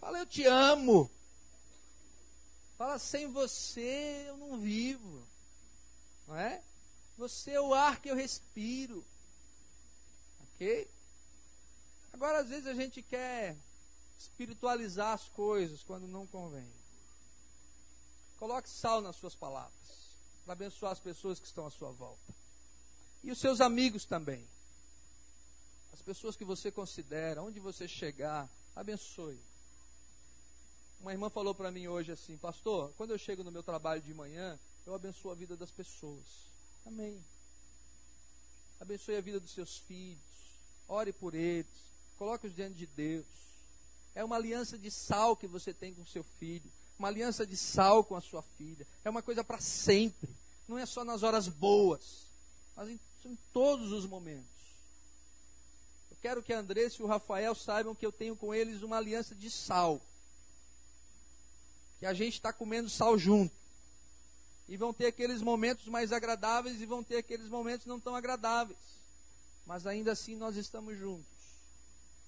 Falei, 0.00 0.22
eu 0.22 0.26
te 0.26 0.46
amo. 0.46 1.10
Fala, 2.78 2.96
sem 2.96 3.26
você 3.26 4.24
eu 4.28 4.36
não 4.36 4.60
vivo. 4.60 5.26
Não 6.28 6.36
é? 6.36 6.62
Você 7.16 7.50
é 7.50 7.60
o 7.60 7.74
ar 7.74 8.00
que 8.00 8.08
eu 8.08 8.14
respiro. 8.14 9.04
Ok? 10.44 10.88
Agora, 12.12 12.40
às 12.40 12.48
vezes, 12.48 12.68
a 12.68 12.74
gente 12.74 13.02
quer 13.02 13.56
espiritualizar 14.16 15.12
as 15.12 15.28
coisas 15.28 15.82
quando 15.82 16.06
não 16.06 16.24
convém. 16.28 16.70
Coloque 18.38 18.68
sal 18.68 19.00
nas 19.00 19.16
suas 19.16 19.34
palavras, 19.34 19.72
para 20.44 20.52
abençoar 20.52 20.92
as 20.92 21.00
pessoas 21.00 21.40
que 21.40 21.46
estão 21.46 21.66
à 21.66 21.70
sua 21.70 21.90
volta. 21.90 22.32
E 23.24 23.32
os 23.32 23.40
seus 23.40 23.60
amigos 23.60 24.04
também. 24.04 24.46
As 25.92 26.00
pessoas 26.00 26.36
que 26.36 26.44
você 26.44 26.70
considera, 26.70 27.42
onde 27.42 27.58
você 27.58 27.88
chegar, 27.88 28.48
abençoe. 28.76 29.40
Uma 31.00 31.12
irmã 31.12 31.30
falou 31.30 31.54
para 31.54 31.70
mim 31.70 31.86
hoje 31.86 32.10
assim, 32.10 32.36
pastor, 32.36 32.92
quando 32.96 33.10
eu 33.10 33.18
chego 33.18 33.44
no 33.44 33.52
meu 33.52 33.62
trabalho 33.62 34.02
de 34.02 34.12
manhã, 34.12 34.58
eu 34.84 34.94
abençoo 34.94 35.30
a 35.30 35.34
vida 35.34 35.56
das 35.56 35.70
pessoas. 35.70 36.24
Amém. 36.84 37.22
Abençoe 38.80 39.16
a 39.16 39.20
vida 39.20 39.38
dos 39.38 39.52
seus 39.52 39.78
filhos. 39.78 40.18
Ore 40.88 41.12
por 41.12 41.34
eles. 41.34 41.70
Coloque-os 42.16 42.54
diante 42.54 42.74
de 42.74 42.86
Deus. 42.86 43.26
É 44.14 44.24
uma 44.24 44.36
aliança 44.36 44.76
de 44.76 44.90
sal 44.90 45.36
que 45.36 45.46
você 45.46 45.72
tem 45.72 45.94
com 45.94 46.04
seu 46.04 46.24
filho. 46.24 46.70
Uma 46.98 47.08
aliança 47.08 47.46
de 47.46 47.56
sal 47.56 48.02
com 48.02 48.16
a 48.16 48.20
sua 48.20 48.42
filha. 48.42 48.86
É 49.04 49.10
uma 49.10 49.22
coisa 49.22 49.44
para 49.44 49.60
sempre. 49.60 50.28
Não 50.66 50.78
é 50.78 50.84
só 50.84 51.04
nas 51.04 51.22
horas 51.22 51.46
boas, 51.46 52.26
mas 52.74 52.88
em, 52.88 53.00
em 53.24 53.38
todos 53.52 53.92
os 53.92 54.04
momentos. 54.04 54.48
Eu 56.10 56.16
quero 56.20 56.42
que 56.42 56.52
a 56.52 56.58
Andressa 56.58 57.00
e 57.00 57.04
o 57.04 57.08
Rafael 57.08 57.54
saibam 57.54 57.94
que 57.94 58.04
eu 58.04 58.10
tenho 58.12 58.34
com 58.34 58.52
eles 58.52 58.82
uma 58.82 58.96
aliança 58.96 59.34
de 59.34 59.48
sal 59.48 60.00
que 61.98 62.06
a 62.06 62.14
gente 62.14 62.34
está 62.34 62.52
comendo 62.52 62.88
sal 62.88 63.18
junto. 63.18 63.54
E 64.68 64.76
vão 64.76 64.92
ter 64.92 65.06
aqueles 65.06 65.42
momentos 65.42 65.86
mais 65.86 66.12
agradáveis 66.12 66.80
e 66.80 66.86
vão 66.86 67.02
ter 67.02 67.16
aqueles 67.16 67.48
momentos 67.48 67.86
não 67.86 67.98
tão 67.98 68.14
agradáveis. 68.14 68.78
Mas 69.66 69.86
ainda 69.86 70.12
assim 70.12 70.36
nós 70.36 70.56
estamos 70.56 70.98
juntos. 70.98 71.26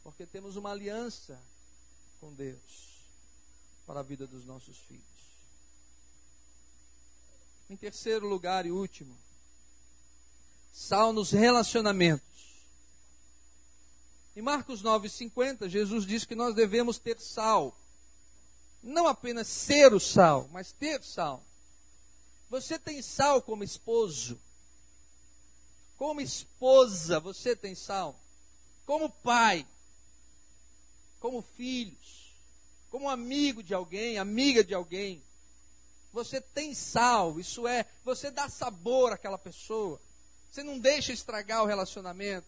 Porque 0.03 0.27
temos 0.27 0.57
uma 0.57 0.71
aliança 0.71 1.39
com 2.21 2.33
Deus 2.33 2.91
para 3.87 4.01
a 4.01 4.03
vida 4.03 4.27
dos 4.27 4.45
nossos 4.45 4.79
filhos. 4.79 5.05
Em 7.69 7.77
terceiro 7.77 8.27
lugar 8.27 8.67
e 8.67 8.71
último, 8.73 9.17
sal 10.73 11.13
nos 11.13 11.31
relacionamentos. 11.31 12.25
Em 14.35 14.43
Marcos 14.43 14.83
9,50, 14.83 15.69
Jesus 15.69 16.07
diz 16.07 16.25
que 16.25 16.35
nós 16.35 16.55
devemos 16.55 16.99
ter 16.99 17.21
sal 17.21 17.77
não 18.83 19.07
apenas 19.07 19.47
ser 19.47 19.93
o 19.93 20.01
sal, 20.01 20.49
mas 20.53 20.73
ter 20.73 21.03
sal. 21.03 21.43
Você 22.49 22.79
tem 22.79 23.03
sal 23.03 23.43
como 23.43 23.63
esposo. 23.63 24.41
Como 25.97 26.21
esposa, 26.21 27.21
você 27.21 27.55
tem 27.55 27.75
sal. 27.75 28.19
Como 28.87 29.11
pai. 29.11 29.67
Como 31.21 31.43
filhos. 31.57 32.35
Como 32.91 33.09
amigo 33.09 33.63
de 33.63 33.75
alguém, 33.75 34.19
amiga 34.19 34.65
de 34.65 34.75
alguém. 34.75 35.23
Você 36.13 36.41
tem 36.41 36.75
sal, 36.75 37.39
isso 37.39 37.69
é, 37.69 37.87
você 38.05 38.33
dá 38.33 38.49
sabor 38.49 39.13
àquela 39.13 39.39
pessoa. 39.39 40.01
Você 40.51 40.63
não 40.65 40.79
deixa 40.79 41.13
estragar 41.13 41.63
o 41.63 41.67
relacionamento. 41.67 42.47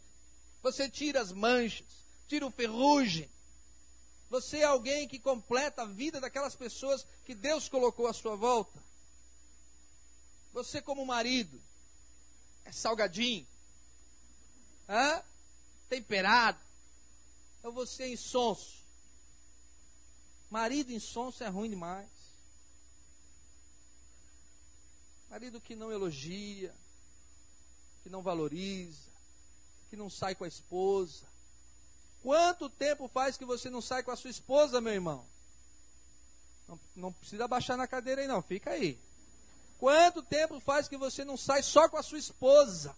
Você 0.62 0.88
tira 0.88 1.20
as 1.20 1.32
manchas, 1.32 1.86
tira 2.26 2.44
o 2.44 2.50
ferrugem. 2.50 3.30
Você 4.32 4.60
é 4.60 4.64
alguém 4.64 5.06
que 5.06 5.18
completa 5.18 5.82
a 5.82 5.84
vida 5.84 6.18
daquelas 6.18 6.56
pessoas 6.56 7.06
que 7.26 7.34
Deus 7.34 7.68
colocou 7.68 8.06
à 8.06 8.14
sua 8.14 8.34
volta. 8.34 8.82
Você, 10.54 10.80
como 10.80 11.04
marido, 11.04 11.60
é 12.64 12.72
salgadinho, 12.72 13.46
Hã? 14.88 15.22
temperado, 15.86 16.58
ou 17.62 17.72
você 17.72 18.04
é 18.04 18.08
insonso. 18.08 18.82
Marido 20.48 20.92
insonso 20.92 21.44
é 21.44 21.48
ruim 21.48 21.68
demais. 21.68 22.08
Marido 25.28 25.60
que 25.60 25.76
não 25.76 25.92
elogia, 25.92 26.74
que 28.02 28.08
não 28.08 28.22
valoriza, 28.22 29.10
que 29.90 29.96
não 29.96 30.08
sai 30.08 30.34
com 30.34 30.44
a 30.44 30.48
esposa, 30.48 31.30
Quanto 32.22 32.70
tempo 32.70 33.08
faz 33.08 33.36
que 33.36 33.44
você 33.44 33.68
não 33.68 33.82
sai 33.82 34.02
com 34.02 34.12
a 34.12 34.16
sua 34.16 34.30
esposa, 34.30 34.80
meu 34.80 34.92
irmão? 34.92 35.26
Não, 36.68 36.80
não 36.94 37.12
precisa 37.12 37.48
baixar 37.48 37.76
na 37.76 37.88
cadeira 37.88 38.22
aí, 38.22 38.28
não, 38.28 38.40
fica 38.40 38.70
aí. 38.70 38.98
Quanto 39.78 40.22
tempo 40.22 40.60
faz 40.60 40.86
que 40.86 40.96
você 40.96 41.24
não 41.24 41.36
sai 41.36 41.62
só 41.62 41.88
com 41.88 41.96
a 41.96 42.02
sua 42.02 42.18
esposa? 42.18 42.96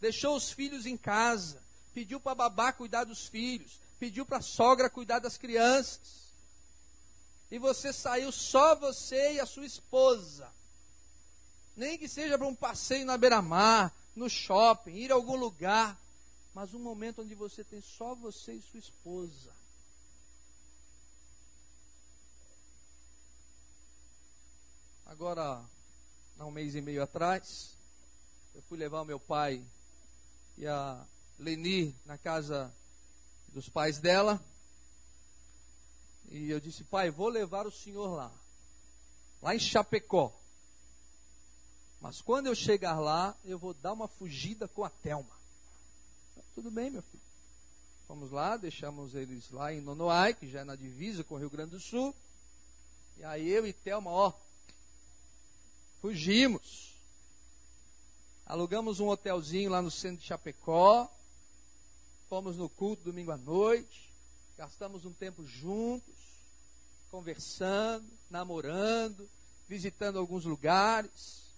Deixou 0.00 0.36
os 0.36 0.52
filhos 0.52 0.86
em 0.86 0.96
casa, 0.96 1.60
pediu 1.92 2.20
para 2.20 2.36
babá 2.36 2.72
cuidar 2.72 3.02
dos 3.02 3.26
filhos, 3.26 3.80
pediu 3.98 4.24
para 4.24 4.38
a 4.38 4.42
sogra 4.42 4.88
cuidar 4.88 5.18
das 5.18 5.36
crianças. 5.36 6.30
E 7.50 7.58
você 7.58 7.92
saiu 7.92 8.30
só 8.30 8.76
você 8.76 9.34
e 9.34 9.40
a 9.40 9.46
sua 9.46 9.66
esposa. 9.66 10.48
Nem 11.76 11.98
que 11.98 12.08
seja 12.08 12.38
para 12.38 12.46
um 12.46 12.54
passeio 12.54 13.04
na 13.04 13.18
beira-mar, 13.18 13.92
no 14.14 14.30
shopping, 14.30 14.94
ir 14.94 15.10
a 15.10 15.16
algum 15.16 15.34
lugar 15.34 15.98
mas 16.54 16.74
um 16.74 16.78
momento 16.78 17.22
onde 17.22 17.34
você 17.34 17.62
tem 17.62 17.80
só 17.80 18.14
você 18.14 18.54
e 18.54 18.62
sua 18.62 18.80
esposa. 18.80 19.52
Agora, 25.06 25.64
há 26.38 26.46
um 26.46 26.50
mês 26.50 26.74
e 26.74 26.80
meio 26.80 27.02
atrás, 27.02 27.74
eu 28.54 28.62
fui 28.62 28.78
levar 28.78 29.02
o 29.02 29.04
meu 29.04 29.18
pai 29.18 29.64
e 30.56 30.66
a 30.66 31.04
Leni 31.38 31.94
na 32.04 32.16
casa 32.16 32.72
dos 33.48 33.68
pais 33.68 33.98
dela. 33.98 34.40
E 36.30 36.48
eu 36.48 36.60
disse, 36.60 36.84
pai, 36.84 37.10
vou 37.10 37.28
levar 37.28 37.66
o 37.66 37.72
senhor 37.72 38.14
lá, 38.14 38.32
lá 39.42 39.54
em 39.54 39.58
Chapecó. 39.58 40.32
Mas 42.00 42.22
quando 42.22 42.46
eu 42.46 42.54
chegar 42.54 42.98
lá, 43.00 43.36
eu 43.44 43.58
vou 43.58 43.74
dar 43.74 43.92
uma 43.92 44.06
fugida 44.06 44.68
com 44.68 44.84
a 44.84 44.90
Telma. 44.90 45.39
Tudo 46.60 46.72
bem, 46.72 46.90
meu 46.90 47.00
filho. 47.00 47.22
Fomos 48.06 48.30
lá, 48.30 48.54
deixamos 48.54 49.14
eles 49.14 49.50
lá 49.50 49.72
em 49.72 49.80
Nonoai, 49.80 50.34
que 50.34 50.46
já 50.46 50.60
é 50.60 50.64
na 50.64 50.76
divisa 50.76 51.24
com 51.24 51.34
o 51.34 51.38
Rio 51.38 51.48
Grande 51.48 51.70
do 51.70 51.80
Sul. 51.80 52.14
E 53.16 53.24
aí 53.24 53.48
eu 53.48 53.66
e 53.66 53.72
Thelma, 53.72 54.10
ó, 54.10 54.30
fugimos. 56.02 56.92
Alugamos 58.44 59.00
um 59.00 59.08
hotelzinho 59.08 59.70
lá 59.70 59.80
no 59.80 59.90
centro 59.90 60.18
de 60.18 60.26
Chapecó. 60.26 61.10
Fomos 62.28 62.58
no 62.58 62.68
culto 62.68 63.04
domingo 63.04 63.30
à 63.30 63.38
noite. 63.38 64.12
Gastamos 64.58 65.06
um 65.06 65.14
tempo 65.14 65.46
juntos, 65.46 66.14
conversando, 67.10 68.06
namorando, 68.28 69.26
visitando 69.66 70.18
alguns 70.18 70.44
lugares 70.44 71.49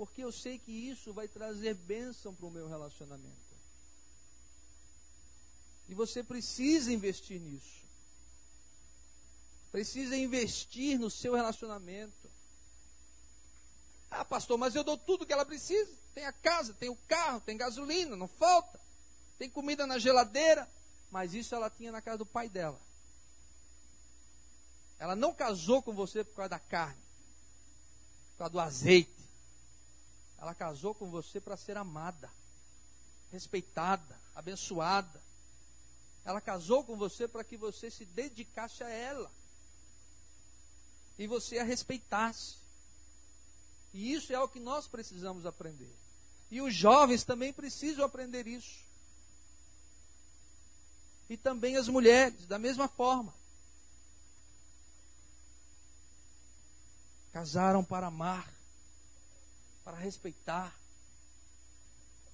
porque 0.00 0.24
eu 0.24 0.32
sei 0.32 0.58
que 0.58 0.72
isso 0.72 1.12
vai 1.12 1.28
trazer 1.28 1.74
bênção 1.74 2.34
para 2.34 2.46
o 2.46 2.50
meu 2.50 2.66
relacionamento. 2.66 3.54
E 5.90 5.94
você 5.94 6.24
precisa 6.24 6.90
investir 6.90 7.38
nisso. 7.38 7.84
Precisa 9.70 10.16
investir 10.16 10.98
no 10.98 11.10
seu 11.10 11.34
relacionamento. 11.34 12.30
Ah, 14.10 14.24
pastor, 14.24 14.56
mas 14.56 14.74
eu 14.74 14.82
dou 14.82 14.96
tudo 14.96 15.26
que 15.26 15.34
ela 15.34 15.44
precisa. 15.44 15.92
Tem 16.14 16.24
a 16.24 16.32
casa, 16.32 16.72
tem 16.72 16.88
o 16.88 16.96
carro, 17.06 17.42
tem 17.42 17.58
gasolina, 17.58 18.16
não 18.16 18.26
falta. 18.26 18.80
Tem 19.36 19.50
comida 19.50 19.86
na 19.86 19.98
geladeira. 19.98 20.66
Mas 21.10 21.34
isso 21.34 21.54
ela 21.54 21.68
tinha 21.68 21.92
na 21.92 22.00
casa 22.00 22.16
do 22.16 22.24
pai 22.24 22.48
dela. 22.48 22.80
Ela 24.98 25.14
não 25.14 25.34
casou 25.34 25.82
com 25.82 25.92
você 25.92 26.24
por 26.24 26.36
causa 26.36 26.48
da 26.48 26.58
carne, 26.58 27.02
por 28.32 28.38
causa 28.38 28.52
do 28.52 28.60
azeite 28.60 29.19
ela 30.40 30.54
casou 30.54 30.94
com 30.94 31.10
você 31.10 31.38
para 31.38 31.56
ser 31.56 31.76
amada, 31.76 32.30
respeitada, 33.30 34.18
abençoada. 34.34 35.20
Ela 36.24 36.40
casou 36.40 36.82
com 36.82 36.96
você 36.96 37.28
para 37.28 37.44
que 37.44 37.58
você 37.58 37.90
se 37.90 38.06
dedicasse 38.06 38.82
a 38.82 38.88
ela. 38.88 39.30
E 41.18 41.26
você 41.26 41.58
a 41.58 41.64
respeitasse. 41.64 42.56
E 43.92 44.14
isso 44.14 44.32
é 44.32 44.40
o 44.40 44.48
que 44.48 44.58
nós 44.58 44.88
precisamos 44.88 45.44
aprender. 45.44 45.94
E 46.50 46.62
os 46.62 46.74
jovens 46.74 47.22
também 47.22 47.52
precisam 47.52 48.02
aprender 48.02 48.46
isso. 48.46 48.82
E 51.28 51.36
também 51.36 51.76
as 51.76 51.86
mulheres, 51.86 52.46
da 52.46 52.58
mesma 52.58 52.88
forma. 52.88 53.34
Casaram 57.30 57.84
para 57.84 58.06
amar 58.06 58.59
respeitar. 60.00 60.74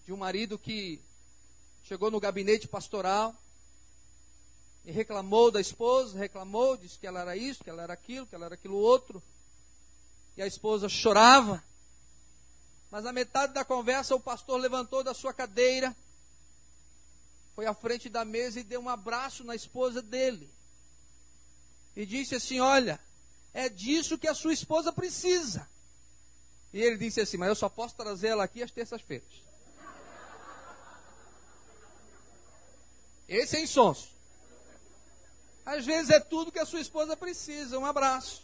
De 0.05 0.13
um 0.13 0.17
marido 0.17 0.59
que 0.59 1.01
chegou 1.83 2.11
no 2.11 2.21
gabinete 2.21 2.67
pastoral 2.67 3.35
E 4.85 4.93
reclamou 4.93 5.51
da 5.51 5.61
esposa, 5.61 6.17
reclamou, 6.17 6.77
disse 6.77 6.99
que 6.99 7.07
ela 7.07 7.21
era 7.21 7.37
isso, 7.37 7.65
que 7.65 7.71
ela 7.71 7.83
era 7.83 7.93
aquilo, 7.93 8.27
que 8.27 8.35
ela 8.35 8.47
era 8.47 8.55
aquilo 8.55 8.77
outro. 8.77 9.23
E 10.37 10.43
a 10.43 10.47
esposa 10.47 10.89
chorava. 10.89 11.63
Mas 12.91 13.03
na 13.03 13.13
metade 13.13 13.53
da 13.53 13.65
conversa 13.65 14.15
o 14.15 14.21
pastor 14.21 14.61
levantou 14.61 15.03
da 15.03 15.13
sua 15.13 15.35
cadeira, 15.35 15.95
foi 17.57 17.67
à 17.67 17.75
frente 17.75 18.09
da 18.09 18.25
mesa 18.25 18.61
e 18.61 18.63
deu 18.63 18.81
um 18.81 18.89
abraço 18.89 19.43
na 19.43 19.55
esposa 19.55 20.01
dele. 20.01 20.49
E 21.97 22.05
disse 22.05 22.35
assim: 22.35 22.61
Olha, 22.61 23.01
é 23.55 23.69
disso 23.69 24.19
que 24.19 24.29
a 24.29 24.35
sua 24.35 24.53
esposa 24.53 24.93
precisa. 24.93 25.69
E 26.77 26.83
ele 26.83 26.99
disse 26.99 27.23
assim: 27.23 27.39
Mas 27.39 27.49
eu 27.49 27.55
só 27.55 27.71
posso 27.71 27.95
trazer 27.97 28.29
ela 28.29 28.45
aqui 28.45 28.63
às 28.63 28.71
terças-feiras. 28.71 29.27
Esse 33.27 33.57
é 33.57 33.63
insonso. 33.63 34.11
Às 35.65 35.87
vezes 35.87 36.11
é 36.11 36.21
tudo 36.21 36.53
que 36.53 36.59
a 36.59 36.67
sua 36.67 36.83
esposa 36.83 37.17
precisa, 37.17 37.79
um 37.79 37.87
abraço. 37.87 38.43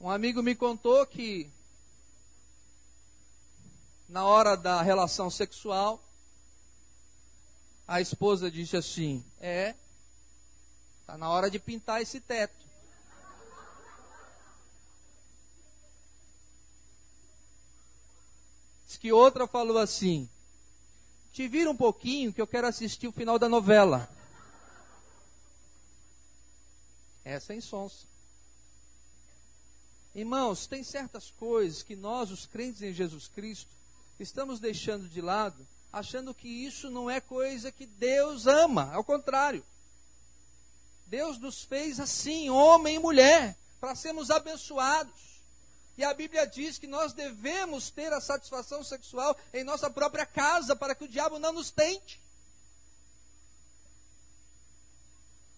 Um 0.00 0.08
amigo 0.08 0.40
me 0.40 0.54
contou 0.54 1.04
que 1.04 1.50
na 4.08 4.24
hora 4.24 4.56
da 4.56 4.80
relação 4.82 5.28
sexual, 5.30 6.00
a 7.88 8.00
esposa 8.00 8.48
disse 8.48 8.76
assim: 8.76 9.24
É, 9.40 9.74
está 11.00 11.18
na 11.18 11.28
hora 11.28 11.50
de 11.50 11.58
pintar 11.58 12.00
esse 12.00 12.20
teto. 12.20 12.63
Diz 18.94 18.98
que 18.98 19.12
outra 19.12 19.48
falou 19.48 19.78
assim: 19.78 20.28
Te 21.32 21.48
vira 21.48 21.68
um 21.68 21.76
pouquinho 21.76 22.32
que 22.32 22.40
eu 22.40 22.46
quero 22.46 22.68
assistir 22.68 23.08
o 23.08 23.12
final 23.12 23.40
da 23.40 23.48
novela. 23.48 24.08
Essa 27.24 27.54
é 27.54 27.56
insonsa. 27.56 28.06
Irmãos, 30.14 30.68
tem 30.68 30.84
certas 30.84 31.32
coisas 31.32 31.82
que 31.82 31.96
nós, 31.96 32.30
os 32.30 32.46
crentes 32.46 32.82
em 32.82 32.92
Jesus 32.92 33.26
Cristo, 33.26 33.70
estamos 34.20 34.60
deixando 34.60 35.08
de 35.08 35.20
lado, 35.20 35.66
achando 35.92 36.32
que 36.32 36.46
isso 36.46 36.88
não 36.88 37.10
é 37.10 37.20
coisa 37.20 37.72
que 37.72 37.86
Deus 37.86 38.46
ama. 38.46 38.92
Ao 38.92 39.02
contrário. 39.02 39.64
Deus 41.06 41.36
nos 41.38 41.64
fez 41.64 41.98
assim, 41.98 42.48
homem 42.48 42.94
e 42.94 43.00
mulher, 43.00 43.56
para 43.80 43.96
sermos 43.96 44.30
abençoados. 44.30 45.33
E 45.96 46.02
a 46.02 46.12
Bíblia 46.12 46.46
diz 46.46 46.78
que 46.78 46.86
nós 46.86 47.12
devemos 47.12 47.90
ter 47.90 48.12
a 48.12 48.20
satisfação 48.20 48.82
sexual 48.82 49.36
em 49.52 49.62
nossa 49.62 49.88
própria 49.88 50.26
casa, 50.26 50.74
para 50.74 50.94
que 50.94 51.04
o 51.04 51.08
diabo 51.08 51.38
não 51.38 51.52
nos 51.52 51.70
tente. 51.70 52.20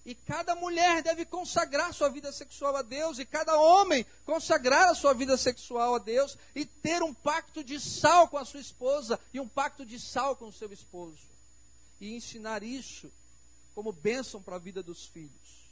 E 0.04 0.14
cada 0.14 0.54
mulher 0.54 1.02
deve 1.02 1.24
consagrar 1.24 1.92
sua 1.92 2.08
vida 2.08 2.30
sexual 2.30 2.76
a 2.76 2.82
Deus, 2.82 3.18
e 3.18 3.24
cada 3.24 3.58
homem 3.58 4.06
consagrar 4.24 4.88
a 4.88 4.94
sua 4.94 5.12
vida 5.12 5.36
sexual 5.36 5.96
a 5.96 5.98
Deus, 5.98 6.38
e 6.54 6.64
ter 6.64 7.02
um 7.02 7.12
pacto 7.12 7.64
de 7.64 7.80
sal 7.80 8.28
com 8.28 8.36
a 8.36 8.44
sua 8.44 8.60
esposa 8.60 9.18
e 9.32 9.40
um 9.40 9.48
pacto 9.48 9.84
de 9.84 9.98
sal 9.98 10.36
com 10.36 10.46
o 10.46 10.52
seu 10.52 10.72
esposo. 10.72 11.26
E 12.00 12.14
ensinar 12.14 12.62
isso 12.62 13.10
como 13.74 13.90
bênção 13.90 14.40
para 14.40 14.56
a 14.56 14.60
vida 14.60 14.82
dos 14.82 15.06
filhos, 15.06 15.70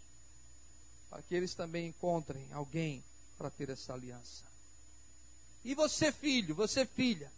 para 1.10 1.22
que 1.22 1.34
eles 1.34 1.54
também 1.54 1.86
encontrem 1.86 2.52
alguém 2.52 3.04
para 3.38 3.50
ter 3.50 3.70
essa 3.70 3.92
aliança. 3.92 4.53
E 5.64 5.74
você, 5.74 6.12
filho, 6.12 6.54
você, 6.54 6.84
filha, 6.84 7.32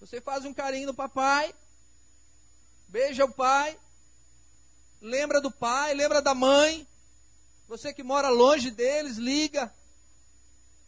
você 0.00 0.20
faz 0.20 0.44
um 0.44 0.52
carinho 0.52 0.88
no 0.88 0.94
papai, 0.94 1.54
beija 2.88 3.24
o 3.24 3.32
pai, 3.32 3.78
lembra 5.00 5.40
do 5.40 5.50
pai, 5.50 5.94
lembra 5.94 6.20
da 6.20 6.34
mãe. 6.34 6.86
Você 7.68 7.92
que 7.92 8.02
mora 8.02 8.28
longe 8.28 8.70
deles, 8.70 9.16
liga. 9.16 9.72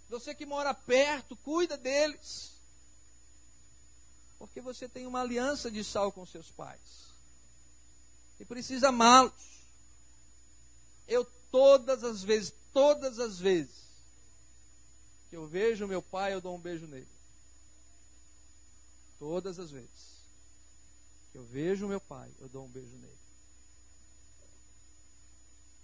Você 0.09 0.35
que 0.35 0.47
mora 0.47 0.72
perto, 0.74 1.37
cuida 1.37 1.76
deles. 1.76 2.53
Porque 4.39 4.61
você 4.61 4.89
tem 4.89 5.07
uma 5.07 5.20
aliança 5.20 5.70
de 5.70 5.83
sal 5.83 6.12
com 6.12 6.24
seus 6.24 6.51
pais. 6.51 7.09
E 8.39 8.45
precisa 8.45 8.89
amá-los. 8.89 9.33
Eu 11.07 11.24
todas 11.51 12.05
as 12.05 12.22
vezes, 12.22 12.53
todas 12.72 13.18
as 13.18 13.39
vezes, 13.39 13.88
que 15.29 15.37
eu 15.37 15.47
vejo 15.47 15.87
meu 15.87 16.03
pai, 16.03 16.35
eu 16.35 16.41
dou 16.41 16.57
um 16.57 16.61
beijo 16.61 16.87
nele. 16.87 17.09
Todas 19.18 19.59
as 19.59 19.70
vezes 19.70 20.18
que 21.33 21.39
eu 21.39 21.45
vejo 21.45 21.87
meu 21.87 22.01
pai, 22.01 22.31
eu 22.41 22.49
dou 22.49 22.64
um 22.64 22.68
beijo 22.68 22.97
nele. 22.97 23.18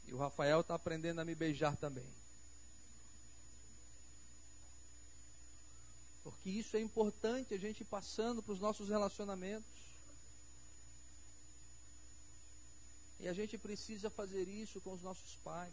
E 0.06 0.12
o 0.12 0.18
Rafael 0.18 0.60
está 0.60 0.74
aprendendo 0.74 1.20
a 1.20 1.24
me 1.24 1.34
beijar 1.34 1.76
também. 1.76 2.06
Porque 6.22 6.50
isso 6.50 6.76
é 6.76 6.80
importante 6.80 7.52
a 7.52 7.58
gente 7.58 7.82
ir 7.82 7.86
passando 7.86 8.42
para 8.42 8.52
os 8.52 8.60
nossos 8.60 8.88
relacionamentos. 8.88 9.70
E 13.20 13.28
a 13.28 13.32
gente 13.32 13.56
precisa 13.58 14.10
fazer 14.10 14.48
isso 14.48 14.80
com 14.80 14.92
os 14.92 15.02
nossos 15.02 15.36
pais. 15.36 15.72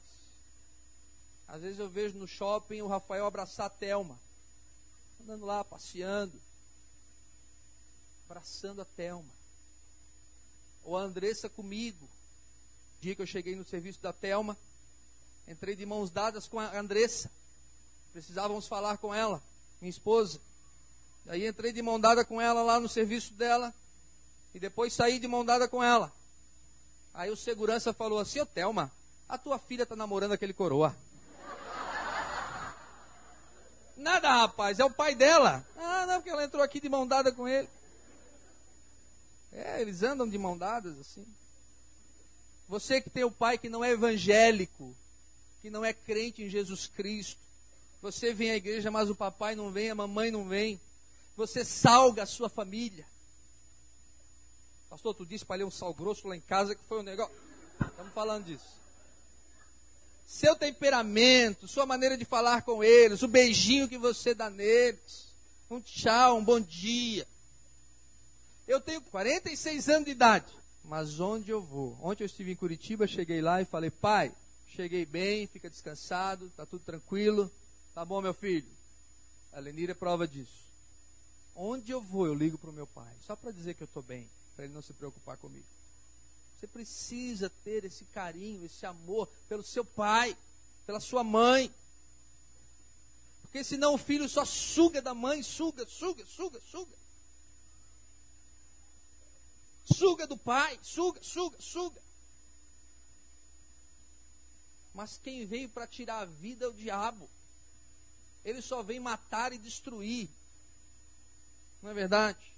Às 1.52 1.62
vezes 1.62 1.80
eu 1.80 1.90
vejo 1.90 2.18
no 2.18 2.26
shopping 2.26 2.82
o 2.82 2.88
Rafael 2.88 3.26
abraçar 3.26 3.66
a 3.66 3.70
Thelma. 3.70 4.18
Andando 5.22 5.46
lá, 5.46 5.66
passeando. 5.66 6.42
Abraçando 8.26 8.82
a 8.82 8.86
Thelma. 8.86 9.30
Ou 10.82 10.98
a 10.98 11.02
Andressa 11.02 11.50
comigo. 11.50 12.08
Dia 13.02 13.16
que 13.16 13.22
eu 13.22 13.28
cheguei 13.28 13.54
no 13.54 13.66
serviço 13.66 14.00
da 14.00 14.14
Thelma, 14.14 14.58
entrei 15.46 15.76
de 15.76 15.86
mãos 15.86 16.10
dadas 16.10 16.48
com 16.48 16.58
a 16.58 16.80
Andressa. 16.80 17.30
Precisávamos 18.14 18.66
falar 18.66 18.98
com 19.00 19.14
ela, 19.14 19.44
minha 19.82 19.90
esposa. 19.90 20.40
Aí 21.28 21.46
entrei 21.46 21.74
de 21.74 21.82
mão 21.82 22.00
dada 22.00 22.24
com 22.24 22.40
ela 22.40 22.64
lá 22.64 22.80
no 22.80 22.88
serviço 22.88 23.34
dela. 23.34 23.74
E 24.54 24.60
depois 24.60 24.94
saí 24.94 25.20
de 25.20 25.28
mão 25.28 25.44
dada 25.44 25.68
com 25.68 25.84
ela. 25.84 26.14
Aí 27.14 27.30
o 27.30 27.36
segurança 27.36 27.92
falou 27.92 28.20
assim: 28.20 28.40
Ô 28.40 28.46
Thelma, 28.46 28.90
a 29.28 29.38
tua 29.38 29.60
filha 29.60 29.84
está 29.84 29.98
namorando 29.98 30.32
aquele 30.32 30.54
coroa. 30.54 30.96
Nada, 33.96 34.30
rapaz, 34.30 34.80
é 34.80 34.86
o 34.86 34.90
pai 34.90 35.16
dela. 35.16 35.66
Ah, 35.78 36.06
não, 36.06 36.16
porque 36.16 36.30
ela 36.30 36.44
entrou 36.44 36.64
aqui 36.64 36.80
de 36.80 36.90
mão 36.90 37.08
dada 37.08 37.32
com 37.32 37.48
ele. 37.48 37.70
É, 39.52 39.82
eles 39.82 40.02
andam 40.02 40.28
de 40.28 40.38
mão 40.38 40.58
dadas 40.58 40.98
assim. 41.00 41.26
Você 42.68 43.02
que 43.02 43.10
tem 43.10 43.24
o 43.24 43.32
pai 43.32 43.58
que 43.58 43.68
não 43.68 43.84
é 43.84 43.92
evangélico, 43.92 44.96
que 45.62 45.70
não 45.70 45.84
é 45.84 45.94
crente 45.94 46.42
em 46.42 46.50
Jesus 46.50 46.88
Cristo. 46.88 47.40
Você 48.02 48.34
vem 48.34 48.52
à 48.52 48.56
igreja, 48.56 48.90
mas 48.90 49.10
o 49.10 49.16
papai 49.16 49.56
não 49.56 49.72
vem, 49.72 49.90
a 49.90 49.96
mamãe 49.96 50.32
não 50.32 50.48
vem. 50.48 50.80
Você 51.36 51.66
salga 51.66 52.24
a 52.24 52.26
sua 52.26 52.50
família. 52.50 53.06
Pastor, 54.90 55.14
tu 55.14 55.26
disse 55.26 55.46
para 55.46 55.58
ler 55.58 55.66
um 55.66 55.72
sal 55.72 55.94
grosso 55.94 56.28
lá 56.28 56.36
em 56.36 56.42
casa 56.42 56.76
que 56.76 56.84
foi 56.86 57.00
um 57.00 57.04
negócio. 57.04 57.36
Estamos 57.80 58.14
falando 58.14 58.46
disso 58.46 58.81
seu 60.32 60.56
temperamento, 60.56 61.68
sua 61.68 61.86
maneira 61.86 62.18
de 62.18 62.24
falar 62.24 62.62
com 62.62 62.82
eles, 62.82 63.22
o 63.22 63.28
beijinho 63.28 63.90
que 63.90 63.98
você 63.98 64.34
dá 64.34 64.50
neles, 64.50 65.28
um 65.70 65.82
tchau, 65.82 66.38
um 66.38 66.44
bom 66.44 66.58
dia. 66.58 67.28
Eu 68.66 68.80
tenho 68.80 69.02
46 69.02 69.90
anos 69.90 70.06
de 70.06 70.12
idade, 70.12 70.46
mas 70.86 71.20
onde 71.20 71.52
eu 71.52 71.62
vou? 71.62 72.00
Ontem 72.02 72.24
eu 72.24 72.28
estive 72.28 72.50
em 72.50 72.56
Curitiba, 72.56 73.06
cheguei 73.08 73.42
lá 73.42 73.62
e 73.62 73.66
falei, 73.66 73.92
pai, 73.92 74.32
cheguei 74.74 75.06
bem, 75.06 75.48
fica 75.48 75.70
descansado, 75.70 76.46
está 76.46 76.66
tudo 76.66 76.86
tranquilo, 76.86 77.52
tá 77.94 78.06
bom, 78.06 78.22
meu 78.22 78.34
filho? 78.34 78.70
A 79.52 79.60
Lenira 79.60 79.92
é 79.92 79.96
prova 79.96 80.26
disso. 80.26 80.64
Onde 81.54 81.92
eu 81.92 82.00
vou, 82.00 82.26
eu 82.26 82.34
ligo 82.34 82.58
para 82.58 82.70
o 82.70 82.74
meu 82.74 82.88
pai, 82.88 83.14
só 83.28 83.36
para 83.36 83.52
dizer 83.52 83.74
que 83.74 83.84
eu 83.84 83.86
estou 83.86 84.02
bem, 84.02 84.30
para 84.56 84.64
ele 84.64 84.74
não 84.74 84.82
se 84.82 84.94
preocupar 84.94 85.36
comigo. 85.36 85.66
Você 86.62 86.68
precisa 86.68 87.50
ter 87.64 87.86
esse 87.86 88.06
carinho, 88.06 88.64
esse 88.64 88.86
amor 88.86 89.28
pelo 89.50 89.64
seu 89.64 89.84
pai, 89.84 90.38
pela 90.86 91.00
sua 91.00 91.24
mãe. 91.24 91.74
Porque 93.42 93.64
senão 93.64 93.96
o 93.96 93.98
filho 93.98 94.30
só 94.30 94.46
suga 94.46 95.02
da 95.02 95.16
mãe, 95.16 95.42
suga, 95.42 95.88
suga, 95.88 96.24
suga, 96.24 96.62
suga. 96.70 96.96
Suga 99.92 100.28
do 100.28 100.38
pai, 100.38 100.80
suga, 100.84 101.20
suga, 101.24 101.60
suga. 101.60 102.00
Mas 104.94 105.18
quem 105.18 105.48
veio 105.48 105.68
para 105.68 105.88
tirar 105.88 106.20
a 106.20 106.26
vida 106.26 106.66
é 106.66 106.68
o 106.68 106.74
diabo. 106.74 107.28
Ele 108.46 108.62
só 108.62 108.84
vem 108.84 109.00
matar 109.00 109.52
e 109.52 109.58
destruir. 109.58 110.30
Não 111.82 111.90
é 111.90 111.94
verdade? 111.96 112.54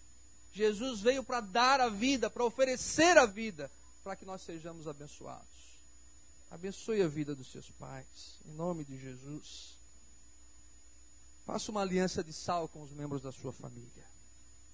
Jesus 0.52 1.00
veio 1.00 1.24
para 1.24 1.40
dar 1.40 1.80
a 1.80 1.88
vida, 1.88 2.30
para 2.30 2.44
oferecer 2.44 3.18
a 3.18 3.26
vida 3.26 3.72
para 4.04 4.16
que 4.16 4.26
nós 4.26 4.42
sejamos 4.42 4.88
abençoados. 4.88 5.48
Abençoe 6.52 7.02
a 7.02 7.08
vida 7.08 7.34
dos 7.34 7.52
seus 7.52 7.70
pais, 7.72 8.38
em 8.46 8.52
nome 8.52 8.84
de 8.84 8.98
Jesus. 8.98 9.78
Faça 11.46 11.72
uma 11.72 11.82
aliança 11.82 12.24
de 12.24 12.32
sal 12.32 12.68
com 12.68 12.82
os 12.82 12.92
membros 12.92 13.22
da 13.22 13.32
sua 13.32 13.52
família. 13.52 14.04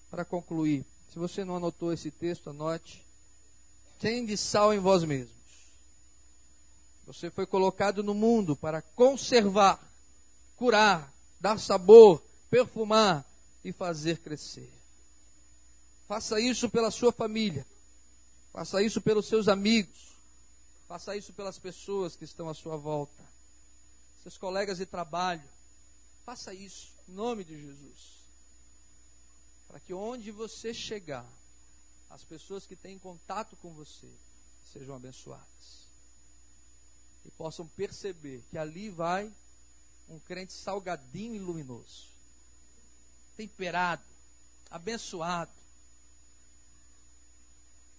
para 0.09 0.25
concluir, 0.25 0.83
se 1.13 1.19
você 1.19 1.45
não 1.45 1.55
anotou 1.55 1.93
esse 1.93 2.09
texto, 2.09 2.49
anote. 2.49 3.05
Tende 3.99 4.35
sal 4.35 4.73
em 4.73 4.79
vós 4.79 5.03
mesmos. 5.03 5.37
Você 7.05 7.29
foi 7.29 7.45
colocado 7.45 8.03
no 8.03 8.13
mundo 8.13 8.55
para 8.55 8.81
conservar, 8.81 9.79
curar, 10.55 11.13
dar 11.39 11.59
sabor, 11.59 12.23
perfumar 12.49 13.25
e 13.63 13.71
fazer 13.71 14.19
crescer. 14.19 14.71
Faça 16.07 16.39
isso 16.39 16.69
pela 16.69 16.89
sua 16.89 17.11
família. 17.11 17.65
Faça 18.59 18.83
isso 18.83 18.99
pelos 18.99 19.25
seus 19.25 19.47
amigos. 19.47 20.17
Faça 20.85 21.15
isso 21.15 21.31
pelas 21.31 21.57
pessoas 21.57 22.17
que 22.17 22.25
estão 22.25 22.49
à 22.49 22.53
sua 22.53 22.75
volta. 22.75 23.23
Seus 24.21 24.37
colegas 24.37 24.79
de 24.79 24.85
trabalho. 24.85 25.49
Faça 26.25 26.53
isso 26.53 26.91
em 27.07 27.13
nome 27.13 27.45
de 27.45 27.57
Jesus. 27.57 28.19
Para 29.65 29.79
que 29.79 29.93
onde 29.93 30.29
você 30.29 30.73
chegar, 30.73 31.25
as 32.09 32.25
pessoas 32.25 32.67
que 32.67 32.75
têm 32.75 32.99
contato 32.99 33.55
com 33.61 33.73
você 33.73 34.09
sejam 34.73 34.93
abençoadas. 34.93 35.87
E 37.23 37.31
possam 37.31 37.65
perceber 37.65 38.43
que 38.51 38.57
ali 38.57 38.89
vai 38.89 39.31
um 40.09 40.19
crente 40.19 40.51
salgadinho 40.51 41.33
e 41.33 41.39
luminoso, 41.39 42.09
temperado, 43.37 44.03
abençoado. 44.69 45.58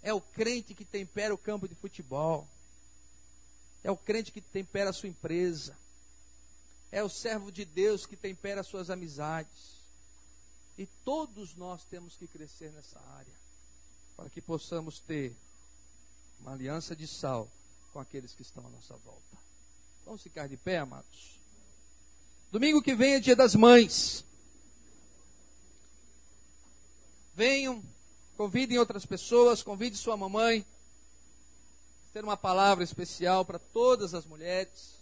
É 0.03 0.13
o 0.13 0.21
crente 0.21 0.75
que 0.75 0.85
tempera 0.85 1.35
o 1.35 1.39
campo 1.39 1.69
de 1.69 1.75
futebol. 1.75 2.49
É 3.83 3.91
o 3.91 3.97
crente 3.97 4.33
que 4.33 4.41
tempera 4.41 4.91
a 4.91 4.93
sua 4.93 5.09
empresa. 5.09 5.77
É 6.93 7.03
o 7.03 7.09
servo 7.09 7.53
de 7.53 7.65
Deus 7.65 8.07
que 8.07 8.17
tempera 8.17 8.61
as 8.61 8.67
suas 8.67 8.91
amizades. 8.91 9.81
E 10.77 10.87
todos 11.05 11.55
nós 11.55 11.85
temos 11.85 12.17
que 12.17 12.27
crescer 12.27 12.73
nessa 12.73 12.99
área, 13.17 13.35
para 14.17 14.31
que 14.31 14.41
possamos 14.41 14.99
ter 14.99 15.37
uma 16.41 16.53
aliança 16.53 16.97
de 16.97 17.07
sal 17.07 17.51
com 17.93 18.01
aqueles 18.01 18.35
que 18.35 18.43
estão 18.43 18.67
à 18.67 18.71
nossa 18.71 18.97
volta. 18.97 19.39
Vamos 20.05 20.23
ficar 20.23 20.49
de 20.49 20.57
pé, 20.57 20.79
amados? 20.79 21.39
Domingo 22.51 22.83
que 22.83 22.95
vem 22.95 23.15
é 23.15 23.21
dia 23.21 23.37
das 23.37 23.55
mães. 23.55 24.25
Venham, 27.35 27.83
convidem 28.41 28.79
outras 28.79 29.05
pessoas, 29.05 29.63
convide 29.63 29.99
sua 29.99 30.17
mamãe. 30.17 30.65
Ter 32.11 32.25
uma 32.25 32.39
palavra 32.39 32.83
especial 32.83 33.45
para 33.45 33.59
todas 33.59 34.15
as 34.15 34.25
mulheres, 34.25 34.95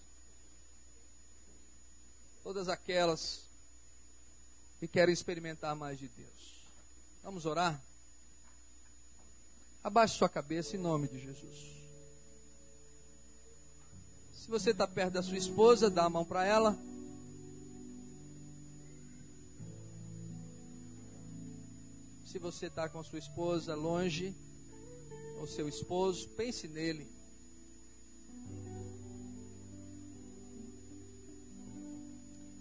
todas 2.42 2.68
aquelas 2.68 3.44
e 4.82 4.88
querem 4.88 5.12
experimentar 5.12 5.76
mais 5.76 6.00
de 6.00 6.08
Deus. 6.08 6.64
Vamos 7.22 7.46
orar? 7.46 7.80
Abaixe 9.84 10.18
sua 10.18 10.28
cabeça 10.28 10.74
em 10.74 10.80
nome 10.80 11.06
de 11.06 11.20
Jesus. 11.20 11.58
Se 14.34 14.50
você 14.50 14.70
está 14.70 14.88
perto 14.88 15.12
da 15.12 15.22
sua 15.22 15.38
esposa, 15.38 15.88
dá 15.88 16.06
a 16.06 16.10
mão 16.10 16.24
para 16.24 16.44
ela. 16.44 16.76
Se 22.28 22.38
você 22.38 22.66
está 22.66 22.86
com 22.90 22.98
a 22.98 23.02
sua 23.02 23.18
esposa 23.18 23.74
longe, 23.74 24.36
ou 25.40 25.46
seu 25.46 25.66
esposo, 25.66 26.28
pense 26.36 26.68
nele. 26.68 27.10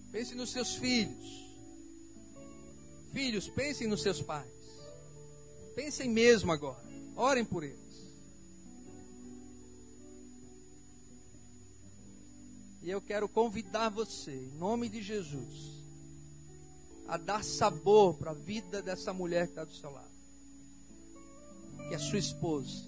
Pense 0.10 0.34
nos 0.36 0.52
seus 0.52 0.76
filhos. 0.76 1.52
Filhos, 3.12 3.50
pensem 3.50 3.90
nos 3.90 4.02
seus 4.02 4.22
pais. 4.22 4.50
Pensem 5.76 6.10
mesmo 6.10 6.54
agora. 6.54 6.82
Orem 7.14 7.44
por 7.44 7.62
eles. 7.62 8.08
E 12.82 12.90
eu 12.90 13.02
quero 13.02 13.28
convidar 13.28 13.90
você, 13.90 14.32
em 14.32 14.58
nome 14.58 14.88
de 14.88 15.02
Jesus, 15.02 15.77
a 17.08 17.18
dar 17.18 17.44
sabor 17.44 18.16
para 18.16 18.32
a 18.32 18.34
vida 18.34 18.82
dessa 18.82 19.14
mulher 19.14 19.48
que 19.48 19.52
está 19.54 19.64
do 19.64 19.74
seu 19.74 19.92
lado, 19.92 20.12
que 21.88 21.96
é 21.96 21.98
sua 21.98 22.20
esposa. 22.20 22.86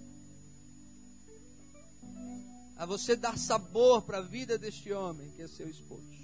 A 2.75 2.85
você 2.85 3.15
dar 3.15 3.37
sabor 3.37 4.01
para 4.01 4.19
a 4.19 4.21
vida 4.21 4.57
deste 4.57 4.91
homem, 4.91 5.31
que 5.31 5.41
é 5.41 5.47
seu 5.47 5.69
esposo. 5.69 6.19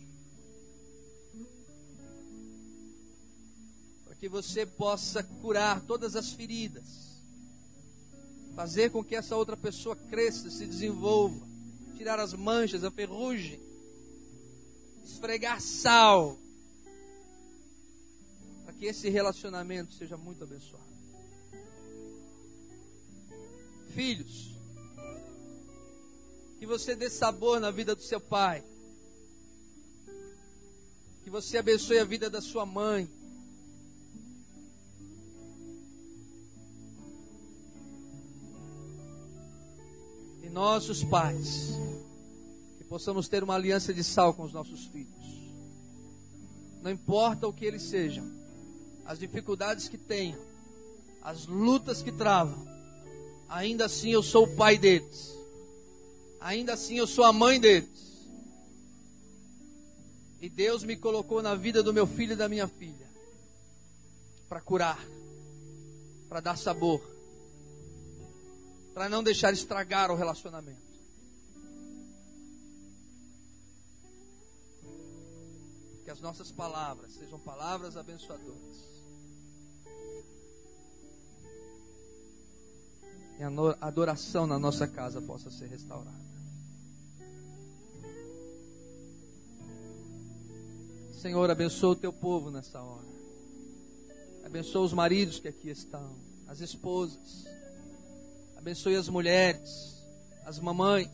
que 4.25 4.29
você 4.29 4.65
possa 4.65 5.21
curar 5.21 5.81
todas 5.81 6.15
as 6.15 6.31
feridas, 6.31 7.19
fazer 8.55 8.89
com 8.89 9.03
que 9.03 9.15
essa 9.15 9.35
outra 9.35 9.55
pessoa 9.55 9.95
cresça, 9.95 10.49
se 10.49 10.65
desenvolva, 10.65 11.45
tirar 11.95 12.19
as 12.19 12.33
manchas, 12.33 12.83
a 12.83 12.89
ferrugem, 12.89 13.59
esfregar 15.03 15.61
sal, 15.61 16.39
para 16.39 16.44
que 18.77 18.85
esse 18.85 19.09
relacionamento 19.09 19.93
seja 19.93 20.17
muito 20.17 20.43
abençoado. 20.43 20.83
Filhos, 23.93 24.55
que 26.59 26.65
você 26.65 26.95
dê 26.95 27.09
sabor 27.09 27.59
na 27.59 27.71
vida 27.71 27.95
do 27.95 28.01
seu 28.01 28.19
pai, 28.19 28.63
que 31.23 31.29
você 31.29 31.57
abençoe 31.57 31.99
a 31.99 32.05
vida 32.05 32.29
da 32.29 32.41
sua 32.41 32.65
mãe, 32.65 33.09
nós, 40.55 40.87
os 40.87 41.03
pais, 41.03 41.73
que 42.77 42.83
possamos 42.85 43.27
ter 43.27 43.43
uma 43.43 43.55
aliança 43.55 43.93
de 43.93 44.01
sal 44.01 44.33
com 44.33 44.43
os 44.43 44.53
nossos 44.53 44.85
filhos. 44.85 45.13
Não 46.81 46.89
importa 46.89 47.45
o 47.45 47.51
que 47.51 47.65
eles 47.65 47.81
sejam, 47.81 48.25
as 49.05 49.19
dificuldades 49.19 49.87
que 49.87 49.97
tenham, 49.97 50.39
as 51.21 51.45
lutas 51.45 52.01
que 52.01 52.11
travam, 52.11 52.67
ainda 53.47 53.85
assim 53.85 54.09
eu 54.11 54.23
sou 54.23 54.45
o 54.45 54.55
pai 54.55 54.77
deles. 54.77 55.33
Ainda 56.39 56.73
assim 56.73 56.97
eu 56.97 57.07
sou 57.07 57.23
a 57.23 57.33
mãe 57.33 57.59
deles. 57.59 57.89
E 60.41 60.49
Deus 60.49 60.83
me 60.83 60.95
colocou 60.95 61.41
na 61.41 61.55
vida 61.55 61.81
do 61.81 61.93
meu 61.93 62.05
filho 62.05 62.33
e 62.33 62.35
da 62.35 62.47
minha 62.47 62.67
filha 62.67 63.05
para 64.47 64.61
curar, 64.61 65.03
para 66.29 66.39
dar 66.39 66.57
sabor 66.57 67.15
para 68.95 69.09
não 69.09 69.21
deixar 69.21 69.51
estragar 69.51 70.09
o 70.09 70.15
relacionamento. 70.15 70.79
Que 76.05 76.09
as 76.09 76.21
nossas 76.21 76.49
palavras 76.49 77.11
sejam 77.11 77.37
palavras 77.37 77.97
abençoadoras. 77.97 78.94
E 83.39 83.43
a 83.43 83.49
adoração 83.81 84.47
na 84.47 84.57
nossa 84.57 84.87
casa 84.87 85.21
possa 85.21 85.49
ser 85.51 85.67
restaurada. 85.67 86.25
Senhor, 91.21 91.49
abençoa 91.49 91.91
o 91.91 91.95
teu 91.95 92.13
povo 92.13 92.51
nessa 92.51 92.81
hora. 92.81 93.07
Abençoa 94.45 94.85
os 94.85 94.93
maridos 94.93 95.39
que 95.39 95.47
aqui 95.47 95.69
estão, 95.69 96.15
as 96.47 96.61
esposas. 96.61 97.45
Abençoe 98.55 98.95
as 98.95 99.09
mulheres, 99.09 100.03
as 100.45 100.59
mamães. 100.59 101.09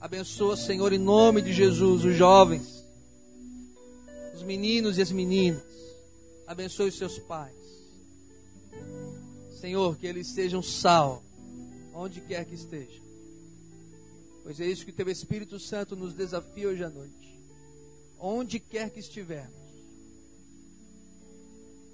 Abençoa, 0.00 0.56
Senhor, 0.56 0.92
em 0.92 0.98
nome 0.98 1.40
de 1.40 1.52
Jesus, 1.52 2.04
os 2.04 2.16
jovens, 2.16 2.84
os 4.34 4.42
meninos 4.42 4.98
e 4.98 5.02
as 5.02 5.12
meninas. 5.12 5.62
Abençoe 6.46 6.88
os 6.88 6.98
seus 6.98 7.18
pais. 7.20 7.63
Senhor, 9.64 9.96
que 9.96 10.06
eles 10.06 10.26
sejam 10.34 10.62
sal, 10.62 11.22
onde 11.94 12.20
quer 12.20 12.44
que 12.44 12.54
estejam. 12.54 13.02
Pois 14.42 14.60
é 14.60 14.66
isso 14.66 14.84
que 14.84 14.90
o 14.90 14.94
Teu 14.94 15.08
Espírito 15.08 15.58
Santo 15.58 15.96
nos 15.96 16.12
desafia 16.12 16.68
hoje 16.68 16.84
à 16.84 16.90
noite. 16.90 17.40
Onde 18.18 18.60
quer 18.60 18.90
que 18.90 19.00
estivermos, 19.00 19.56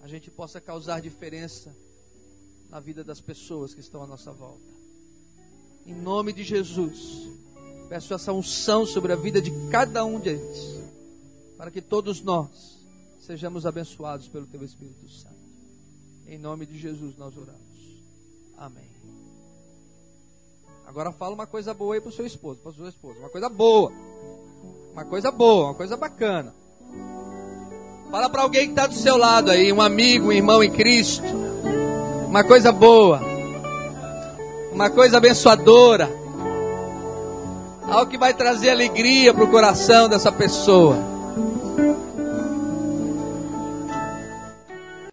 a 0.03 0.09
gente 0.09 0.33
possa 0.33 0.61
causar 0.61 1.01
diferença 1.01 1.73
na 2.69 2.81
vida 2.81 3.05
das 3.05 3.21
pessoas 3.21 3.73
que 3.73 3.81
estão 3.81 4.03
à 4.03 4.07
nossa 4.07 4.33
volta. 4.33 4.75
Em 5.87 5.95
nome 5.95 6.33
de 6.33 6.43
Jesus, 6.43 7.29
peço 7.89 8.13
essa 8.13 8.33
unção 8.33 8.85
sobre 8.85 9.13
a 9.13 9.17
vida 9.17 9.41
de 9.41 9.53
cada 9.71 10.05
um 10.05 10.19
deles, 10.19 10.81
para 11.57 11.71
que 11.71 11.81
todos 11.81 12.21
nós 12.21 12.81
sejamos 13.21 13.65
abençoados 13.65 14.27
pelo 14.27 14.49
Teu 14.49 14.65
Espírito 14.65 15.09
Santo. 15.09 15.40
Em 16.31 16.39
nome 16.39 16.65
de 16.65 16.79
Jesus 16.79 17.19
nós 17.19 17.37
oramos. 17.37 17.59
Amém. 18.57 18.89
Agora 20.87 21.11
fala 21.11 21.35
uma 21.35 21.47
coisa 21.47 21.75
boa 21.75 21.95
aí 21.95 22.01
para 22.01 22.11
o 22.11 22.13
seu 22.13 22.25
esposo, 22.25 22.61
para 22.61 22.71
sua 22.71 22.89
esposa. 22.89 23.19
Uma 23.19 23.29
coisa 23.29 23.49
boa. 23.49 23.93
Uma 24.93 25.05
coisa 25.05 25.33
boa, 25.33 25.65
uma 25.65 25.75
coisa 25.75 25.97
bacana. 25.97 26.55
Fala 28.13 28.31
para 28.31 28.43
alguém 28.43 28.67
que 28.67 28.71
está 28.71 28.87
do 28.87 28.95
seu 28.95 29.17
lado 29.17 29.51
aí, 29.51 29.73
um 29.73 29.83
amigo, 29.83 30.29
um 30.29 30.33
irmão 30.33 30.63
em 30.63 30.71
Cristo. 30.71 31.25
Uma 32.29 32.45
coisa 32.45 32.71
boa. 32.71 33.21
Uma 34.73 34.89
coisa 34.89 35.17
abençoadora. 35.17 36.09
Algo 37.89 38.09
que 38.09 38.19
vai 38.19 38.33
trazer 38.33 38.71
alegria 38.71 39.35
para 39.35 39.43
o 39.43 39.51
coração 39.51 40.09
dessa 40.09 40.31
pessoa. 40.31 40.97